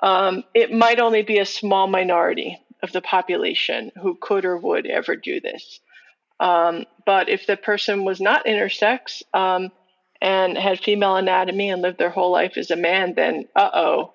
um, 0.02 0.44
it 0.54 0.72
might 0.72 1.00
only 1.00 1.22
be 1.22 1.38
a 1.38 1.46
small 1.46 1.86
minority 1.86 2.58
of 2.82 2.92
the 2.92 3.02
population 3.02 3.92
who 4.00 4.16
could 4.20 4.44
or 4.44 4.56
would 4.56 4.86
ever 4.86 5.16
do 5.16 5.40
this. 5.40 5.80
Um, 6.38 6.86
but 7.04 7.28
if 7.28 7.46
the 7.46 7.56
person 7.56 8.04
was 8.04 8.20
not 8.20 8.46
intersex, 8.46 9.22
um, 9.34 9.70
and 10.20 10.56
had 10.56 10.80
female 10.80 11.16
anatomy 11.16 11.70
and 11.70 11.82
lived 11.82 11.98
their 11.98 12.10
whole 12.10 12.30
life 12.30 12.56
as 12.56 12.70
a 12.70 12.76
man, 12.76 13.14
then 13.14 13.48
uh-oh, 13.56 14.12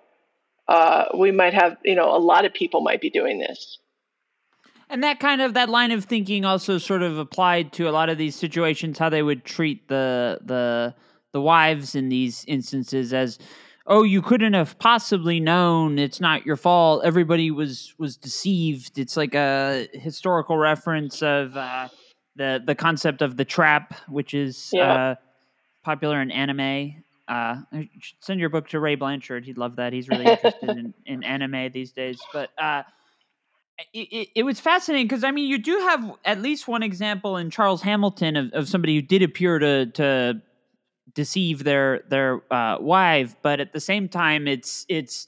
uh, 0.67 1.05
we 1.17 1.31
might 1.31 1.53
have, 1.53 1.77
you 1.83 1.95
know, 1.95 2.15
a 2.15 2.19
lot 2.19 2.45
of 2.45 2.53
people 2.53 2.81
might 2.81 3.01
be 3.01 3.09
doing 3.09 3.39
this. 3.39 3.79
And 4.87 5.03
that 5.03 5.19
kind 5.19 5.41
of 5.41 5.55
that 5.55 5.69
line 5.69 5.91
of 5.91 6.05
thinking 6.05 6.45
also 6.45 6.77
sort 6.77 7.01
of 7.01 7.17
applied 7.17 7.73
to 7.73 7.89
a 7.89 7.91
lot 7.91 8.09
of 8.09 8.19
these 8.19 8.35
situations, 8.35 8.99
how 8.99 9.09
they 9.09 9.23
would 9.23 9.43
treat 9.43 9.87
the 9.87 10.39
the 10.45 10.93
the 11.31 11.41
wives 11.41 11.95
in 11.95 12.09
these 12.09 12.45
instances 12.47 13.11
as, 13.11 13.39
oh, 13.87 14.03
you 14.03 14.21
couldn't 14.21 14.53
have 14.53 14.77
possibly 14.79 15.39
known. 15.39 15.99
It's 15.99 16.19
not 16.19 16.45
your 16.45 16.55
fault. 16.55 17.03
Everybody 17.05 17.51
was 17.51 17.93
was 17.97 18.17
deceived. 18.17 18.97
It's 18.97 19.17
like 19.17 19.35
a 19.35 19.87
historical 19.93 20.57
reference 20.57 21.21
of 21.21 21.55
uh, 21.55 21.89
the 22.35 22.61
the 22.65 22.75
concept 22.75 23.21
of 23.21 23.37
the 23.37 23.45
trap, 23.45 23.93
which 24.07 24.33
is 24.33 24.71
yeah. 24.73 24.93
uh, 24.93 25.15
popular 25.83 26.21
in 26.21 26.31
anime. 26.31 27.03
Uh, 27.27 27.61
send 28.19 28.39
your 28.39 28.49
book 28.49 28.69
to 28.69 28.79
Ray 28.79 28.95
Blanchard. 28.95 29.45
He'd 29.45 29.57
love 29.57 29.77
that. 29.77 29.93
He's 29.93 30.07
really 30.09 30.25
interested 30.25 30.69
in, 30.69 30.93
in 31.07 31.23
anime 31.23 31.71
these 31.71 31.91
days. 31.91 32.19
But 32.31 32.51
uh, 32.55 32.83
it, 33.93 34.07
it, 34.11 34.27
it, 34.35 34.43
was 34.43 34.59
fascinating 34.59 35.07
because 35.07 35.23
I 35.23 35.31
mean, 35.31 35.49
you 35.49 35.57
do 35.57 35.77
have 35.79 36.11
at 36.23 36.41
least 36.41 36.67
one 36.67 36.83
example 36.83 37.37
in 37.37 37.49
Charles 37.49 37.81
Hamilton 37.81 38.35
of, 38.35 38.53
of 38.53 38.69
somebody 38.69 38.95
who 38.95 39.01
did 39.01 39.23
appear 39.23 39.57
to 39.57 39.87
to 39.87 40.41
deceive 41.15 41.63
their 41.63 42.03
their 42.09 42.41
uh, 42.53 42.77
wife, 42.79 43.35
but 43.41 43.59
at 43.59 43.73
the 43.73 43.79
same 43.79 44.07
time, 44.07 44.47
it's 44.47 44.85
it's 44.87 45.27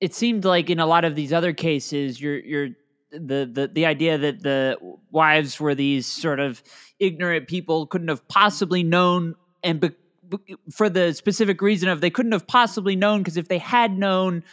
it 0.00 0.14
seemed 0.14 0.44
like 0.44 0.68
in 0.68 0.80
a 0.80 0.86
lot 0.86 1.04
of 1.04 1.14
these 1.14 1.32
other 1.32 1.52
cases, 1.52 2.20
you're 2.20 2.38
you're 2.38 2.68
the 3.10 3.48
the 3.50 3.70
the 3.72 3.86
idea 3.86 4.18
that 4.18 4.42
the 4.42 4.76
wives 5.10 5.58
were 5.58 5.74
these 5.74 6.06
sort 6.06 6.40
of 6.40 6.62
ignorant 6.98 7.48
people 7.48 7.86
couldn't 7.86 8.08
have 8.08 8.26
possibly 8.28 8.82
known 8.82 9.34
and 9.62 9.80
be, 9.80 9.90
for 10.70 10.88
the 10.88 11.12
specific 11.12 11.60
reason 11.60 11.88
of 11.88 12.00
they 12.00 12.10
couldn't 12.10 12.32
have 12.32 12.46
possibly 12.46 12.96
known 12.96 13.20
because 13.20 13.36
if 13.36 13.48
they 13.48 13.58
had 13.58 13.96
known 13.96 14.44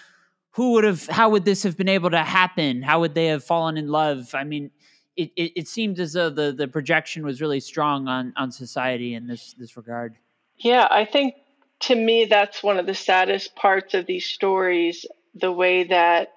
who 0.52 0.74
would 0.74 0.84
have 0.84 1.06
how 1.08 1.30
would 1.30 1.46
this 1.46 1.64
have 1.64 1.78
been 1.78 1.90
able 1.90 2.10
to 2.10 2.24
happen? 2.24 2.82
How 2.82 3.00
would 3.00 3.14
they 3.14 3.28
have 3.28 3.44
fallen 3.44 3.78
in 3.78 3.88
love? 3.88 4.34
I 4.34 4.44
mean 4.44 4.72
it, 5.16 5.32
it, 5.36 5.52
it 5.56 5.68
seemed 5.68 6.00
as 6.00 6.14
though 6.14 6.30
the, 6.30 6.52
the 6.52 6.68
projection 6.68 7.26
was 7.26 7.42
really 7.42 7.60
strong 7.60 8.08
on, 8.08 8.34
on 8.38 8.52
society 8.52 9.16
in 9.16 9.28
this 9.28 9.54
this 9.58 9.76
regard 9.78 10.18
yeah 10.58 10.88
i 10.90 11.06
think 11.06 11.36
to 11.80 11.96
me 11.96 12.26
that's 12.26 12.64
one 12.64 12.80
of 12.80 12.86
the 12.86 12.96
saddest 12.96 13.56
parts 13.56 13.94
of 13.94 14.06
these 14.06 14.26
stories 14.26 15.06
the 15.36 15.52
way 15.52 15.84
that 15.84 16.34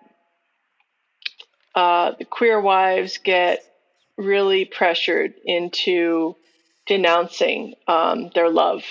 uh, 1.75 2.13
the 2.19 2.25
queer 2.25 2.61
wives 2.61 3.19
get 3.19 3.61
really 4.17 4.65
pressured 4.65 5.35
into 5.45 6.37
denouncing 6.87 7.75
um, 7.87 8.31
their 8.35 8.51
love 8.51 8.85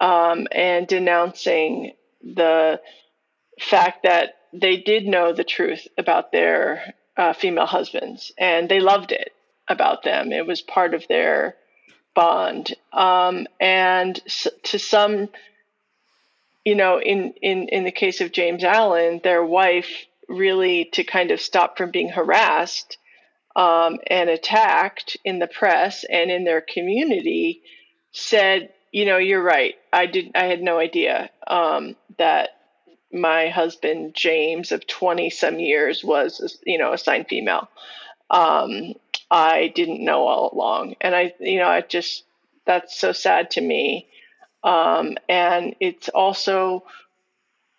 um, 0.00 0.48
and 0.52 0.86
denouncing 0.86 1.92
the 2.22 2.80
fact 3.60 4.02
that 4.02 4.34
they 4.52 4.76
did 4.76 5.06
know 5.06 5.32
the 5.32 5.44
truth 5.44 5.86
about 5.96 6.32
their 6.32 6.94
uh, 7.16 7.32
female 7.32 7.66
husbands 7.66 8.32
and 8.38 8.68
they 8.68 8.80
loved 8.80 9.12
it 9.12 9.32
about 9.68 10.02
them. 10.02 10.32
It 10.32 10.46
was 10.46 10.60
part 10.60 10.94
of 10.94 11.06
their 11.08 11.56
bond. 12.14 12.74
Um, 12.92 13.46
and 13.60 14.20
to 14.64 14.78
some, 14.78 15.28
you 16.64 16.74
know, 16.74 17.00
in, 17.00 17.34
in, 17.42 17.68
in 17.68 17.84
the 17.84 17.92
case 17.92 18.20
of 18.20 18.32
James 18.32 18.64
Allen, 18.64 19.20
their 19.24 19.44
wife 19.44 20.06
really 20.28 20.86
to 20.92 21.04
kind 21.04 21.30
of 21.30 21.40
stop 21.40 21.76
from 21.76 21.90
being 21.90 22.08
harassed 22.08 22.98
um, 23.56 23.98
and 24.06 24.30
attacked 24.30 25.16
in 25.24 25.38
the 25.38 25.46
press 25.46 26.04
and 26.08 26.30
in 26.30 26.44
their 26.44 26.60
community 26.60 27.62
said, 28.12 28.70
you 28.92 29.06
know, 29.06 29.16
you're 29.16 29.42
right. 29.42 29.74
I 29.92 30.06
did. 30.06 30.32
I 30.34 30.44
had 30.44 30.62
no 30.62 30.78
idea 30.78 31.30
um, 31.46 31.96
that 32.18 32.50
my 33.12 33.48
husband 33.48 34.14
James 34.14 34.72
of 34.72 34.86
20 34.86 35.30
some 35.30 35.58
years 35.58 36.04
was, 36.04 36.58
you 36.66 36.78
know, 36.78 36.92
assigned 36.92 37.28
female. 37.28 37.68
Um, 38.30 38.94
I 39.30 39.72
didn't 39.74 40.04
know 40.04 40.26
all 40.26 40.50
along, 40.52 40.96
and 41.00 41.14
I, 41.14 41.34
you 41.40 41.58
know, 41.58 41.68
I 41.68 41.80
just 41.80 42.24
that's 42.66 42.98
so 42.98 43.12
sad 43.12 43.50
to 43.52 43.60
me. 43.60 44.08
Um, 44.64 45.16
and 45.28 45.74
it's 45.80 46.08
also 46.08 46.84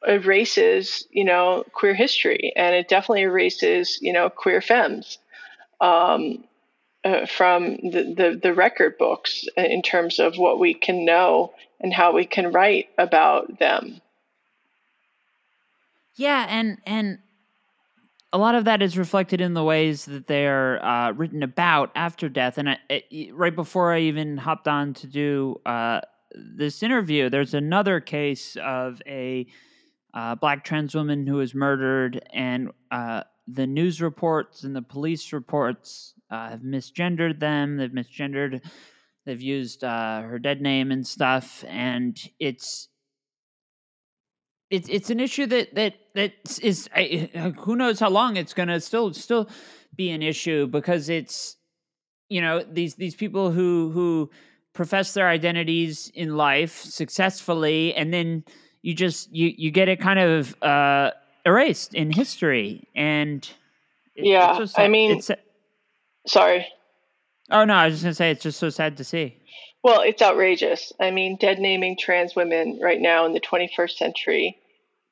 erases, 0.05 1.07
you 1.11 1.23
know, 1.23 1.63
queer 1.73 1.93
history, 1.93 2.51
and 2.55 2.75
it 2.75 2.89
definitely 2.89 3.21
erases, 3.21 3.99
you 4.01 4.11
know, 4.11 4.29
queer 4.29 4.61
femmes 4.61 5.17
um, 5.79 6.43
uh, 7.03 7.25
from 7.25 7.77
the, 7.77 8.13
the, 8.15 8.39
the 8.41 8.53
record 8.53 8.97
books 8.97 9.45
in 9.55 9.81
terms 9.81 10.19
of 10.19 10.37
what 10.37 10.59
we 10.59 10.73
can 10.73 11.05
know 11.05 11.53
and 11.79 11.93
how 11.93 12.13
we 12.13 12.25
can 12.25 12.51
write 12.51 12.89
about 12.97 13.59
them. 13.59 14.01
Yeah, 16.15 16.45
and 16.47 16.77
and 16.85 17.19
a 18.33 18.37
lot 18.37 18.55
of 18.55 18.65
that 18.65 18.81
is 18.81 18.97
reflected 18.97 19.39
in 19.39 19.53
the 19.53 19.63
ways 19.63 20.05
that 20.05 20.25
they're 20.25 20.83
uh, 20.83 21.11
written 21.11 21.43
about 21.43 21.91
after 21.95 22.27
death. 22.27 22.57
And 22.57 22.71
I, 22.71 22.77
it, 22.89 23.33
right 23.33 23.55
before 23.55 23.93
I 23.93 23.99
even 24.01 24.37
hopped 24.37 24.67
on 24.67 24.95
to 24.95 25.07
do 25.07 25.61
uh, 25.67 26.01
this 26.33 26.81
interview, 26.81 27.29
there's 27.29 27.53
another 27.53 27.99
case 27.99 28.57
of 28.61 28.99
a 29.05 29.45
uh, 30.15 30.33
black 30.35 30.63
trans 30.63 30.95
woman 30.95 31.27
who 31.27 31.35
was 31.35 31.53
murdered, 31.53 32.27
and 32.33 32.71
uh, 32.91 33.23
the 33.47 33.67
news 33.67 34.01
reports 34.01 34.63
and 34.63 34.75
the 34.75 34.81
police 34.81 35.31
reports 35.31 36.15
uh, 36.31 36.49
have 36.49 36.61
misgendered 36.61 37.39
them. 37.39 37.77
They've 37.77 37.89
misgendered. 37.89 38.61
They've 39.25 39.41
used 39.41 39.83
uh, 39.83 40.21
her 40.21 40.39
dead 40.39 40.61
name 40.61 40.91
and 40.91 41.05
stuff, 41.05 41.63
and 41.67 42.19
it's 42.39 42.89
it's 44.73 44.89
it's 44.89 45.11
an 45.11 45.19
issue 45.19 45.45
that 45.45 45.75
that 45.75 45.93
that 46.15 46.33
is 46.63 46.89
I, 46.95 47.29
who 47.59 47.75
knows 47.75 47.99
how 47.99 48.09
long 48.09 48.37
it's 48.37 48.55
going 48.55 48.69
to 48.69 48.81
still 48.81 49.13
still 49.13 49.47
be 49.95 50.09
an 50.09 50.23
issue 50.23 50.65
because 50.65 51.09
it's 51.09 51.57
you 52.27 52.41
know 52.41 52.63
these 52.63 52.95
these 52.95 53.13
people 53.13 53.51
who 53.51 53.91
who 53.91 54.31
profess 54.73 55.13
their 55.13 55.27
identities 55.27 56.11
in 56.15 56.35
life 56.35 56.81
successfully 56.81 57.93
and 57.93 58.11
then 58.11 58.43
you 58.81 58.95
just 58.95 59.31
you 59.31 59.53
you 59.55 59.69
get 59.69 59.89
it 59.89 59.99
kind 59.99 60.17
of 60.17 60.55
uh 60.63 61.11
erased 61.45 61.93
in 61.93 62.09
history 62.11 62.87
and 62.95 63.51
it, 64.15 64.25
yeah 64.25 64.65
i 64.77 64.87
mean 64.87 65.17
it's 65.17 65.29
sorry. 66.25 66.65
Oh 67.51 67.63
no 67.63 67.75
i 67.75 67.85
was 67.85 67.95
just 67.95 68.03
gonna 68.05 68.15
say 68.15 68.31
it's 68.31 68.41
just 68.41 68.59
so 68.59 68.71
sad 68.71 68.97
to 68.97 69.03
see. 69.03 69.37
Well 69.83 70.01
it's 70.01 70.21
outrageous. 70.21 70.91
I 70.99 71.11
mean 71.11 71.35
dead 71.35 71.59
naming 71.59 71.95
trans 71.95 72.35
women 72.35 72.79
right 72.81 72.99
now 72.99 73.27
in 73.27 73.33
the 73.33 73.41
21st 73.41 73.91
century 73.91 74.57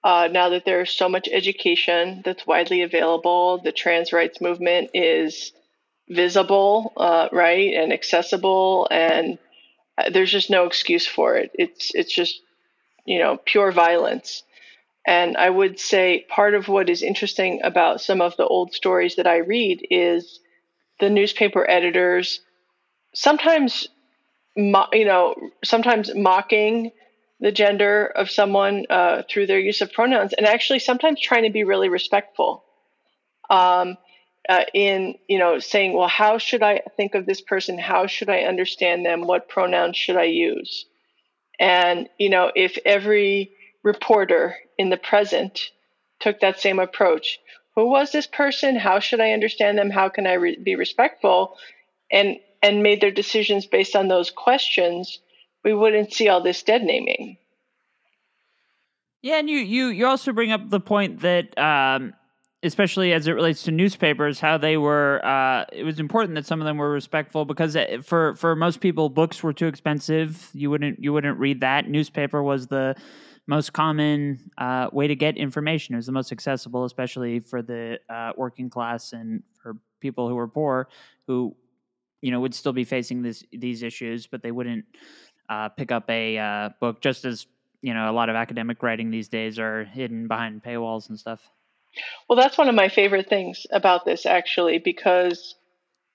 uh, 0.03 0.27
now 0.31 0.49
that 0.49 0.65
there's 0.65 0.91
so 0.91 1.07
much 1.09 1.29
education 1.31 2.21
that's 2.25 2.47
widely 2.47 2.81
available 2.81 3.59
the 3.63 3.71
trans 3.71 4.13
rights 4.13 4.41
movement 4.41 4.89
is 4.93 5.51
visible 6.09 6.93
uh, 6.97 7.29
right 7.31 7.73
and 7.75 7.93
accessible 7.93 8.87
and 8.91 9.39
uh, 9.97 10.09
there's 10.11 10.31
just 10.31 10.49
no 10.49 10.65
excuse 10.65 11.07
for 11.07 11.35
it. 11.37 11.51
It's 11.55 11.91
it's 11.95 12.13
just 12.13 12.41
you 13.05 13.19
know 13.19 13.37
pure 13.45 13.71
violence. 13.71 14.43
And 15.07 15.37
I 15.37 15.49
would 15.49 15.79
say 15.79 16.25
part 16.29 16.55
of 16.55 16.67
what 16.67 16.89
is 16.89 17.03
interesting 17.03 17.61
about 17.63 18.01
some 18.01 18.21
of 18.21 18.37
the 18.37 18.45
old 18.47 18.73
stories 18.73 19.15
that 19.17 19.27
I 19.27 19.37
read 19.37 19.85
is 19.91 20.39
the 20.99 21.09
newspaper 21.09 21.69
editors 21.69 22.41
sometimes, 23.13 23.87
mo- 24.57 24.87
you 24.93 25.05
know, 25.05 25.35
sometimes 25.63 26.13
mocking 26.15 26.91
the 27.41 27.51
gender 27.51 28.05
of 28.05 28.29
someone 28.29 28.85
uh, 28.89 29.23
through 29.29 29.47
their 29.47 29.59
use 29.59 29.81
of 29.81 29.91
pronouns, 29.91 30.33
and 30.33 30.45
actually 30.45 30.79
sometimes 30.79 31.19
trying 31.19 31.43
to 31.43 31.51
be 31.51 31.63
really 31.63 31.89
respectful. 31.89 32.63
Um, 33.49 33.97
uh, 34.49 34.63
in 34.73 35.15
you 35.27 35.37
know 35.37 35.59
saying, 35.59 35.93
well, 35.93 36.07
how 36.07 36.37
should 36.37 36.63
I 36.63 36.81
think 36.97 37.15
of 37.15 37.25
this 37.25 37.41
person? 37.41 37.77
How 37.77 38.07
should 38.07 38.29
I 38.29 38.41
understand 38.41 39.05
them? 39.05 39.21
What 39.21 39.49
pronouns 39.49 39.97
should 39.97 40.17
I 40.17 40.23
use? 40.23 40.85
And 41.59 42.09
you 42.17 42.29
know, 42.29 42.51
if 42.55 42.77
every 42.85 43.51
reporter 43.83 44.55
in 44.77 44.89
the 44.89 44.97
present 44.97 45.71
took 46.19 46.39
that 46.39 46.59
same 46.59 46.79
approach. 46.79 47.39
Who 47.75 47.89
was 47.89 48.11
this 48.11 48.27
person? 48.27 48.75
How 48.75 48.99
should 48.99 49.19
I 49.19 49.31
understand 49.31 49.77
them? 49.77 49.89
How 49.89 50.09
can 50.09 50.27
I 50.27 50.33
re- 50.33 50.57
be 50.61 50.75
respectful? 50.75 51.57
And 52.11 52.37
and 52.61 52.83
made 52.83 53.01
their 53.01 53.11
decisions 53.11 53.65
based 53.65 53.95
on 53.95 54.07
those 54.07 54.29
questions, 54.29 55.19
we 55.63 55.73
wouldn't 55.73 56.13
see 56.13 56.27
all 56.27 56.41
this 56.41 56.63
dead 56.63 56.83
naming. 56.83 57.37
Yeah, 59.21 59.37
and 59.37 59.49
you 59.49 59.57
you 59.57 59.87
you 59.87 60.07
also 60.07 60.31
bring 60.31 60.51
up 60.51 60.69
the 60.69 60.79
point 60.79 61.21
that 61.21 61.57
um, 61.57 62.13
especially 62.63 63.13
as 63.13 63.27
it 63.27 63.31
relates 63.31 63.63
to 63.63 63.71
newspapers, 63.71 64.39
how 64.39 64.57
they 64.57 64.77
were. 64.77 65.23
Uh, 65.25 65.65
it 65.71 65.83
was 65.83 65.99
important 65.99 66.35
that 66.35 66.45
some 66.45 66.61
of 66.61 66.65
them 66.65 66.77
were 66.77 66.91
respectful 66.91 67.45
because 67.45 67.75
uh, 67.75 68.01
for 68.03 68.35
for 68.35 68.55
most 68.55 68.79
people, 68.79 69.09
books 69.09 69.41
were 69.43 69.53
too 69.53 69.67
expensive. 69.67 70.49
You 70.53 70.69
wouldn't 70.69 70.99
you 70.99 71.13
wouldn't 71.13 71.39
read 71.39 71.61
that. 71.61 71.89
Newspaper 71.89 72.41
was 72.41 72.67
the 72.67 72.95
most 73.47 73.73
common 73.73 74.51
uh, 74.57 74.89
way 74.91 75.07
to 75.07 75.15
get 75.15 75.37
information. 75.37 75.95
It 75.95 75.97
was 75.97 76.05
the 76.05 76.11
most 76.11 76.31
accessible, 76.31 76.85
especially 76.85 77.39
for 77.39 77.61
the 77.61 77.99
uh, 78.09 78.31
working 78.37 78.69
class 78.69 79.13
and 79.13 79.43
for 79.61 79.75
people 79.99 80.27
who 80.29 80.35
were 80.35 80.47
poor, 80.47 80.87
who 81.27 81.55
you 82.21 82.31
know 82.31 82.39
would 82.39 82.53
still 82.53 82.73
be 82.73 82.83
facing 82.83 83.23
this 83.23 83.43
these 83.51 83.81
issues, 83.83 84.27
but 84.27 84.43
they 84.43 84.51
wouldn't 84.51 84.85
uh, 85.51 85.69
pick 85.69 85.91
up 85.91 86.09
a 86.09 86.37
uh, 86.37 86.69
book. 86.79 87.01
Just 87.01 87.25
as 87.25 87.45
you 87.81 87.93
know, 87.93 88.09
a 88.09 88.13
lot 88.13 88.29
of 88.29 88.35
academic 88.35 88.81
writing 88.81 89.11
these 89.11 89.27
days 89.27 89.59
are 89.59 89.83
hidden 89.83 90.27
behind 90.27 90.63
paywalls 90.63 91.09
and 91.09 91.19
stuff. 91.19 91.41
Well, 92.29 92.37
that's 92.37 92.57
one 92.57 92.69
of 92.69 92.75
my 92.75 92.87
favorite 92.87 93.27
things 93.27 93.67
about 93.71 94.05
this, 94.05 94.25
actually, 94.25 94.77
because 94.77 95.55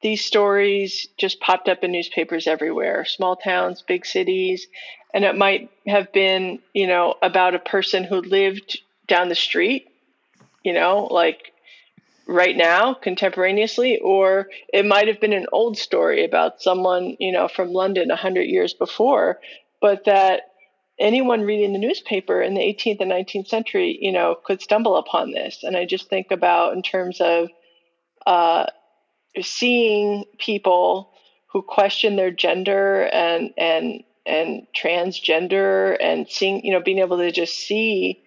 these 0.00 0.24
stories 0.24 1.08
just 1.18 1.40
popped 1.40 1.68
up 1.68 1.84
in 1.84 1.92
newspapers 1.92 2.46
everywhere 2.46 3.04
small 3.04 3.36
towns, 3.36 3.82
big 3.86 4.06
cities. 4.06 4.66
And 5.12 5.24
it 5.24 5.36
might 5.36 5.70
have 5.86 6.12
been, 6.12 6.60
you 6.72 6.86
know, 6.86 7.14
about 7.20 7.54
a 7.54 7.58
person 7.58 8.04
who 8.04 8.16
lived 8.16 8.80
down 9.06 9.28
the 9.28 9.34
street, 9.34 9.88
you 10.62 10.72
know, 10.72 11.08
like 11.10 11.52
right 12.26 12.56
now, 12.56 12.94
contemporaneously, 12.94 13.98
or 13.98 14.48
it 14.72 14.84
might 14.84 15.08
have 15.08 15.20
been 15.20 15.32
an 15.32 15.46
old 15.52 15.78
story 15.78 16.24
about 16.24 16.60
someone, 16.60 17.16
you 17.20 17.32
know, 17.32 17.48
from 17.48 17.72
London 17.72 18.08
100 18.08 18.42
years 18.42 18.74
before, 18.74 19.40
but 19.80 20.04
that 20.06 20.42
anyone 20.98 21.42
reading 21.42 21.72
the 21.72 21.78
newspaper 21.78 22.40
in 22.42 22.54
the 22.54 22.60
18th 22.60 23.00
and 23.00 23.10
19th 23.10 23.48
century, 23.48 23.98
you 24.00 24.12
know, 24.12 24.36
could 24.44 24.60
stumble 24.60 24.96
upon 24.96 25.30
this. 25.30 25.62
And 25.62 25.76
I 25.76 25.84
just 25.84 26.08
think 26.08 26.30
about 26.30 26.74
in 26.74 26.82
terms 26.82 27.20
of 27.20 27.48
uh, 28.26 28.66
seeing 29.40 30.24
people 30.38 31.12
who 31.52 31.62
question 31.62 32.16
their 32.16 32.30
gender 32.30 33.04
and 33.04 33.52
and 33.56 34.02
and 34.26 34.66
transgender 34.76 35.96
and 36.00 36.28
seeing 36.28 36.64
you 36.64 36.72
know 36.72 36.82
being 36.82 36.98
able 36.98 37.18
to 37.18 37.30
just 37.30 37.54
see 37.54 38.22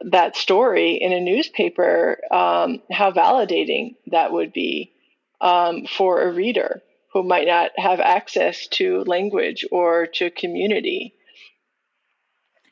that 0.00 0.36
story 0.36 0.94
in 0.94 1.12
a 1.12 1.20
newspaper 1.20 2.18
um, 2.30 2.80
how 2.90 3.10
validating 3.10 3.96
that 4.08 4.32
would 4.32 4.52
be 4.52 4.92
um, 5.40 5.86
for 5.86 6.22
a 6.22 6.32
reader 6.32 6.82
who 7.12 7.22
might 7.22 7.46
not 7.46 7.70
have 7.76 8.00
access 8.00 8.66
to 8.68 9.02
language 9.04 9.64
or 9.70 10.06
to 10.06 10.30
community 10.30 11.14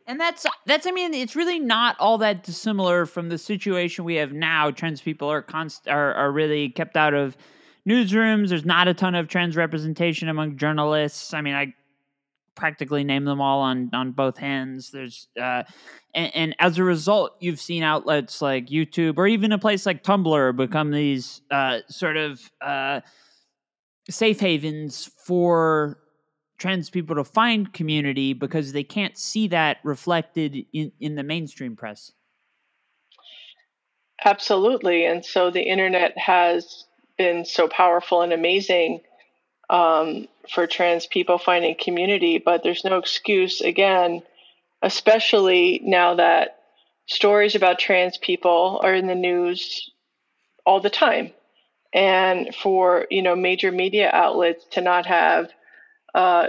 and 0.07 0.21
that's 0.21 0.47
that's 0.67 0.87
I 0.87 0.93
mean 0.93 1.13
it's 1.15 1.35
really 1.35 1.59
not 1.59 1.97
all 1.99 2.19
that 2.19 2.45
dissimilar 2.45 3.07
from 3.07 3.29
the 3.29 3.39
situation 3.39 4.05
we 4.05 4.15
have 4.17 4.33
now. 4.33 4.71
Trans 4.71 5.01
people 5.01 5.29
are 5.29 5.43
const 5.43 5.89
are, 5.89 6.15
are 6.15 6.31
really 6.31 6.69
kept 6.69 6.97
out 6.97 7.13
of 7.13 7.37
newsrooms. 7.89 8.51
There's 8.51 8.65
not 8.65 8.87
a 8.87 8.95
ton 8.95 9.17
of 9.17 9.27
trans 9.27 9.57
representation 9.57 10.29
among 10.29 10.59
journalists. 10.59 11.35
I 11.35 11.41
mean, 11.41 11.55
I 11.55 11.75
practically 12.57 13.05
name 13.05 13.25
them 13.25 13.41
all 13.41 13.61
on 13.61 13.91
on 13.93 14.13
both 14.13 14.39
hands. 14.39 14.91
There's 14.91 15.29
uh, 15.41 15.63
and, 16.15 16.35
and, 16.35 16.57
as 16.59 16.79
a 16.79 16.85
result, 16.85 17.37
you've 17.41 17.61
seen 17.61 17.83
outlets 17.83 18.43
like 18.43 18.67
YouTube 18.67 19.19
or 19.19 19.27
even 19.27 19.53
a 19.53 19.59
place 19.59 19.87
like 19.87 20.03
Tumblr 20.03 20.57
become 20.57 20.91
these 20.91 21.43
uh, 21.51 21.81
sort 21.89 22.17
of 22.17 22.51
uh, 22.61 23.01
safe 24.11 24.41
havens 24.41 25.11
for 25.25 25.99
trans 26.59 26.89
people 26.91 27.17
to 27.17 27.25
find 27.25 27.73
community 27.73 28.33
because 28.33 28.73
they 28.73 28.85
can't 28.85 29.19
see 29.19 29.47
that 29.49 29.77
reflected 29.85 30.65
in, 30.73 30.91
in 31.01 31.15
the 31.15 31.23
mainstream 31.23 31.77
press. 31.77 32.13
Absolutely. 34.25 35.05
And 35.05 35.25
so 35.25 35.51
the 35.51 35.63
internet 35.63 36.17
has 36.17 36.87
been 37.19 37.45
so 37.45 37.69
powerful 37.69 38.23
and 38.23 38.33
amazing 38.33 39.01
um, 39.69 40.27
for 40.53 40.67
trans 40.67 41.07
people 41.07 41.39
finding 41.39 41.75
community, 41.75 42.39
but 42.39 42.63
there's 42.63 42.85
no 42.85 42.99
excuse, 42.99 43.61
again, 43.61 44.23
especially 44.83 45.81
now 45.83 46.15
that 46.15 46.59
stories 47.07 47.55
about 47.55 47.79
trans 47.79 48.19
people 48.19 48.81
are 48.83 48.95
in 48.95 49.07
the 49.07 49.15
news 49.15 49.91
all 50.65 50.81
the 50.81 50.91
time. 50.91 51.33
And 51.93 52.55
for 52.55 53.07
you 53.11 53.23
know 53.23 53.37
major 53.37 53.73
media 53.73 54.11
outlets 54.13 54.65
to 54.73 54.81
not 54.83 55.07
have 55.07 55.51
uh, 56.15 56.49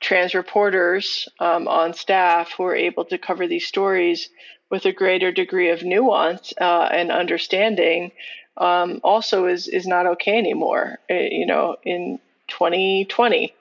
trans 0.00 0.34
reporters 0.34 1.28
um, 1.40 1.68
on 1.68 1.94
staff 1.94 2.52
who 2.56 2.64
are 2.64 2.76
able 2.76 3.06
to 3.06 3.16
cover 3.16 3.46
these 3.46 3.66
stories 3.66 4.28
with 4.70 4.84
a 4.84 4.92
greater 4.92 5.32
degree 5.32 5.70
of 5.70 5.82
nuance 5.82 6.52
uh, 6.60 6.88
and 6.92 7.10
understanding 7.10 8.12
um, 8.56 9.00
also 9.02 9.46
is 9.46 9.68
is 9.68 9.86
not 9.86 10.06
okay 10.06 10.36
anymore. 10.36 10.98
Uh, 11.10 11.14
you 11.14 11.46
know, 11.46 11.76
in 11.84 12.18
2020. 12.48 13.54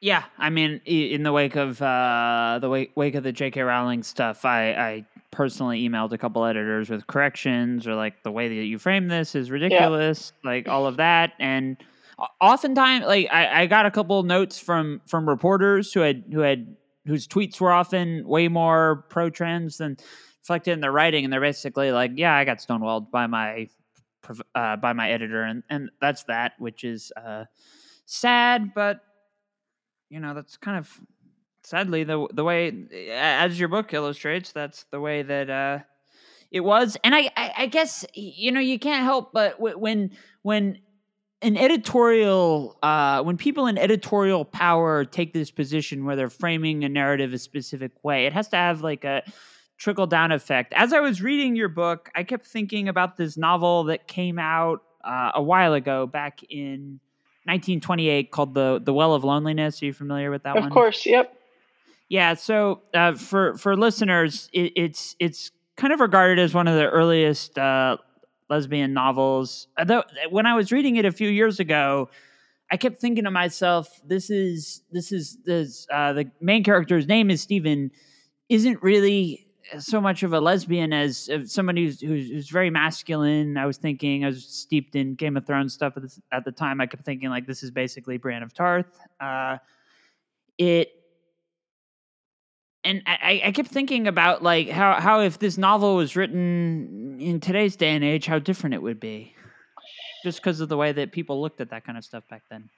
Yeah, 0.00 0.24
I 0.38 0.50
mean, 0.50 0.80
in 0.84 1.24
the 1.24 1.32
wake 1.32 1.56
of 1.56 1.82
uh, 1.82 2.58
the 2.60 2.68
wake, 2.68 2.92
wake 2.94 3.16
of 3.16 3.24
the 3.24 3.32
J.K. 3.32 3.62
Rowling 3.62 4.04
stuff, 4.04 4.44
I, 4.44 4.70
I 4.70 5.06
personally 5.32 5.88
emailed 5.88 6.12
a 6.12 6.18
couple 6.18 6.44
editors 6.44 6.88
with 6.88 7.06
corrections 7.08 7.84
or 7.84 7.96
like 7.96 8.22
the 8.22 8.30
way 8.30 8.46
that 8.48 8.64
you 8.64 8.78
frame 8.78 9.08
this 9.08 9.34
is 9.34 9.50
ridiculous, 9.50 10.32
yeah. 10.44 10.50
like 10.50 10.68
all 10.68 10.86
of 10.86 10.98
that, 10.98 11.32
and 11.40 11.76
oftentimes 12.40 13.06
like 13.06 13.26
I, 13.32 13.62
I 13.62 13.66
got 13.66 13.86
a 13.86 13.90
couple 13.90 14.22
notes 14.22 14.60
from 14.60 15.00
from 15.06 15.28
reporters 15.28 15.92
who 15.92 16.00
had 16.00 16.24
who 16.32 16.40
had 16.40 16.76
whose 17.04 17.26
tweets 17.26 17.60
were 17.60 17.72
often 17.72 18.26
way 18.26 18.46
more 18.46 19.04
pro 19.08 19.30
trans 19.30 19.78
than 19.78 19.96
reflected 20.42 20.72
in 20.72 20.80
their 20.80 20.92
writing, 20.92 21.24
and 21.24 21.32
they're 21.32 21.40
basically 21.40 21.90
like, 21.90 22.12
"Yeah, 22.14 22.34
I 22.34 22.44
got 22.44 22.58
stonewalled 22.58 23.10
by 23.10 23.26
my 23.26 23.68
uh, 24.54 24.76
by 24.76 24.92
my 24.92 25.10
editor," 25.10 25.42
and 25.42 25.62
and 25.68 25.90
that's 26.00 26.24
that, 26.24 26.52
which 26.58 26.84
is 26.84 27.12
uh, 27.16 27.44
sad, 28.06 28.72
but 28.74 29.00
you 30.10 30.20
know 30.20 30.34
that's 30.34 30.56
kind 30.56 30.78
of 30.78 31.00
sadly 31.62 32.04
the 32.04 32.26
the 32.32 32.44
way 32.44 32.72
as 33.12 33.58
your 33.58 33.68
book 33.68 33.92
illustrates 33.92 34.52
that's 34.52 34.84
the 34.90 35.00
way 35.00 35.22
that 35.22 35.50
uh 35.50 35.78
it 36.50 36.60
was 36.60 36.96
and 37.04 37.14
i 37.14 37.30
i, 37.36 37.52
I 37.58 37.66
guess 37.66 38.04
you 38.14 38.52
know 38.52 38.60
you 38.60 38.78
can't 38.78 39.04
help 39.04 39.32
but 39.32 39.60
when 39.60 40.10
when 40.42 40.78
an 41.42 41.56
editorial 41.56 42.78
uh 42.82 43.22
when 43.22 43.36
people 43.36 43.66
in 43.66 43.76
editorial 43.76 44.44
power 44.44 45.04
take 45.04 45.32
this 45.32 45.50
position 45.50 46.04
where 46.04 46.16
they're 46.16 46.30
framing 46.30 46.84
a 46.84 46.88
narrative 46.88 47.32
a 47.32 47.38
specific 47.38 47.92
way 48.02 48.26
it 48.26 48.32
has 48.32 48.48
to 48.48 48.56
have 48.56 48.82
like 48.82 49.04
a 49.04 49.22
trickle 49.78 50.06
down 50.06 50.32
effect 50.32 50.72
as 50.74 50.92
i 50.92 51.00
was 51.00 51.22
reading 51.22 51.56
your 51.56 51.68
book 51.68 52.10
i 52.14 52.22
kept 52.22 52.46
thinking 52.46 52.88
about 52.88 53.16
this 53.16 53.36
novel 53.36 53.84
that 53.84 54.06
came 54.06 54.38
out 54.38 54.82
uh, 55.04 55.32
a 55.34 55.42
while 55.42 55.72
ago 55.74 56.06
back 56.06 56.42
in 56.50 57.00
1928 57.48 58.30
called 58.30 58.52
the 58.52 58.78
the 58.84 58.92
Well 58.92 59.14
of 59.14 59.24
Loneliness. 59.24 59.80
Are 59.80 59.86
you 59.86 59.94
familiar 59.94 60.30
with 60.30 60.42
that 60.42 60.54
of 60.54 60.64
one? 60.64 60.66
Of 60.66 60.74
course. 60.74 61.06
Yep. 61.06 61.34
Yeah. 62.10 62.34
So 62.34 62.82
uh, 62.92 63.14
for 63.14 63.56
for 63.56 63.74
listeners, 63.74 64.50
it, 64.52 64.72
it's 64.76 65.16
it's 65.18 65.50
kind 65.76 65.94
of 65.94 66.00
regarded 66.00 66.38
as 66.38 66.52
one 66.52 66.68
of 66.68 66.74
the 66.74 66.86
earliest 66.86 67.58
uh, 67.58 67.96
lesbian 68.50 68.92
novels. 68.92 69.66
Though 69.82 70.04
when 70.28 70.44
I 70.44 70.54
was 70.54 70.70
reading 70.72 70.96
it 70.96 71.06
a 71.06 71.12
few 71.12 71.30
years 71.30 71.58
ago, 71.58 72.10
I 72.70 72.76
kept 72.76 73.00
thinking 73.00 73.24
to 73.24 73.30
myself, 73.30 73.98
"This 74.04 74.28
is 74.28 74.82
this 74.92 75.10
is 75.10 75.38
this 75.46 75.86
uh, 75.90 76.12
the 76.12 76.30
main 76.42 76.62
character's 76.62 77.06
name 77.06 77.30
is 77.30 77.40
Stephen, 77.40 77.90
isn't 78.50 78.82
really 78.82 79.47
so 79.78 80.00
much 80.00 80.22
of 80.22 80.32
a 80.32 80.40
lesbian 80.40 80.92
as 80.92 81.30
somebody 81.44 81.84
who's, 81.84 82.00
who's, 82.00 82.28
who's 82.30 82.48
very 82.48 82.70
masculine. 82.70 83.56
I 83.56 83.66
was 83.66 83.76
thinking 83.76 84.24
I 84.24 84.28
was 84.28 84.44
steeped 84.44 84.94
in 84.94 85.14
Game 85.14 85.36
of 85.36 85.46
Thrones 85.46 85.74
stuff 85.74 85.94
at, 85.96 86.02
at 86.32 86.44
the 86.44 86.52
time. 86.52 86.80
I 86.80 86.86
kept 86.86 87.04
thinking 87.04 87.30
like 87.30 87.46
this 87.46 87.62
is 87.62 87.70
basically 87.70 88.16
Brienne 88.16 88.42
of 88.42 88.54
Tarth. 88.54 88.98
Uh, 89.20 89.58
it 90.56 90.92
and 92.84 93.02
I, 93.06 93.42
I 93.46 93.52
kept 93.52 93.68
thinking 93.68 94.06
about 94.06 94.42
like 94.42 94.68
how 94.68 95.00
how 95.00 95.20
if 95.20 95.38
this 95.38 95.58
novel 95.58 95.96
was 95.96 96.16
written 96.16 97.20
in 97.20 97.40
today's 97.40 97.76
day 97.76 97.90
and 97.90 98.04
age, 98.04 98.26
how 98.26 98.38
different 98.38 98.74
it 98.74 98.82
would 98.82 98.98
be, 98.98 99.34
just 100.24 100.38
because 100.38 100.60
of 100.60 100.68
the 100.68 100.76
way 100.76 100.92
that 100.92 101.12
people 101.12 101.40
looked 101.40 101.60
at 101.60 101.70
that 101.70 101.84
kind 101.84 101.98
of 101.98 102.04
stuff 102.04 102.24
back 102.30 102.42
then. 102.50 102.70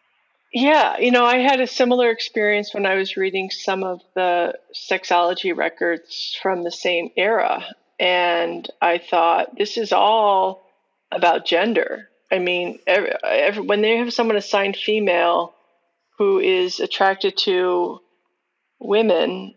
Yeah, 0.52 0.98
you 0.98 1.12
know, 1.12 1.24
I 1.24 1.38
had 1.38 1.60
a 1.60 1.66
similar 1.66 2.10
experience 2.10 2.74
when 2.74 2.84
I 2.84 2.96
was 2.96 3.16
reading 3.16 3.50
some 3.50 3.84
of 3.84 4.00
the 4.14 4.54
sexology 4.74 5.56
records 5.56 6.36
from 6.42 6.64
the 6.64 6.72
same 6.72 7.10
era. 7.16 7.64
And 8.00 8.68
I 8.82 8.98
thought, 8.98 9.56
this 9.56 9.76
is 9.76 9.92
all 9.92 10.66
about 11.12 11.46
gender. 11.46 12.08
I 12.32 12.40
mean, 12.40 12.80
every, 12.86 13.12
every, 13.24 13.62
when 13.62 13.80
they 13.82 13.98
have 13.98 14.12
someone 14.12 14.36
assigned 14.36 14.76
female 14.76 15.54
who 16.18 16.40
is 16.40 16.80
attracted 16.80 17.36
to 17.38 18.00
women, 18.80 19.54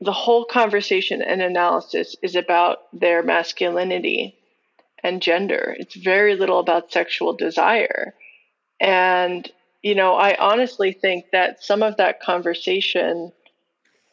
the 0.00 0.12
whole 0.12 0.44
conversation 0.44 1.22
and 1.22 1.42
analysis 1.42 2.16
is 2.22 2.34
about 2.34 2.78
their 2.92 3.22
masculinity 3.22 4.36
and 5.02 5.22
gender. 5.22 5.76
It's 5.78 5.94
very 5.94 6.34
little 6.34 6.58
about 6.58 6.92
sexual 6.92 7.34
desire. 7.36 8.14
And 8.80 9.48
you 9.84 9.94
know, 9.94 10.14
I 10.14 10.34
honestly 10.38 10.92
think 10.92 11.26
that 11.32 11.62
some 11.62 11.82
of 11.82 11.98
that 11.98 12.20
conversation 12.20 13.32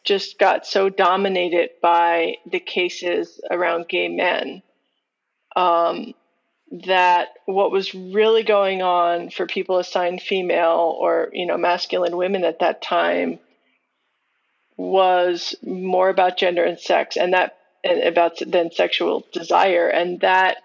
just 0.04 0.38
got 0.38 0.66
so 0.66 0.90
dominated 0.90 1.70
by 1.80 2.34
the 2.44 2.60
cases 2.60 3.40
around 3.50 3.88
gay 3.88 4.08
men 4.08 4.62
um, 5.56 6.12
that 6.86 7.28
what 7.46 7.72
was 7.72 7.94
really 7.94 8.42
going 8.42 8.82
on 8.82 9.30
for 9.30 9.46
people 9.46 9.78
assigned 9.78 10.20
female 10.20 10.94
or 11.00 11.30
you 11.32 11.46
know 11.46 11.56
masculine 11.56 12.18
women 12.18 12.44
at 12.44 12.58
that 12.58 12.82
time 12.82 13.38
was 14.76 15.54
more 15.62 16.10
about 16.10 16.36
gender 16.36 16.64
and 16.64 16.78
sex 16.78 17.16
and 17.16 17.32
that 17.32 17.56
and 17.82 18.02
about 18.02 18.38
than 18.46 18.70
sexual 18.70 19.24
desire. 19.32 19.88
And 19.88 20.20
that 20.20 20.58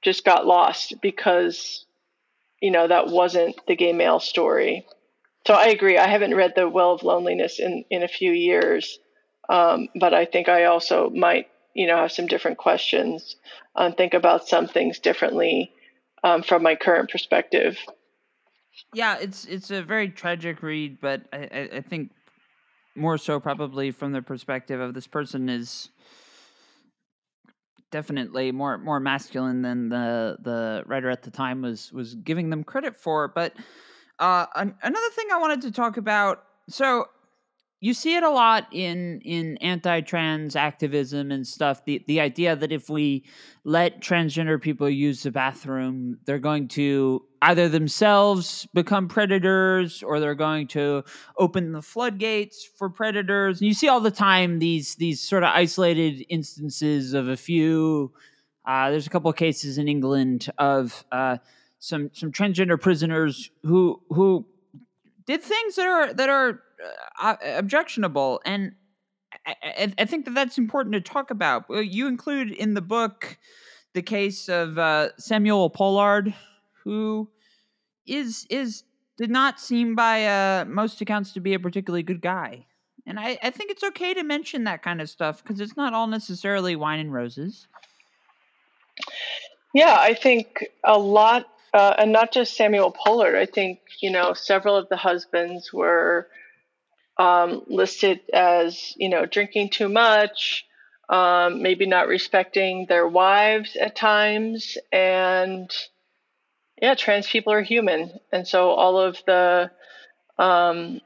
just 0.00 0.24
got 0.24 0.46
lost 0.46 0.94
because 1.02 1.83
you 2.64 2.70
know, 2.70 2.88
that 2.88 3.08
wasn't 3.08 3.54
the 3.66 3.76
gay 3.76 3.92
male 3.92 4.18
story. 4.18 4.86
So 5.46 5.52
I 5.52 5.66
agree. 5.66 5.98
I 5.98 6.08
haven't 6.08 6.34
read 6.34 6.54
The 6.56 6.66
Well 6.66 6.92
of 6.92 7.02
Loneliness 7.02 7.60
in, 7.60 7.84
in 7.90 8.02
a 8.02 8.08
few 8.08 8.32
years, 8.32 8.98
um, 9.50 9.88
but 10.00 10.14
I 10.14 10.24
think 10.24 10.48
I 10.48 10.64
also 10.64 11.10
might, 11.10 11.48
you 11.74 11.86
know, 11.86 11.98
have 11.98 12.10
some 12.10 12.26
different 12.26 12.56
questions 12.56 13.36
and 13.76 13.94
think 13.94 14.14
about 14.14 14.48
some 14.48 14.66
things 14.66 14.98
differently 14.98 15.72
um, 16.22 16.42
from 16.42 16.62
my 16.62 16.74
current 16.74 17.10
perspective. 17.10 17.76
Yeah, 18.94 19.18
it's 19.20 19.44
it's 19.44 19.70
a 19.70 19.82
very 19.82 20.08
tragic 20.08 20.62
read, 20.62 21.02
but 21.02 21.20
I, 21.34 21.36
I, 21.36 21.68
I 21.74 21.80
think 21.82 22.12
more 22.96 23.18
so 23.18 23.40
probably 23.40 23.90
from 23.90 24.12
the 24.12 24.22
perspective 24.22 24.80
of 24.80 24.94
this 24.94 25.06
person 25.06 25.50
is 25.50 25.90
definitely 27.94 28.50
more 28.50 28.76
more 28.76 28.98
masculine 28.98 29.62
than 29.62 29.88
the 29.88 30.36
the 30.42 30.82
writer 30.84 31.08
at 31.08 31.22
the 31.22 31.30
time 31.30 31.62
was 31.62 31.92
was 31.92 32.16
giving 32.16 32.50
them 32.50 32.64
credit 32.64 32.96
for. 32.96 33.28
But 33.28 33.52
uh, 34.18 34.46
an, 34.56 34.74
another 34.82 35.10
thing 35.10 35.26
I 35.32 35.38
wanted 35.38 35.62
to 35.62 35.70
talk 35.70 35.96
about. 35.96 36.42
So 36.68 37.06
you 37.84 37.92
see 37.92 38.16
it 38.16 38.22
a 38.22 38.30
lot 38.30 38.66
in 38.72 39.20
in 39.20 39.58
anti-trans 39.58 40.56
activism 40.56 41.30
and 41.30 41.46
stuff 41.46 41.84
the 41.84 42.02
the 42.06 42.18
idea 42.18 42.56
that 42.56 42.72
if 42.72 42.88
we 42.88 43.24
let 43.64 44.00
transgender 44.00 44.60
people 44.60 44.88
use 44.88 45.22
the 45.22 45.30
bathroom 45.30 46.18
they're 46.24 46.38
going 46.38 46.66
to 46.66 47.22
either 47.42 47.68
themselves 47.68 48.66
become 48.72 49.06
predators 49.06 50.02
or 50.02 50.18
they're 50.18 50.34
going 50.34 50.66
to 50.66 51.04
open 51.38 51.72
the 51.72 51.82
floodgates 51.82 52.64
for 52.64 52.88
predators. 52.88 53.60
And 53.60 53.68
you 53.68 53.74
see 53.74 53.88
all 53.88 54.00
the 54.00 54.10
time 54.10 54.60
these 54.60 54.94
these 54.94 55.20
sort 55.20 55.42
of 55.42 55.50
isolated 55.50 56.24
instances 56.30 57.12
of 57.12 57.28
a 57.28 57.36
few 57.36 58.12
uh, 58.64 58.90
there's 58.90 59.06
a 59.06 59.10
couple 59.10 59.28
of 59.28 59.36
cases 59.36 59.76
in 59.76 59.88
England 59.88 60.50
of 60.56 61.04
uh, 61.12 61.36
some 61.80 62.10
some 62.14 62.32
transgender 62.32 62.80
prisoners 62.80 63.50
who 63.62 64.00
who 64.08 64.46
did 65.26 65.42
things 65.42 65.76
that 65.76 65.86
are 65.86 66.14
that 66.14 66.30
are 66.30 66.63
uh, 67.20 67.36
objectionable, 67.42 68.40
and 68.44 68.72
I, 69.46 69.92
I, 69.98 70.04
think 70.04 70.24
that 70.24 70.34
that's 70.34 70.58
important 70.58 70.94
to 70.94 71.00
talk 71.00 71.30
about. 71.30 71.64
You 71.68 72.06
include 72.06 72.50
in 72.52 72.74
the 72.74 72.80
book 72.80 73.38
the 73.92 74.02
case 74.02 74.48
of 74.48 74.78
uh, 74.78 75.10
Samuel 75.18 75.70
Pollard, 75.70 76.34
who 76.84 77.28
is 78.06 78.46
is 78.50 78.84
did 79.16 79.30
not 79.30 79.60
seem 79.60 79.94
by 79.94 80.26
uh, 80.26 80.64
most 80.66 81.00
accounts 81.00 81.32
to 81.32 81.40
be 81.40 81.54
a 81.54 81.58
particularly 81.58 82.02
good 82.02 82.20
guy. 82.20 82.66
And 83.06 83.20
I, 83.20 83.38
I 83.42 83.50
think 83.50 83.70
it's 83.70 83.84
okay 83.84 84.14
to 84.14 84.22
mention 84.22 84.64
that 84.64 84.82
kind 84.82 85.00
of 85.00 85.10
stuff 85.10 85.42
because 85.42 85.60
it's 85.60 85.76
not 85.76 85.92
all 85.92 86.06
necessarily 86.06 86.74
wine 86.74 87.00
and 87.00 87.12
roses. 87.12 87.68
Yeah, 89.74 89.96
I 89.98 90.14
think 90.14 90.64
a 90.82 90.98
lot 90.98 91.46
uh, 91.74 91.94
and 91.98 92.12
not 92.12 92.32
just 92.32 92.56
Samuel 92.56 92.92
Pollard. 92.92 93.36
I 93.36 93.46
think 93.46 93.80
you 94.00 94.10
know 94.10 94.32
several 94.32 94.76
of 94.76 94.88
the 94.88 94.96
husbands 94.96 95.72
were 95.72 96.28
um, 97.16 97.62
listed 97.66 98.20
as 98.32 98.94
you 98.96 99.08
know 99.08 99.26
drinking 99.26 99.70
too 99.70 99.88
much, 99.88 100.66
um, 101.08 101.62
maybe 101.62 101.86
not 101.86 102.08
respecting 102.08 102.86
their 102.86 103.06
wives 103.06 103.76
at 103.76 103.96
times, 103.96 104.76
and 104.92 105.70
yeah, 106.80 106.94
trans 106.94 107.28
people 107.28 107.52
are 107.52 107.62
human, 107.62 108.18
and 108.32 108.46
so 108.46 108.70
all 108.70 108.98
of 108.98 109.18
the 109.26 109.70
um, 110.38 111.00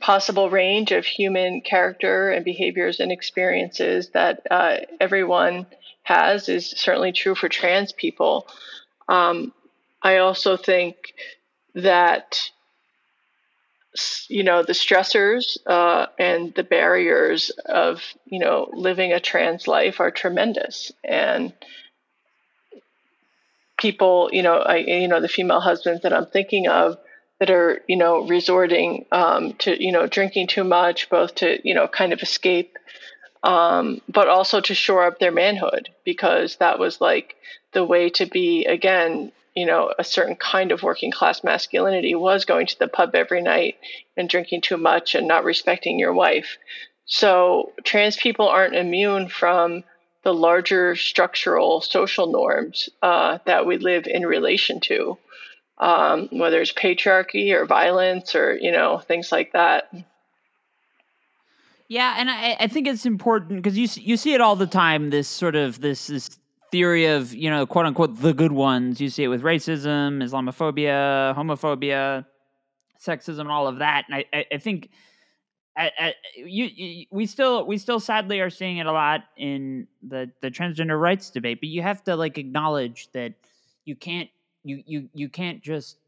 possible 0.00 0.50
range 0.50 0.92
of 0.92 1.04
human 1.04 1.60
character 1.60 2.30
and 2.30 2.44
behaviors 2.44 3.00
and 3.00 3.12
experiences 3.12 4.10
that 4.10 4.42
uh, 4.50 4.76
everyone 5.00 5.66
has 6.02 6.48
is 6.48 6.70
certainly 6.70 7.12
true 7.12 7.34
for 7.34 7.48
trans 7.48 7.92
people. 7.92 8.46
Um, 9.08 9.52
I 10.02 10.18
also 10.18 10.56
think 10.56 10.96
that 11.74 12.50
you 14.28 14.42
know 14.42 14.62
the 14.62 14.72
stressors 14.72 15.56
uh, 15.66 16.06
and 16.18 16.54
the 16.54 16.64
barriers 16.64 17.50
of 17.66 18.02
you 18.26 18.38
know 18.38 18.70
living 18.72 19.12
a 19.12 19.20
trans 19.20 19.66
life 19.66 20.00
are 20.00 20.10
tremendous. 20.10 20.92
And 21.04 21.52
people 23.78 24.30
you 24.32 24.42
know 24.42 24.58
I 24.58 24.76
you 24.76 25.08
know 25.08 25.20
the 25.20 25.28
female 25.28 25.60
husbands 25.60 26.02
that 26.02 26.12
I'm 26.12 26.26
thinking 26.26 26.68
of 26.68 26.98
that 27.38 27.50
are 27.50 27.82
you 27.86 27.96
know 27.96 28.26
resorting 28.26 29.06
um, 29.12 29.54
to 29.54 29.82
you 29.82 29.92
know 29.92 30.06
drinking 30.06 30.48
too 30.48 30.64
much 30.64 31.08
both 31.08 31.36
to 31.36 31.58
you 31.66 31.74
know 31.74 31.88
kind 31.88 32.12
of 32.12 32.22
escape 32.22 32.76
um, 33.42 34.00
but 34.08 34.28
also 34.28 34.60
to 34.60 34.74
shore 34.74 35.04
up 35.04 35.18
their 35.20 35.30
manhood 35.30 35.88
because 36.04 36.56
that 36.56 36.78
was 36.78 37.00
like 37.00 37.36
the 37.72 37.84
way 37.84 38.10
to 38.10 38.26
be 38.26 38.64
again 38.64 39.32
you 39.58 39.66
know, 39.66 39.92
a 39.98 40.04
certain 40.04 40.36
kind 40.36 40.70
of 40.70 40.82
working 40.82 41.10
class 41.10 41.42
masculinity 41.42 42.14
was 42.14 42.44
going 42.44 42.66
to 42.68 42.78
the 42.78 42.86
pub 42.86 43.14
every 43.14 43.42
night 43.42 43.76
and 44.16 44.28
drinking 44.28 44.60
too 44.60 44.76
much 44.76 45.14
and 45.14 45.26
not 45.26 45.44
respecting 45.44 45.98
your 45.98 46.12
wife. 46.12 46.58
So 47.06 47.72
trans 47.84 48.16
people 48.16 48.48
aren't 48.48 48.76
immune 48.76 49.28
from 49.28 49.82
the 50.22 50.32
larger 50.32 50.94
structural 50.94 51.80
social 51.80 52.30
norms 52.30 52.88
uh, 53.02 53.38
that 53.46 53.66
we 53.66 53.78
live 53.78 54.06
in 54.06 54.26
relation 54.26 54.78
to, 54.80 55.18
um, 55.78 56.28
whether 56.30 56.60
it's 56.60 56.72
patriarchy 56.72 57.52
or 57.52 57.66
violence 57.66 58.34
or 58.34 58.56
you 58.56 58.70
know 58.70 58.98
things 58.98 59.32
like 59.32 59.52
that. 59.52 59.92
Yeah, 61.88 62.16
and 62.18 62.30
I, 62.30 62.56
I 62.60 62.66
think 62.68 62.86
it's 62.86 63.06
important 63.06 63.62
because 63.62 63.78
you 63.78 63.88
you 64.02 64.16
see 64.16 64.34
it 64.34 64.40
all 64.40 64.56
the 64.56 64.66
time. 64.66 65.10
This 65.10 65.28
sort 65.28 65.56
of 65.56 65.80
this 65.80 66.08
this 66.08 66.38
theory 66.70 67.06
of 67.06 67.34
you 67.34 67.50
know 67.50 67.66
quote 67.66 67.86
unquote 67.86 68.20
the 68.20 68.32
good 68.32 68.52
ones. 68.52 69.00
You 69.00 69.10
see 69.10 69.24
it 69.24 69.28
with 69.28 69.42
racism, 69.42 70.22
Islamophobia, 70.22 71.34
homophobia, 71.36 72.26
sexism, 73.00 73.40
and 73.40 73.50
all 73.50 73.66
of 73.66 73.78
that. 73.78 74.04
And 74.08 74.24
I 74.32 74.44
I, 74.52 74.58
think. 74.58 74.90
I, 75.76 75.92
I, 75.96 76.14
you, 76.34 76.64
you, 76.64 77.06
we 77.12 77.24
still 77.24 77.64
we 77.64 77.78
still 77.78 78.00
sadly 78.00 78.40
are 78.40 78.50
seeing 78.50 78.78
it 78.78 78.86
a 78.86 78.92
lot 78.92 79.22
in 79.36 79.86
the 80.02 80.28
the 80.40 80.50
transgender 80.50 81.00
rights 81.00 81.30
debate 81.30 81.60
but 81.60 81.68
you 81.68 81.82
have 81.82 82.02
to 82.02 82.16
like 82.16 82.36
acknowledge 82.36 83.08
that 83.12 83.34
you 83.84 83.94
can't 83.94 84.28
you 84.64 84.82
you 84.86 85.08
you 85.14 85.28
can't 85.28 85.62
just 85.62 85.98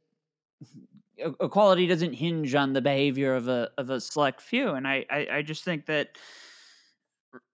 equality 1.19 1.87
doesn't 1.87 2.15
hinge 2.15 2.55
on 2.55 2.73
the 2.73 2.81
behavior 2.81 3.35
of 3.35 3.47
a 3.47 3.71
of 3.79 3.91
a 3.91 4.01
select 4.01 4.41
few 4.41 4.71
and 4.71 4.89
i 4.89 5.05
i, 5.11 5.29
I 5.35 5.43
just 5.43 5.63
think 5.63 5.87
that 5.87 6.19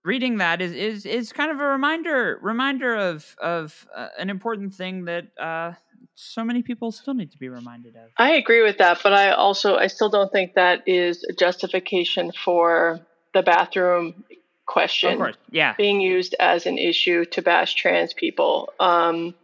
reading 0.04 0.38
that 0.38 0.62
is 0.62 0.72
is 0.72 1.04
is 1.04 1.32
kind 1.32 1.50
of 1.50 1.60
a 1.60 1.64
reminder 1.64 2.38
reminder 2.40 2.94
of 2.94 3.36
of 3.42 3.86
uh, 3.94 4.08
an 4.18 4.30
important 4.30 4.74
thing 4.74 5.04
that 5.04 5.26
uh, 5.38 5.72
so 6.14 6.44
many 6.44 6.62
people 6.62 6.92
still 6.92 7.14
need 7.14 7.32
to 7.32 7.38
be 7.38 7.48
reminded 7.48 7.96
of. 7.96 8.10
I 8.16 8.34
agree 8.34 8.62
with 8.62 8.78
that, 8.78 9.00
but 9.02 9.12
I 9.12 9.32
also 9.32 9.76
I 9.76 9.88
still 9.88 10.08
don't 10.08 10.32
think 10.32 10.54
that 10.54 10.86
is 10.86 11.24
a 11.24 11.32
justification 11.32 12.32
for 12.32 13.00
the 13.34 13.42
bathroom 13.42 14.24
question. 14.64 15.14
Of 15.14 15.18
course, 15.18 15.36
yeah, 15.50 15.74
being 15.76 16.00
used 16.00 16.34
as 16.38 16.66
an 16.66 16.78
issue 16.78 17.24
to 17.26 17.42
bash 17.42 17.74
trans 17.74 18.14
people. 18.14 18.72
Um, 18.80 19.34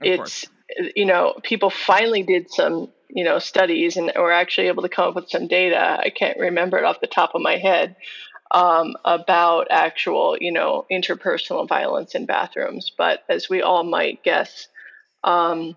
it's 0.00 0.46
course. 0.46 0.46
you 0.96 1.04
know 1.04 1.34
people 1.42 1.70
finally 1.70 2.22
did 2.22 2.50
some 2.50 2.88
you 3.08 3.22
know 3.22 3.38
studies 3.38 3.96
and 3.96 4.10
were 4.16 4.32
actually 4.32 4.68
able 4.68 4.82
to 4.82 4.88
come 4.88 5.10
up 5.10 5.14
with 5.14 5.28
some 5.28 5.46
data. 5.46 5.78
I 5.78 6.10
can't 6.10 6.38
remember 6.38 6.78
it 6.78 6.84
off 6.84 7.00
the 7.00 7.06
top 7.06 7.34
of 7.34 7.42
my 7.42 7.58
head 7.58 7.96
um, 8.50 8.96
about 9.04 9.68
actual 9.70 10.36
you 10.40 10.52
know 10.52 10.86
interpersonal 10.90 11.68
violence 11.68 12.14
in 12.14 12.26
bathrooms, 12.26 12.92
but 12.96 13.24
as 13.28 13.48
we 13.48 13.62
all 13.62 13.84
might 13.84 14.22
guess 14.22 14.68
um, 15.22 15.74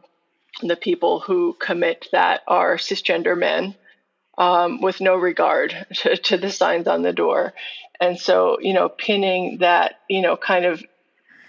the 0.62 0.76
people 0.76 1.20
who 1.20 1.56
commit 1.60 2.08
that 2.12 2.42
are 2.48 2.78
cisgender 2.78 3.38
men 3.38 3.76
um, 4.38 4.82
with 4.82 5.02
no 5.02 5.16
regard 5.16 5.88
to, 5.94 6.18
to, 6.18 6.38
the 6.38 6.52
signs 6.52 6.88
on 6.88 7.02
the 7.02 7.14
door. 7.14 7.54
And 8.00 8.20
so, 8.20 8.60
you 8.60 8.74
know, 8.74 8.90
pinning 8.90 9.58
that, 9.60 10.00
you 10.08 10.22
know, 10.22 10.38
kind 10.38 10.66
of 10.66 10.84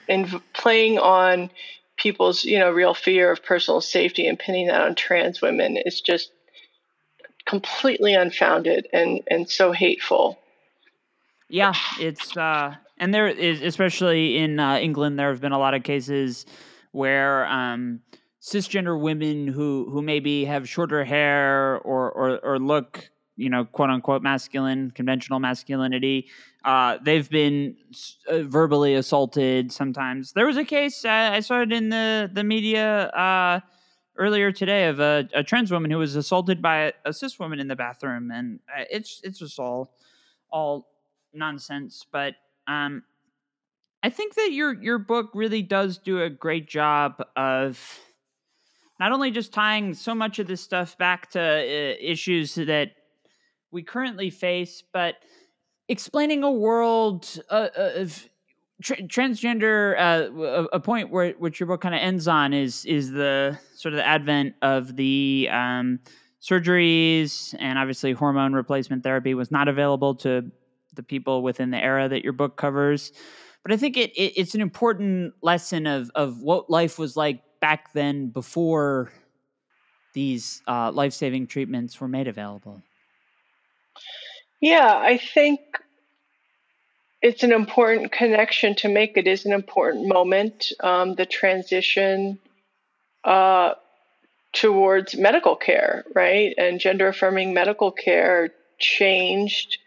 in 0.08 0.40
playing 0.54 0.98
on 0.98 1.50
people's, 1.96 2.44
you 2.44 2.58
know, 2.58 2.70
real 2.70 2.94
fear 2.94 3.30
of 3.30 3.44
personal 3.44 3.80
safety 3.80 4.26
and 4.26 4.38
pinning 4.38 4.68
that 4.68 4.80
on 4.80 4.94
trans 4.94 5.42
women 5.42 5.76
is 5.76 6.00
just 6.00 6.30
completely 7.44 8.14
unfounded 8.14 8.86
and, 8.92 9.20
and 9.30 9.50
so 9.50 9.72
hateful. 9.72 10.38
Yeah, 11.48 11.74
it's, 11.98 12.36
uh, 12.36 12.74
and 12.98 13.14
there 13.14 13.28
is, 13.28 13.62
especially 13.62 14.36
in 14.36 14.60
uh, 14.60 14.76
England, 14.76 15.18
there 15.18 15.30
have 15.30 15.40
been 15.40 15.52
a 15.52 15.58
lot 15.58 15.74
of 15.74 15.82
cases 15.82 16.44
where 16.92 17.46
um, 17.46 18.00
cisgender 18.40 19.00
women 19.00 19.46
who 19.46 19.88
who 19.90 20.02
maybe 20.02 20.44
have 20.44 20.68
shorter 20.68 21.04
hair 21.04 21.78
or 21.78 22.10
or, 22.10 22.38
or 22.38 22.58
look 22.58 23.10
you 23.36 23.50
know 23.50 23.64
quote 23.64 23.90
unquote 23.90 24.22
masculine 24.22 24.90
conventional 24.90 25.38
masculinity 25.38 26.26
uh, 26.64 26.98
they've 27.02 27.30
been 27.30 27.76
uh, 28.28 28.42
verbally 28.42 28.94
assaulted 28.94 29.72
sometimes. 29.72 30.32
There 30.32 30.46
was 30.46 30.56
a 30.56 30.64
case 30.64 31.04
i 31.04 31.40
saw 31.40 31.62
it 31.62 31.72
in 31.72 31.88
the 31.88 32.30
the 32.32 32.44
media 32.44 33.08
uh, 33.08 33.60
earlier 34.16 34.50
today 34.50 34.86
of 34.86 35.00
a, 35.00 35.28
a, 35.34 35.44
trans 35.44 35.70
woman 35.70 35.90
who 35.90 35.98
was 35.98 36.16
assaulted 36.16 36.60
by 36.60 36.76
a, 36.78 36.92
a 37.06 37.12
cis 37.12 37.38
woman 37.38 37.60
in 37.60 37.68
the 37.68 37.76
bathroom 37.76 38.30
and 38.30 38.60
uh, 38.76 38.84
it's 38.90 39.20
it's 39.22 39.38
just 39.38 39.58
all 39.58 39.94
all 40.50 40.88
nonsense 41.32 42.06
but 42.10 42.34
um 42.66 43.02
I 44.02 44.10
think 44.10 44.34
that 44.36 44.52
your 44.52 44.80
your 44.80 44.98
book 44.98 45.30
really 45.34 45.62
does 45.62 45.98
do 45.98 46.22
a 46.22 46.30
great 46.30 46.68
job 46.68 47.22
of 47.36 47.98
not 49.00 49.12
only 49.12 49.30
just 49.30 49.52
tying 49.52 49.94
so 49.94 50.14
much 50.14 50.38
of 50.38 50.46
this 50.46 50.60
stuff 50.60 50.96
back 50.98 51.30
to 51.30 51.40
uh, 51.40 51.94
issues 52.00 52.54
that 52.54 52.92
we 53.70 53.82
currently 53.82 54.30
face, 54.30 54.82
but 54.92 55.16
explaining 55.88 56.42
a 56.42 56.50
world 56.50 57.40
uh, 57.50 57.68
uh 57.76 57.92
of 57.96 58.28
tra- 58.82 59.02
transgender. 59.02 59.96
Uh, 59.98 60.42
a, 60.42 60.64
a, 60.76 60.80
point 60.80 61.10
where 61.10 61.32
which 61.32 61.58
your 61.58 61.66
book 61.66 61.80
kind 61.80 61.94
of 61.94 62.00
ends 62.00 62.28
on 62.28 62.52
is 62.52 62.84
is 62.84 63.10
the 63.10 63.58
sort 63.74 63.94
of 63.94 63.96
the 63.96 64.06
advent 64.06 64.54
of 64.62 64.94
the 64.94 65.48
um, 65.50 65.98
surgeries 66.40 67.52
and 67.58 67.80
obviously 67.80 68.12
hormone 68.12 68.52
replacement 68.52 69.02
therapy 69.02 69.34
was 69.34 69.50
not 69.50 69.66
available 69.66 70.14
to 70.14 70.52
the 70.98 71.02
people 71.02 71.42
within 71.42 71.70
the 71.70 71.82
era 71.82 72.10
that 72.10 72.22
your 72.22 72.34
book 72.34 72.58
covers 72.58 73.12
but 73.62 73.72
I 73.72 73.76
think 73.76 73.96
it, 73.96 74.12
it, 74.12 74.32
it's 74.36 74.54
an 74.54 74.60
important 74.60 75.34
lesson 75.42 75.86
of 75.86 76.10
of 76.14 76.42
what 76.42 76.70
life 76.70 76.98
was 76.98 77.16
like 77.16 77.42
back 77.60 77.92
then 77.92 78.28
before 78.28 79.12
these 80.14 80.62
uh, 80.66 80.90
life 80.90 81.12
saving 81.12 81.46
treatments 81.46 82.00
were 82.00 82.08
made 82.08 82.28
available. 82.28 82.82
Yeah, 84.60 84.96
I 84.96 85.18
think 85.18 85.60
it's 87.20 87.42
an 87.42 87.52
important 87.52 88.10
connection 88.10 88.74
to 88.76 88.88
make. 88.88 89.16
It 89.16 89.26
is 89.26 89.44
an 89.44 89.52
important 89.52 90.08
moment. 90.08 90.72
Um, 90.80 91.14
the 91.14 91.26
transition 91.26 92.38
uh, 93.24 93.74
towards 94.52 95.14
medical 95.14 95.56
care, 95.56 96.04
right, 96.14 96.54
and 96.56 96.80
gender 96.80 97.08
affirming 97.08 97.52
medical 97.52 97.92
care 97.92 98.50
changed 98.78 99.78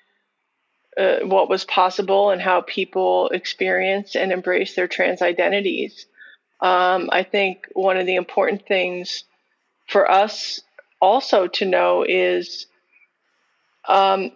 uh, 0.97 1.19
what 1.23 1.49
was 1.49 1.63
possible 1.65 2.31
and 2.31 2.41
how 2.41 2.61
people 2.61 3.29
experience 3.29 4.15
and 4.15 4.31
embrace 4.31 4.75
their 4.75 4.87
trans 4.87 5.21
identities. 5.21 6.05
Um, 6.59 7.09
I 7.11 7.23
think 7.23 7.67
one 7.73 7.97
of 7.97 8.05
the 8.05 8.15
important 8.15 8.67
things 8.67 9.23
for 9.87 10.09
us 10.09 10.61
also 11.01 11.47
to 11.47 11.65
know 11.65 12.05
is, 12.07 12.67
um, 13.87 14.31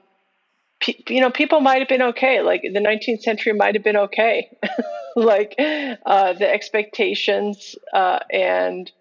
pe- 0.80 1.04
you 1.10 1.22
know, 1.22 1.30
people 1.30 1.60
might 1.60 1.80
have 1.80 1.88
been 1.88 2.02
okay. 2.02 2.42
Like 2.42 2.62
the 2.62 2.80
19th 2.80 3.22
century 3.22 3.54
might 3.54 3.76
have 3.76 3.84
been 3.84 3.98
okay. 3.98 4.50
like 5.16 5.56
uh, 5.60 6.34
the 6.34 6.50
expectations 6.52 7.76
uh, 7.94 8.20
and 8.32 8.92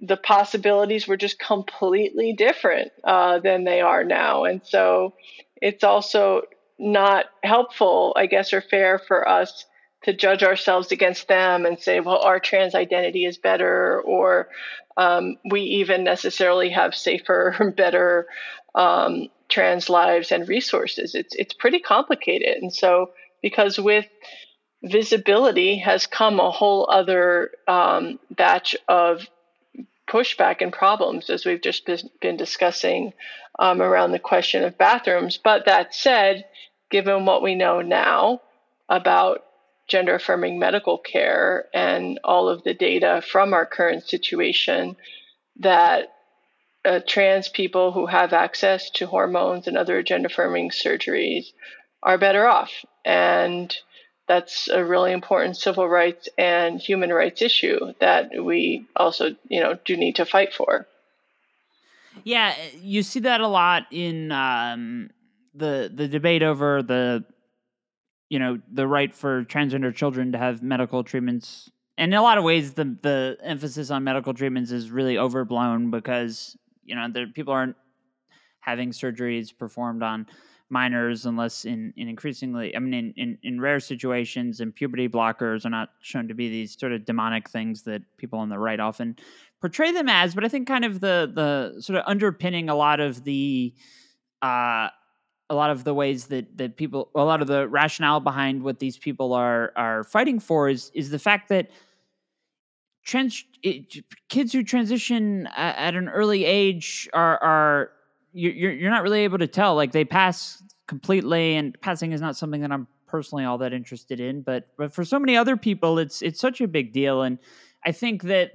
the 0.00 0.16
possibilities 0.16 1.06
were 1.06 1.16
just 1.16 1.38
completely 1.38 2.32
different 2.32 2.90
uh, 3.04 3.38
than 3.38 3.64
they 3.64 3.80
are 3.80 4.02
now. 4.02 4.44
And 4.44 4.60
so 4.64 5.14
it's 5.60 5.84
also 5.84 6.42
not 6.82 7.26
helpful, 7.42 8.12
I 8.16 8.26
guess, 8.26 8.52
or 8.52 8.60
fair 8.60 8.98
for 8.98 9.26
us 9.28 9.64
to 10.02 10.12
judge 10.12 10.42
ourselves 10.42 10.90
against 10.90 11.28
them 11.28 11.64
and 11.64 11.78
say, 11.78 12.00
well, 12.00 12.18
our 12.18 12.40
trans 12.40 12.74
identity 12.74 13.24
is 13.24 13.38
better, 13.38 14.00
or 14.00 14.48
um, 14.96 15.36
we 15.48 15.60
even 15.62 16.02
necessarily 16.02 16.70
have 16.70 16.94
safer, 16.94 17.72
better 17.76 18.26
um, 18.74 19.28
trans 19.48 19.88
lives 19.88 20.32
and 20.32 20.48
resources. 20.48 21.14
It's 21.14 21.34
it's 21.36 21.54
pretty 21.54 21.78
complicated, 21.78 22.60
and 22.60 22.74
so 22.74 23.12
because 23.42 23.78
with 23.78 24.06
visibility 24.82 25.78
has 25.78 26.06
come 26.06 26.40
a 26.40 26.50
whole 26.50 26.88
other 26.90 27.52
um, 27.68 28.18
batch 28.30 28.74
of 28.88 29.28
pushback 30.08 30.60
and 30.60 30.72
problems, 30.72 31.30
as 31.30 31.46
we've 31.46 31.62
just 31.62 31.88
been 32.20 32.36
discussing 32.36 33.12
um, 33.58 33.80
around 33.80 34.12
the 34.12 34.18
question 34.18 34.64
of 34.64 34.76
bathrooms. 34.76 35.38
But 35.42 35.66
that 35.66 35.94
said, 35.94 36.44
given 36.92 37.24
what 37.24 37.42
we 37.42 37.56
know 37.56 37.80
now 37.80 38.40
about 38.88 39.44
gender 39.88 40.14
affirming 40.14 40.58
medical 40.58 40.98
care 40.98 41.64
and 41.74 42.20
all 42.22 42.48
of 42.48 42.62
the 42.62 42.74
data 42.74 43.22
from 43.26 43.52
our 43.52 43.66
current 43.66 44.04
situation, 44.04 44.94
that 45.58 46.12
uh, 46.84 47.00
trans 47.06 47.48
people 47.48 47.92
who 47.92 48.06
have 48.06 48.32
access 48.32 48.90
to 48.90 49.06
hormones 49.06 49.66
and 49.66 49.76
other 49.76 50.02
gender 50.02 50.26
affirming 50.26 50.70
surgeries 50.70 51.46
are 52.02 52.18
better 52.18 52.46
off. 52.46 52.70
And 53.04 53.74
that's 54.28 54.68
a 54.68 54.84
really 54.84 55.12
important 55.12 55.56
civil 55.56 55.88
rights 55.88 56.28
and 56.38 56.80
human 56.80 57.10
rights 57.10 57.42
issue 57.42 57.92
that 58.00 58.30
we 58.38 58.86
also, 58.94 59.34
you 59.48 59.60
know, 59.60 59.78
do 59.84 59.96
need 59.96 60.16
to 60.16 60.26
fight 60.26 60.52
for. 60.52 60.86
Yeah, 62.24 62.54
you 62.80 63.02
see 63.02 63.20
that 63.20 63.40
a 63.40 63.48
lot 63.48 63.86
in 63.90 64.30
um, 64.32 65.10
the 65.54 65.90
the 65.94 66.08
debate 66.08 66.42
over 66.42 66.82
the, 66.82 67.24
you 68.28 68.38
know, 68.38 68.58
the 68.72 68.86
right 68.86 69.14
for 69.14 69.44
transgender 69.44 69.94
children 69.94 70.32
to 70.32 70.38
have 70.38 70.62
medical 70.62 71.04
treatments. 71.04 71.70
And 71.98 72.12
in 72.12 72.18
a 72.18 72.22
lot 72.22 72.38
of 72.38 72.44
ways, 72.44 72.74
the 72.74 72.96
the 73.02 73.36
emphasis 73.42 73.90
on 73.90 74.04
medical 74.04 74.34
treatments 74.34 74.70
is 74.70 74.90
really 74.90 75.18
overblown 75.18 75.90
because 75.90 76.56
you 76.84 76.94
know 76.94 77.08
there 77.10 77.26
people 77.26 77.52
aren't 77.52 77.76
having 78.60 78.90
surgeries 78.90 79.56
performed 79.56 80.02
on 80.02 80.26
minors 80.70 81.26
unless 81.26 81.66
in, 81.66 81.92
in 81.96 82.08
increasingly 82.08 82.74
i 82.74 82.78
mean 82.78 82.94
in, 82.94 83.14
in, 83.16 83.38
in 83.42 83.60
rare 83.60 83.78
situations 83.78 84.60
and 84.60 84.74
puberty 84.74 85.06
blockers 85.06 85.66
are 85.66 85.70
not 85.70 85.90
shown 86.00 86.26
to 86.28 86.34
be 86.34 86.48
these 86.48 86.78
sort 86.78 86.92
of 86.92 87.04
demonic 87.04 87.48
things 87.50 87.82
that 87.82 88.00
people 88.16 88.38
on 88.38 88.48
the 88.48 88.58
right 88.58 88.80
often 88.80 89.14
portray 89.60 89.92
them 89.92 90.08
as 90.08 90.34
but 90.34 90.44
i 90.44 90.48
think 90.48 90.66
kind 90.66 90.84
of 90.84 91.00
the 91.00 91.30
the 91.34 91.80
sort 91.82 91.98
of 91.98 92.04
underpinning 92.06 92.70
a 92.70 92.74
lot 92.74 93.00
of 93.00 93.22
the 93.24 93.74
uh 94.40 94.88
a 95.52 95.54
lot 95.54 95.70
of 95.70 95.84
the 95.84 95.92
ways 95.92 96.26
that 96.28 96.56
that 96.56 96.76
people 96.76 97.10
a 97.14 97.22
lot 97.22 97.42
of 97.42 97.46
the 97.46 97.68
rationale 97.68 98.20
behind 98.20 98.62
what 98.62 98.78
these 98.78 98.96
people 98.96 99.34
are 99.34 99.70
are 99.76 100.02
fighting 100.04 100.40
for 100.40 100.70
is 100.70 100.90
is 100.94 101.10
the 101.10 101.18
fact 101.18 101.50
that 101.50 101.70
trans 103.04 103.44
it, 103.62 104.02
kids 104.30 104.52
who 104.52 104.64
transition 104.64 105.46
at, 105.54 105.76
at, 105.76 105.94
an 105.94 106.08
early 106.08 106.46
age 106.46 107.06
are 107.12 107.36
are 107.42 107.90
you're 108.32 108.72
you're 108.72 108.90
not 108.90 109.02
really 109.02 109.20
able 109.20 109.38
to 109.38 109.46
tell. 109.46 109.74
Like 109.74 109.92
they 109.92 110.06
pass 110.06 110.62
completely 110.88 111.56
and 111.56 111.78
passing 111.82 112.12
is 112.12 112.20
not 112.22 112.34
something 112.34 112.62
that 112.62 112.72
I'm 112.72 112.88
personally 113.06 113.44
all 113.44 113.58
that 113.58 113.74
interested 113.74 114.20
in 114.20 114.40
but 114.40 114.68
but 114.78 114.94
for 114.94 115.04
so 115.04 115.18
many 115.18 115.36
other 115.36 115.54
people 115.54 115.98
it's 115.98 116.22
it's 116.22 116.40
such 116.40 116.62
a 116.62 116.66
big 116.66 116.94
deal. 116.94 117.22
And 117.22 117.38
I 117.84 117.92
think 117.92 118.22
that 118.22 118.52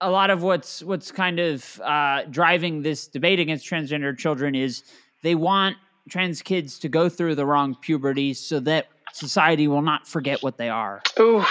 a 0.00 0.10
lot 0.10 0.30
of 0.30 0.42
what's 0.42 0.82
what's 0.82 1.12
kind 1.12 1.38
of 1.38 1.80
uh, 1.80 2.24
driving 2.28 2.82
this 2.82 3.06
debate 3.06 3.38
against 3.38 3.64
transgender 3.64 4.18
children 4.18 4.56
is 4.56 4.82
they 5.22 5.36
want 5.36 5.76
trans 6.08 6.42
kids 6.42 6.78
to 6.80 6.88
go 6.88 7.08
through 7.08 7.34
the 7.34 7.46
wrong 7.46 7.76
puberty 7.80 8.34
so 8.34 8.60
that 8.60 8.88
society 9.12 9.68
will 9.68 9.82
not 9.82 10.06
forget 10.06 10.42
what 10.42 10.58
they 10.58 10.68
are. 10.68 11.02
Ooh, 11.18 11.44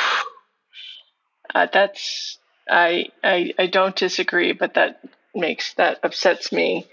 uh, 1.53 1.67
that's 1.71 2.37
I, 2.69 3.07
I 3.23 3.53
I 3.57 3.67
don't 3.67 3.95
disagree, 3.95 4.53
but 4.53 4.75
that 4.75 5.01
makes 5.35 5.73
that 5.75 5.99
upsets 6.03 6.51
me. 6.51 6.85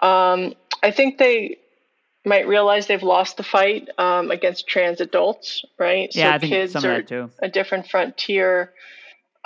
Um, 0.00 0.54
I 0.82 0.90
think 0.90 1.18
they 1.18 1.58
might 2.24 2.46
realize 2.46 2.86
they've 2.86 3.02
lost 3.02 3.36
the 3.36 3.42
fight 3.42 3.88
um, 3.98 4.30
against 4.30 4.66
trans 4.66 5.00
adults, 5.00 5.64
right? 5.78 6.10
Yeah, 6.14 6.30
so 6.30 6.34
I 6.34 6.38
think 6.38 6.52
kids 6.52 6.72
some 6.72 6.84
are 6.84 7.02
too. 7.02 7.30
a 7.38 7.48
different 7.48 7.88
frontier. 7.88 8.72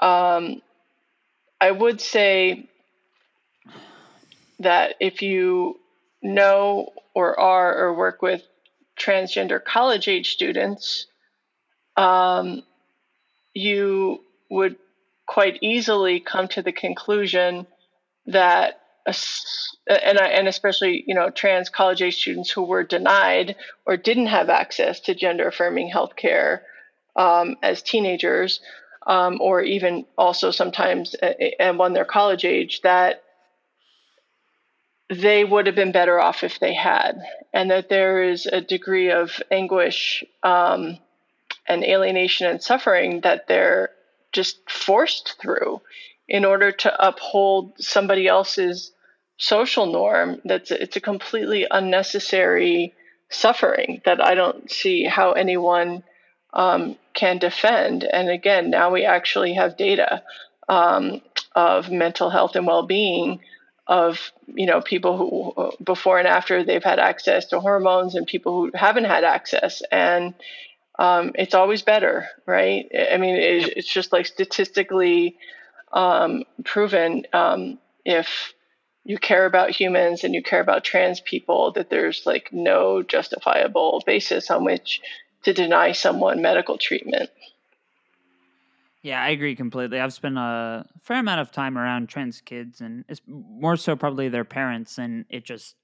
Um, 0.01 0.61
I 1.61 1.71
would 1.71 2.01
say 2.01 2.69
that 4.59 4.97
if 5.01 5.23
you 5.23 5.79
know 6.23 6.93
or 7.15 7.39
are 7.39 7.79
or 7.79 7.95
work 7.95 8.23
with 8.23 8.43
transgender 8.99 9.63
college 9.63 10.09
age 10.09 10.33
students, 10.33 11.07
um, 11.97 12.63
you 13.55 14.21
would 14.51 14.77
quite 15.27 15.59
easily 15.63 16.21
come 16.21 16.49
to 16.49 16.63
the 16.63 16.73
conclusion 16.73 17.67
that 18.27 18.81
and 19.87 20.19
and 20.19 20.49
especially 20.49 21.05
you 21.07 21.15
know 21.15 21.31
trans 21.31 21.69
college 21.69 22.03
age 22.03 22.17
students 22.17 22.51
who 22.51 22.63
were 22.63 22.83
denied 22.83 23.57
or 23.87 23.97
didn't 23.97 24.27
have 24.27 24.49
access 24.49 25.01
to 25.01 25.15
gender 25.15 25.49
affirming 25.49 25.91
healthcare 25.91 26.61
um, 27.17 27.57
as 27.63 27.83
teenagers 27.83 28.61
um, 29.07 29.39
or 29.41 29.61
even 29.61 30.07
also 30.17 30.51
sometimes 30.51 31.15
and 31.59 31.79
when 31.79 31.93
they're 31.93 32.05
college 32.07 32.45
age 32.45 32.81
that 32.83 33.24
they 35.11 35.45
would 35.45 35.67
have 35.67 35.75
been 35.75 35.93
better 35.93 36.21
off 36.21 36.43
if 36.43 36.59
they 36.61 36.75
had 36.75 37.21
and 37.53 37.71
that 37.71 37.89
there 37.89 38.23
is 38.23 38.47
a 38.47 38.61
degree 38.61 39.11
of 39.11 39.43
anguish 39.51 40.25
um, 40.43 40.99
and 41.69 41.85
alienation 41.85 42.47
and 42.47 42.63
suffering 42.63 43.21
that 43.21 43.47
they're 43.47 43.91
just 44.33 44.59
forced 44.71 45.37
through 45.41 45.81
in 46.27 46.45
order 46.45 46.73
to 46.73 47.07
uphold 47.07 47.75
somebody 47.79 48.27
else's 48.27 48.93
social 49.37 49.87
norm 49.87 50.41
that's 50.45 50.71
it's 50.71 50.97
a 50.97 51.01
completely 51.01 51.67
unnecessary 51.71 52.95
suffering 53.29 54.01
that 54.05 54.25
i 54.25 54.35
don't 54.35 54.71
see 54.71 55.05
how 55.05 55.33
anyone 55.33 56.03
um, 56.55 56.97
can 57.13 57.39
defend. 57.39 58.05
And 58.05 58.31
again 58.31 58.71
now 58.71 58.91
we 58.91 59.05
actually 59.05 59.55
have 59.55 59.77
data 59.77 60.23
um, 60.69 61.21
of 61.55 61.91
mental 61.91 62.31
health 62.31 62.57
and 62.57 62.67
well-being 62.67 63.41
of 63.87 64.33
you 64.47 64.67
know 64.67 64.81
people 64.81 65.17
who 65.19 65.73
before 65.83 66.19
and 66.19 66.27
after 66.27 66.65
they've 66.65 66.85
had 66.85 66.99
access 66.99 67.47
to 67.47 67.61
hormones 67.61 68.15
and 68.15 68.27
people 68.27 68.53
who 68.53 68.71
haven't 68.75 69.05
had 69.05 69.25
access 69.25 69.83
and 69.93 70.35
um, 70.99 71.33
it's 71.35 71.55
always 71.55 71.83
better, 71.83 72.29
right? 72.47 72.87
I 73.13 73.17
mean, 73.17 73.35
it, 73.35 73.77
it's 73.77 73.93
just 73.93 74.13
like 74.13 74.27
statistically 74.27 75.37
um, 75.93 76.45
proven 76.65 77.25
um, 77.33 77.79
if 78.05 78.53
you 79.05 79.19
care 79.19 79.45
about 79.45 79.71
humans 79.71 80.25
and 80.25 80.35
you 80.35 80.43
care 80.43 80.61
about 80.61 80.85
trans 80.85 81.21
people, 81.21 81.73
that 81.73 81.91
there's 81.91 82.25
like 82.25 82.51
no 82.53 83.03
justifiable 83.03 84.03
basis 84.07 84.51
on 84.51 84.65
which 84.65 85.01
to 85.43 85.53
deny 85.53 85.93
someone 85.93 86.41
medical 86.41 86.79
treatment. 86.79 87.29
Yeah, 89.05 89.23
I 89.23 89.29
agree 89.29 89.55
completely. 89.55 90.01
I've 90.01 90.15
spent 90.15 90.39
a 90.39 90.87
fair 91.03 91.19
amount 91.19 91.43
of 91.43 91.53
time 91.53 91.77
around 91.77 92.09
trans 92.09 92.41
kids, 92.41 92.81
and 92.81 93.05
it's 93.07 93.21
more 93.29 93.77
so 93.77 93.95
probably 93.95 94.31
their 94.31 94.47
parents, 94.47 94.97
and 94.97 95.27
it 95.29 95.45
just 95.45 95.77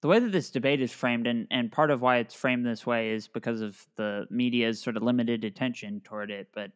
the 0.00 0.06
way 0.06 0.20
that 0.20 0.30
this 0.30 0.50
debate 0.50 0.80
is 0.80 0.92
framed, 0.92 1.26
and, 1.26 1.48
and 1.50 1.72
part 1.72 1.90
of 1.90 2.02
why 2.02 2.18
it's 2.18 2.32
framed 2.32 2.64
this 2.64 2.86
way 2.86 3.10
is 3.10 3.26
because 3.26 3.62
of 3.62 3.84
the 3.96 4.26
media's 4.30 4.80
sort 4.80 4.96
of 4.96 5.02
limited 5.02 5.44
attention 5.44 6.02
toward 6.04 6.30
it. 6.30 6.46
But 6.54 6.70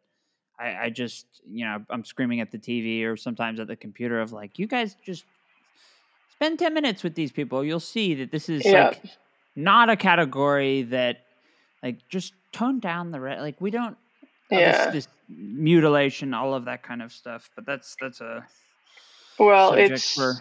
I, 0.59 0.87
I 0.87 0.91
just, 0.91 1.27
you 1.49 1.65
know, 1.65 1.85
I'm 1.89 2.05
screaming 2.05 2.41
at 2.41 2.51
the 2.51 2.59
TV 2.59 3.05
or 3.05 3.17
sometimes 3.17 3.61
at 3.61 3.69
the 3.69 3.77
computer 3.77 4.21
of 4.21 4.33
like, 4.33 4.59
you 4.59 4.67
guys 4.67 4.97
just 5.05 5.25
spend 6.33 6.59
10 6.59 6.75
minutes 6.75 7.05
with 7.05 7.15
these 7.15 7.31
people. 7.31 7.63
You'll 7.63 7.81
see 7.81 8.15
that 8.15 8.33
this 8.33 8.49
is 8.49 8.65
yeah. 8.65 8.89
like 8.89 9.03
not 9.55 9.89
a 9.89 9.97
category 9.97 10.83
that, 10.85 11.19
like, 11.83 12.09
just 12.09 12.33
tone 12.51 12.81
down 12.81 13.13
the, 13.13 13.21
re- 13.21 13.41
like, 13.41 13.61
we 13.61 13.71
don't, 13.71 13.97
oh, 14.51 14.59
yeah. 14.59 14.87
This, 14.87 15.05
this, 15.05 15.09
mutilation, 15.29 16.35
all 16.35 16.55
of 16.55 16.65
that 16.65 16.83
kind 16.83 17.03
of 17.03 17.13
stuff. 17.13 17.51
But 17.55 17.67
that's, 17.67 17.97
that's 18.01 18.21
a, 18.21 18.47
well, 19.39 19.75
it's, 19.75 20.15
for, 20.15 20.35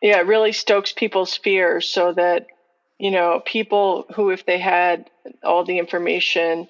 yeah, 0.00 0.18
it 0.18 0.26
really 0.26 0.52
stokes 0.52 0.92
people's 0.92 1.36
fears 1.36 1.88
so 1.88 2.12
that, 2.12 2.46
you 2.98 3.10
know, 3.10 3.42
people 3.44 4.06
who, 4.14 4.30
if 4.30 4.46
they 4.46 4.58
had 4.58 5.10
all 5.42 5.64
the 5.64 5.78
information, 5.78 6.68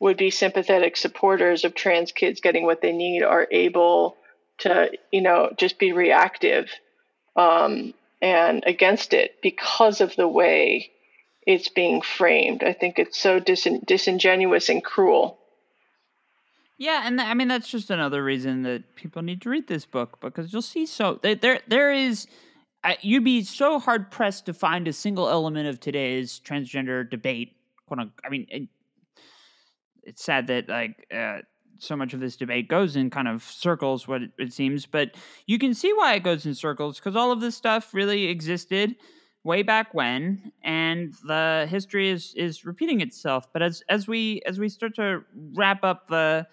would 0.00 0.16
be 0.16 0.30
sympathetic 0.30 0.96
supporters 0.96 1.64
of 1.64 1.74
trans 1.74 2.12
kids 2.12 2.40
getting 2.40 2.64
what 2.64 2.80
they 2.80 2.92
need 2.92 3.22
are 3.22 3.48
able 3.50 4.16
to, 4.58 4.90
you 5.12 5.20
know, 5.20 5.50
just 5.56 5.78
be 5.78 5.92
reactive 5.92 6.68
um, 7.36 7.94
and 8.20 8.64
against 8.66 9.12
it 9.12 9.36
because 9.42 10.00
of 10.00 10.14
the 10.16 10.28
way 10.28 10.90
it's 11.46 11.68
being 11.68 12.02
framed. 12.02 12.62
I 12.62 12.72
think 12.72 12.98
it's 12.98 13.18
so 13.18 13.40
disin- 13.40 13.84
disingenuous 13.86 14.68
and 14.68 14.84
cruel. 14.84 15.37
Yeah, 16.78 17.02
and 17.04 17.20
I 17.20 17.34
mean 17.34 17.48
that's 17.48 17.68
just 17.68 17.90
another 17.90 18.22
reason 18.22 18.62
that 18.62 18.94
people 18.94 19.22
need 19.22 19.42
to 19.42 19.50
read 19.50 19.66
this 19.66 19.84
book 19.84 20.20
because 20.20 20.52
you'll 20.52 20.62
see 20.62 20.86
so 20.86 21.18
there 21.22 21.60
there 21.66 21.92
is 21.92 22.28
you'd 23.02 23.24
be 23.24 23.42
so 23.42 23.80
hard 23.80 24.10
pressed 24.10 24.46
to 24.46 24.54
find 24.54 24.86
a 24.86 24.92
single 24.92 25.28
element 25.28 25.68
of 25.68 25.80
today's 25.80 26.40
transgender 26.44 27.08
debate. 27.08 27.56
I 27.90 28.28
mean, 28.28 28.46
it, 28.50 28.68
it's 30.02 30.24
sad 30.24 30.46
that 30.48 30.68
like 30.68 31.06
uh, 31.14 31.38
so 31.78 31.96
much 31.96 32.14
of 32.14 32.20
this 32.20 32.36
debate 32.36 32.68
goes 32.68 32.96
in 32.96 33.10
kind 33.10 33.28
of 33.28 33.42
circles, 33.42 34.06
what 34.08 34.22
it, 34.22 34.30
it 34.38 34.52
seems, 34.52 34.86
but 34.86 35.16
you 35.46 35.58
can 35.58 35.74
see 35.74 35.92
why 35.92 36.14
it 36.14 36.22
goes 36.22 36.46
in 36.46 36.54
circles 36.54 36.98
because 36.98 37.16
all 37.16 37.32
of 37.32 37.40
this 37.40 37.56
stuff 37.56 37.92
really 37.94 38.24
existed 38.26 38.94
way 39.44 39.62
back 39.62 39.94
when, 39.94 40.52
and 40.62 41.14
the 41.26 41.66
history 41.68 42.10
is 42.10 42.34
is 42.36 42.64
repeating 42.64 43.00
itself. 43.00 43.52
But 43.52 43.62
as 43.62 43.82
as 43.88 44.06
we 44.06 44.42
as 44.46 44.58
we 44.58 44.68
start 44.68 44.94
to 44.96 45.22
wrap 45.54 45.84
up 45.84 46.08
the 46.08 46.46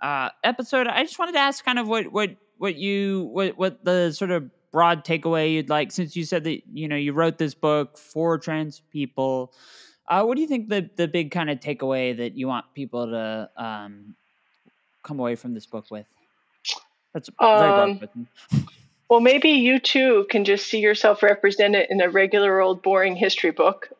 uh, 0.00 0.30
episode, 0.44 0.86
I 0.86 1.02
just 1.02 1.18
wanted 1.18 1.32
to 1.32 1.38
ask 1.38 1.64
kind 1.64 1.78
of 1.78 1.88
what 1.88 2.12
what 2.12 2.30
what 2.58 2.76
you 2.76 3.28
what 3.32 3.56
what 3.58 3.84
the 3.84 4.12
sort 4.12 4.30
of 4.30 4.50
broad 4.70 5.04
takeaway 5.04 5.54
you'd 5.54 5.68
like 5.68 5.90
since 5.90 6.14
you 6.14 6.24
said 6.24 6.44
that 6.44 6.62
you 6.72 6.86
know 6.88 6.96
you 6.96 7.12
wrote 7.12 7.38
this 7.38 7.54
book 7.54 7.98
for 7.98 8.38
trans 8.38 8.80
people. 8.92 9.52
Uh, 10.08 10.24
what 10.24 10.34
do 10.36 10.42
you 10.42 10.48
think 10.48 10.68
the 10.68 10.88
the 10.96 11.08
big 11.08 11.30
kind 11.30 11.50
of 11.50 11.60
takeaway 11.60 12.16
that 12.16 12.36
you 12.36 12.48
want 12.48 12.66
people 12.74 13.06
to 13.06 13.50
um, 13.56 14.14
come 15.02 15.20
away 15.20 15.36
from 15.36 15.54
this 15.54 15.66
book 15.66 15.86
with? 15.90 16.06
That's 17.12 17.28
very 17.40 17.50
um, 17.50 17.98
broad 17.98 18.26
well 19.10 19.20
maybe 19.20 19.50
you 19.50 19.78
too 19.78 20.24
can 20.30 20.44
just 20.44 20.68
see 20.68 20.78
yourself 20.78 21.22
represented 21.22 21.88
in 21.90 22.00
a 22.00 22.08
regular 22.08 22.60
old 22.60 22.82
boring 22.82 23.16
history 23.16 23.50
book. 23.50 23.90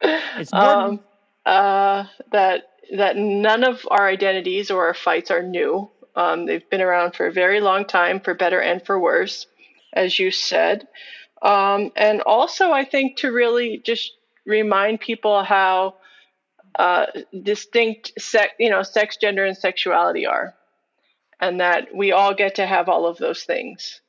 It's 0.00 0.52
um, 0.52 1.00
uh, 1.44 2.04
that 2.32 2.70
that 2.94 3.16
none 3.16 3.64
of 3.64 3.86
our 3.90 4.06
identities 4.06 4.70
or 4.70 4.86
our 4.86 4.94
fights 4.94 5.30
are 5.30 5.42
new 5.42 5.90
um, 6.16 6.46
they've 6.46 6.68
been 6.70 6.80
around 6.80 7.14
for 7.14 7.26
a 7.26 7.32
very 7.32 7.60
long 7.60 7.84
time, 7.84 8.20
for 8.20 8.32
better 8.32 8.58
and 8.58 8.84
for 8.84 8.98
worse 8.98 9.46
as 9.92 10.18
you 10.18 10.30
said. 10.30 10.86
Um, 11.42 11.90
and 11.96 12.20
also, 12.22 12.70
I 12.70 12.84
think 12.84 13.18
to 13.18 13.32
really 13.32 13.78
just 13.78 14.12
remind 14.44 15.00
people 15.00 15.42
how 15.42 15.96
uh, 16.78 17.06
distinct 17.42 18.12
sex, 18.18 18.52
you 18.58 18.70
know, 18.70 18.82
sex, 18.82 19.16
gender, 19.16 19.44
and 19.44 19.56
sexuality 19.56 20.26
are, 20.26 20.54
and 21.40 21.60
that 21.60 21.88
we 21.94 22.12
all 22.12 22.34
get 22.34 22.56
to 22.56 22.66
have 22.66 22.88
all 22.88 23.06
of 23.06 23.18
those 23.18 23.42
things. 23.42 24.00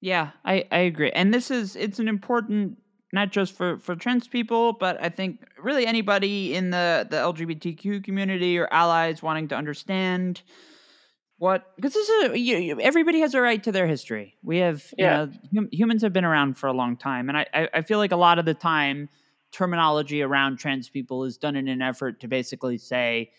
Yeah, 0.00 0.30
I, 0.44 0.66
I 0.70 0.80
agree. 0.80 1.10
And 1.10 1.32
this 1.32 1.50
is 1.50 1.76
it's 1.76 1.98
an 1.98 2.08
important 2.08 2.78
not 3.14 3.30
just 3.30 3.54
for 3.54 3.78
for 3.78 3.94
trans 3.94 4.26
people, 4.26 4.72
but 4.72 5.02
I 5.02 5.08
think 5.08 5.40
really 5.56 5.86
anybody 5.86 6.54
in 6.54 6.70
the 6.70 7.06
the 7.08 7.16
LGBTQ 7.16 8.04
community 8.04 8.58
or 8.58 8.68
allies 8.72 9.22
wanting 9.22 9.48
to 9.48 9.56
understand 9.56 10.42
what 11.38 11.74
because 11.76 11.94
this 11.94 12.08
is 12.08 12.30
a, 12.30 12.38
you, 12.38 12.80
everybody 12.80 13.20
has 13.20 13.32
a 13.34 13.40
right 13.40 13.62
to 13.62 13.72
their 13.72 13.86
history. 13.86 14.34
We 14.42 14.58
have 14.58 14.84
yeah. 14.98 15.22
you 15.22 15.26
know 15.26 15.32
hum, 15.54 15.68
humans 15.72 16.02
have 16.02 16.12
been 16.12 16.24
around 16.24 16.58
for 16.58 16.66
a 16.66 16.72
long 16.72 16.96
time, 16.96 17.28
and 17.28 17.38
I, 17.38 17.46
I 17.54 17.68
I 17.74 17.82
feel 17.82 17.98
like 17.98 18.12
a 18.12 18.16
lot 18.16 18.38
of 18.38 18.44
the 18.44 18.54
time 18.54 19.08
terminology 19.52 20.20
around 20.20 20.58
trans 20.58 20.88
people 20.88 21.24
is 21.24 21.38
done 21.38 21.54
in 21.54 21.68
an 21.68 21.80
effort 21.80 22.18
to 22.20 22.28
basically 22.28 22.76
say 22.76 23.30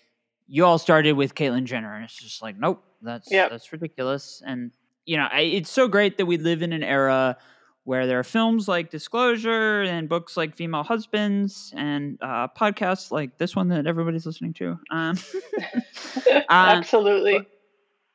you 0.48 0.64
all 0.64 0.78
started 0.78 1.14
with 1.14 1.36
Caitlyn 1.36 1.66
Jenner, 1.66 1.94
and 1.94 2.06
it's 2.06 2.16
just 2.16 2.42
like 2.42 2.58
nope, 2.58 2.82
that's 3.02 3.30
yep. 3.30 3.52
that's 3.52 3.72
ridiculous. 3.74 4.42
And 4.46 4.72
you 5.06 5.18
know, 5.18 5.28
I, 5.30 5.42
it's 5.42 5.70
so 5.70 5.90
great 5.90 6.18
that 6.18 6.26
we 6.26 6.38
live 6.38 6.62
in 6.62 6.72
an 6.72 6.84
era 6.84 7.38
where 7.86 8.08
there 8.08 8.20
are 8.20 8.24
films 8.24 8.68
like 8.68 8.90
Disclosure 8.90 9.84
and 9.84 10.10
books 10.10 10.36
like 10.36 10.56
Female 10.56 10.84
Husbands 10.84 11.72
and 11.78 12.18
uh, 12.22 12.48
podcasts 12.48 13.12
like 13.12 13.38
this 13.38 13.56
one 13.56 13.70
that 13.70 13.88
everybody's 13.88 14.26
listening 14.26 14.54
to. 14.54 14.78
Um, 14.92 15.18
uh, 16.28 16.42
Absolutely. 16.50 17.46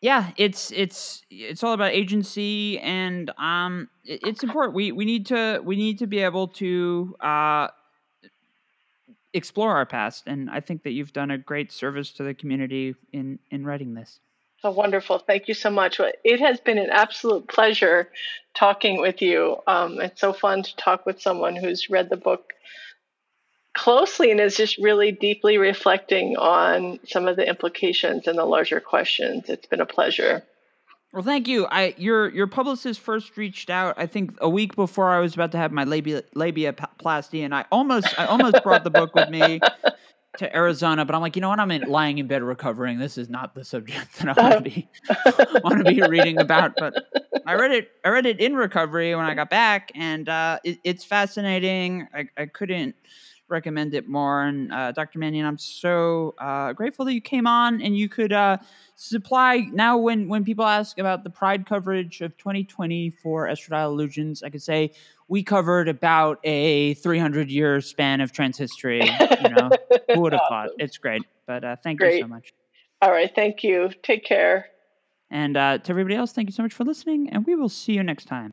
yeah, 0.01 0.33
it's 0.37 0.73
it's 0.73 1.23
it's 1.31 1.63
all 1.63 1.73
about 1.73 1.93
agency, 1.93 2.81
and 2.81 3.31
um, 3.39 3.89
it, 4.05 4.21
it's 4.25 4.43
important. 4.43 4.75
We 4.75 4.91
we 4.91 5.05
need 5.05 5.27
to 5.27 5.61
we 5.65 5.77
need 5.77 6.01
to 6.01 6.09
be 6.09 6.19
able 6.19 6.49
to 6.49 7.15
uh, 7.21 7.69
explore 9.33 9.77
our 9.77 9.87
past, 9.87 10.25
and 10.27 10.51
I 10.51 10.59
think 10.59 10.83
that 10.83 10.91
you've 10.91 11.13
done 11.13 11.31
a 11.31 11.39
great 11.39 11.71
service 11.71 12.13
to 12.15 12.25
the 12.25 12.35
community 12.35 12.97
in 13.13 13.39
in 13.53 13.65
writing 13.65 13.95
this. 13.95 14.19
Oh, 14.63 14.73
wonderful. 14.73 15.19
Thank 15.19 15.49
you 15.49 15.55
so 15.55 15.71
much. 15.71 16.01
It 16.23 16.41
has 16.41 16.61
been 16.61 16.77
an 16.77 16.91
absolute 16.91 17.49
pleasure 17.49 18.11
talking 18.55 19.01
with 19.01 19.23
you. 19.23 19.57
Um, 19.67 20.01
it's 20.01 20.21
so 20.21 20.33
fun 20.33 20.63
to 20.63 20.77
talk 20.77 21.07
with 21.07 21.23
someone 21.23 21.57
who's 21.57 21.89
read 21.89 22.11
the 22.11 22.17
book 22.17 22.53
closely 23.75 24.31
and 24.31 24.41
is 24.41 24.57
just 24.57 24.77
really 24.79 25.13
deeply 25.13 25.57
reflecting 25.57 26.37
on 26.37 26.99
some 27.07 27.27
of 27.27 27.37
the 27.37 27.49
implications 27.49 28.27
and 28.27 28.39
the 28.39 28.45
larger 28.45 28.81
questions. 28.81 29.49
It's 29.49 29.67
been 29.67 29.81
a 29.81 29.87
pleasure. 29.87 30.43
Well, 31.13 31.23
thank 31.23 31.49
you. 31.49 31.67
I 31.67 31.95
your 31.97 32.29
your 32.29 32.47
publicist 32.47 33.01
first 33.01 33.37
reached 33.37 33.69
out. 33.69 33.97
I 33.99 34.07
think 34.07 34.35
a 34.41 34.49
week 34.49 34.77
before 34.77 35.11
I 35.11 35.19
was 35.19 35.35
about 35.35 35.51
to 35.53 35.59
have 35.59 35.73
my 35.73 35.83
labia 35.83 36.23
labiaplasty, 36.37 37.45
and 37.45 37.53
I 37.53 37.65
almost 37.73 38.17
I 38.17 38.27
almost 38.27 38.63
brought 38.63 38.85
the 38.85 38.91
book 38.91 39.13
with 39.15 39.29
me 39.29 39.61
to 40.39 40.57
Arizona, 40.57 41.05
but 41.05 41.15
I'm 41.15 41.21
like, 41.21 41.37
you 41.37 41.43
know 41.43 41.49
what? 41.49 41.59
I'm 41.59 41.71
in, 41.71 41.83
lying 41.83 42.19
in 42.19 42.27
bed 42.27 42.43
recovering. 42.43 42.99
This 42.99 43.19
is 43.19 43.29
not 43.29 43.55
the 43.55 43.65
subject 43.65 44.19
that 44.19 44.39
I 44.39 44.43
want 44.43 44.65
to 44.65 44.71
be 44.71 44.89
want 45.65 45.79
to 45.79 45.85
be 45.85 46.01
reading 46.03 46.39
about. 46.39 46.73
But 46.77 46.95
I 47.47 47.55
read 47.55 47.73
it. 47.73 47.91
I 48.05 48.11
read 48.11 48.27
it 48.27 48.41
in 48.41 48.55
recovery 48.55 49.15
when 49.15 49.25
I 49.25 49.35
got 49.35 49.51
back, 49.51 49.91
and 49.95 50.29
uh, 50.29 50.59
it, 50.65 50.79
it's 50.85 51.05
fascinating. 51.05 52.07
I, 52.15 52.29
I 52.37 52.47
couldn't 52.47 52.95
recommend 53.51 53.95
it 53.95 54.09
more. 54.09 54.43
And 54.43 54.73
uh, 54.73 54.93
Dr. 54.93 55.19
Manion, 55.19 55.45
I'm 55.45 55.59
so 55.59 56.35
uh, 56.39 56.73
grateful 56.73 57.05
that 57.05 57.15
you 57.15 57.21
came 57.21 57.47
on 57.47 57.83
and 57.83 57.97
you 57.97 58.09
could 58.09 58.33
uh, 58.33 58.59
supply 58.95 59.69
now 59.73 59.99
when 59.99 60.29
when 60.29 60.45
people 60.45 60.65
ask 60.65 60.99
about 60.99 61.25
the 61.25 61.31
Pride 61.31 61.67
coverage 61.67 62.21
of 62.21 62.37
2020 62.39 63.11
for 63.11 63.49
Estradiol 63.49 63.87
Illusions, 63.87 64.43
I 64.43 64.51
could 64.51 64.63
say 64.63 64.93
we 65.31 65.45
covered 65.45 65.89
about 65.89 66.41
a 66.43 66.95
300 66.95 67.51
year 67.51 67.81
span 67.81 68.21
of 68.21 68.33
trans 68.33 68.59
history. 68.59 69.01
You 69.43 69.49
know, 69.49 69.71
who 70.15 70.21
would 70.21 70.33
have 70.33 70.43
awesome. 70.43 70.71
thought? 70.71 70.71
It's 70.79 70.99
great. 70.99 71.23
But 71.47 71.65
uh, 71.65 71.77
thank 71.83 72.01
great. 72.01 72.17
you 72.17 72.23
so 72.23 72.29
much. 72.29 72.53
All 73.01 73.11
right, 73.11 73.33
thank 73.35 73.65
you. 73.65 73.91
Take 74.03 74.25
care. 74.25 74.67
And 75.31 75.57
uh, 75.57 75.79
to 75.79 75.91
everybody 75.91 76.17
else, 76.17 76.33
thank 76.33 76.49
you 76.49 76.53
so 76.53 76.65
much 76.65 76.75
for 76.75 76.85
listening, 76.85 77.31
and 77.31 77.47
we 77.47 77.55
will 77.55 77.69
see 77.69 77.93
you 77.93 78.03
next 78.03 78.25
time. 78.27 78.53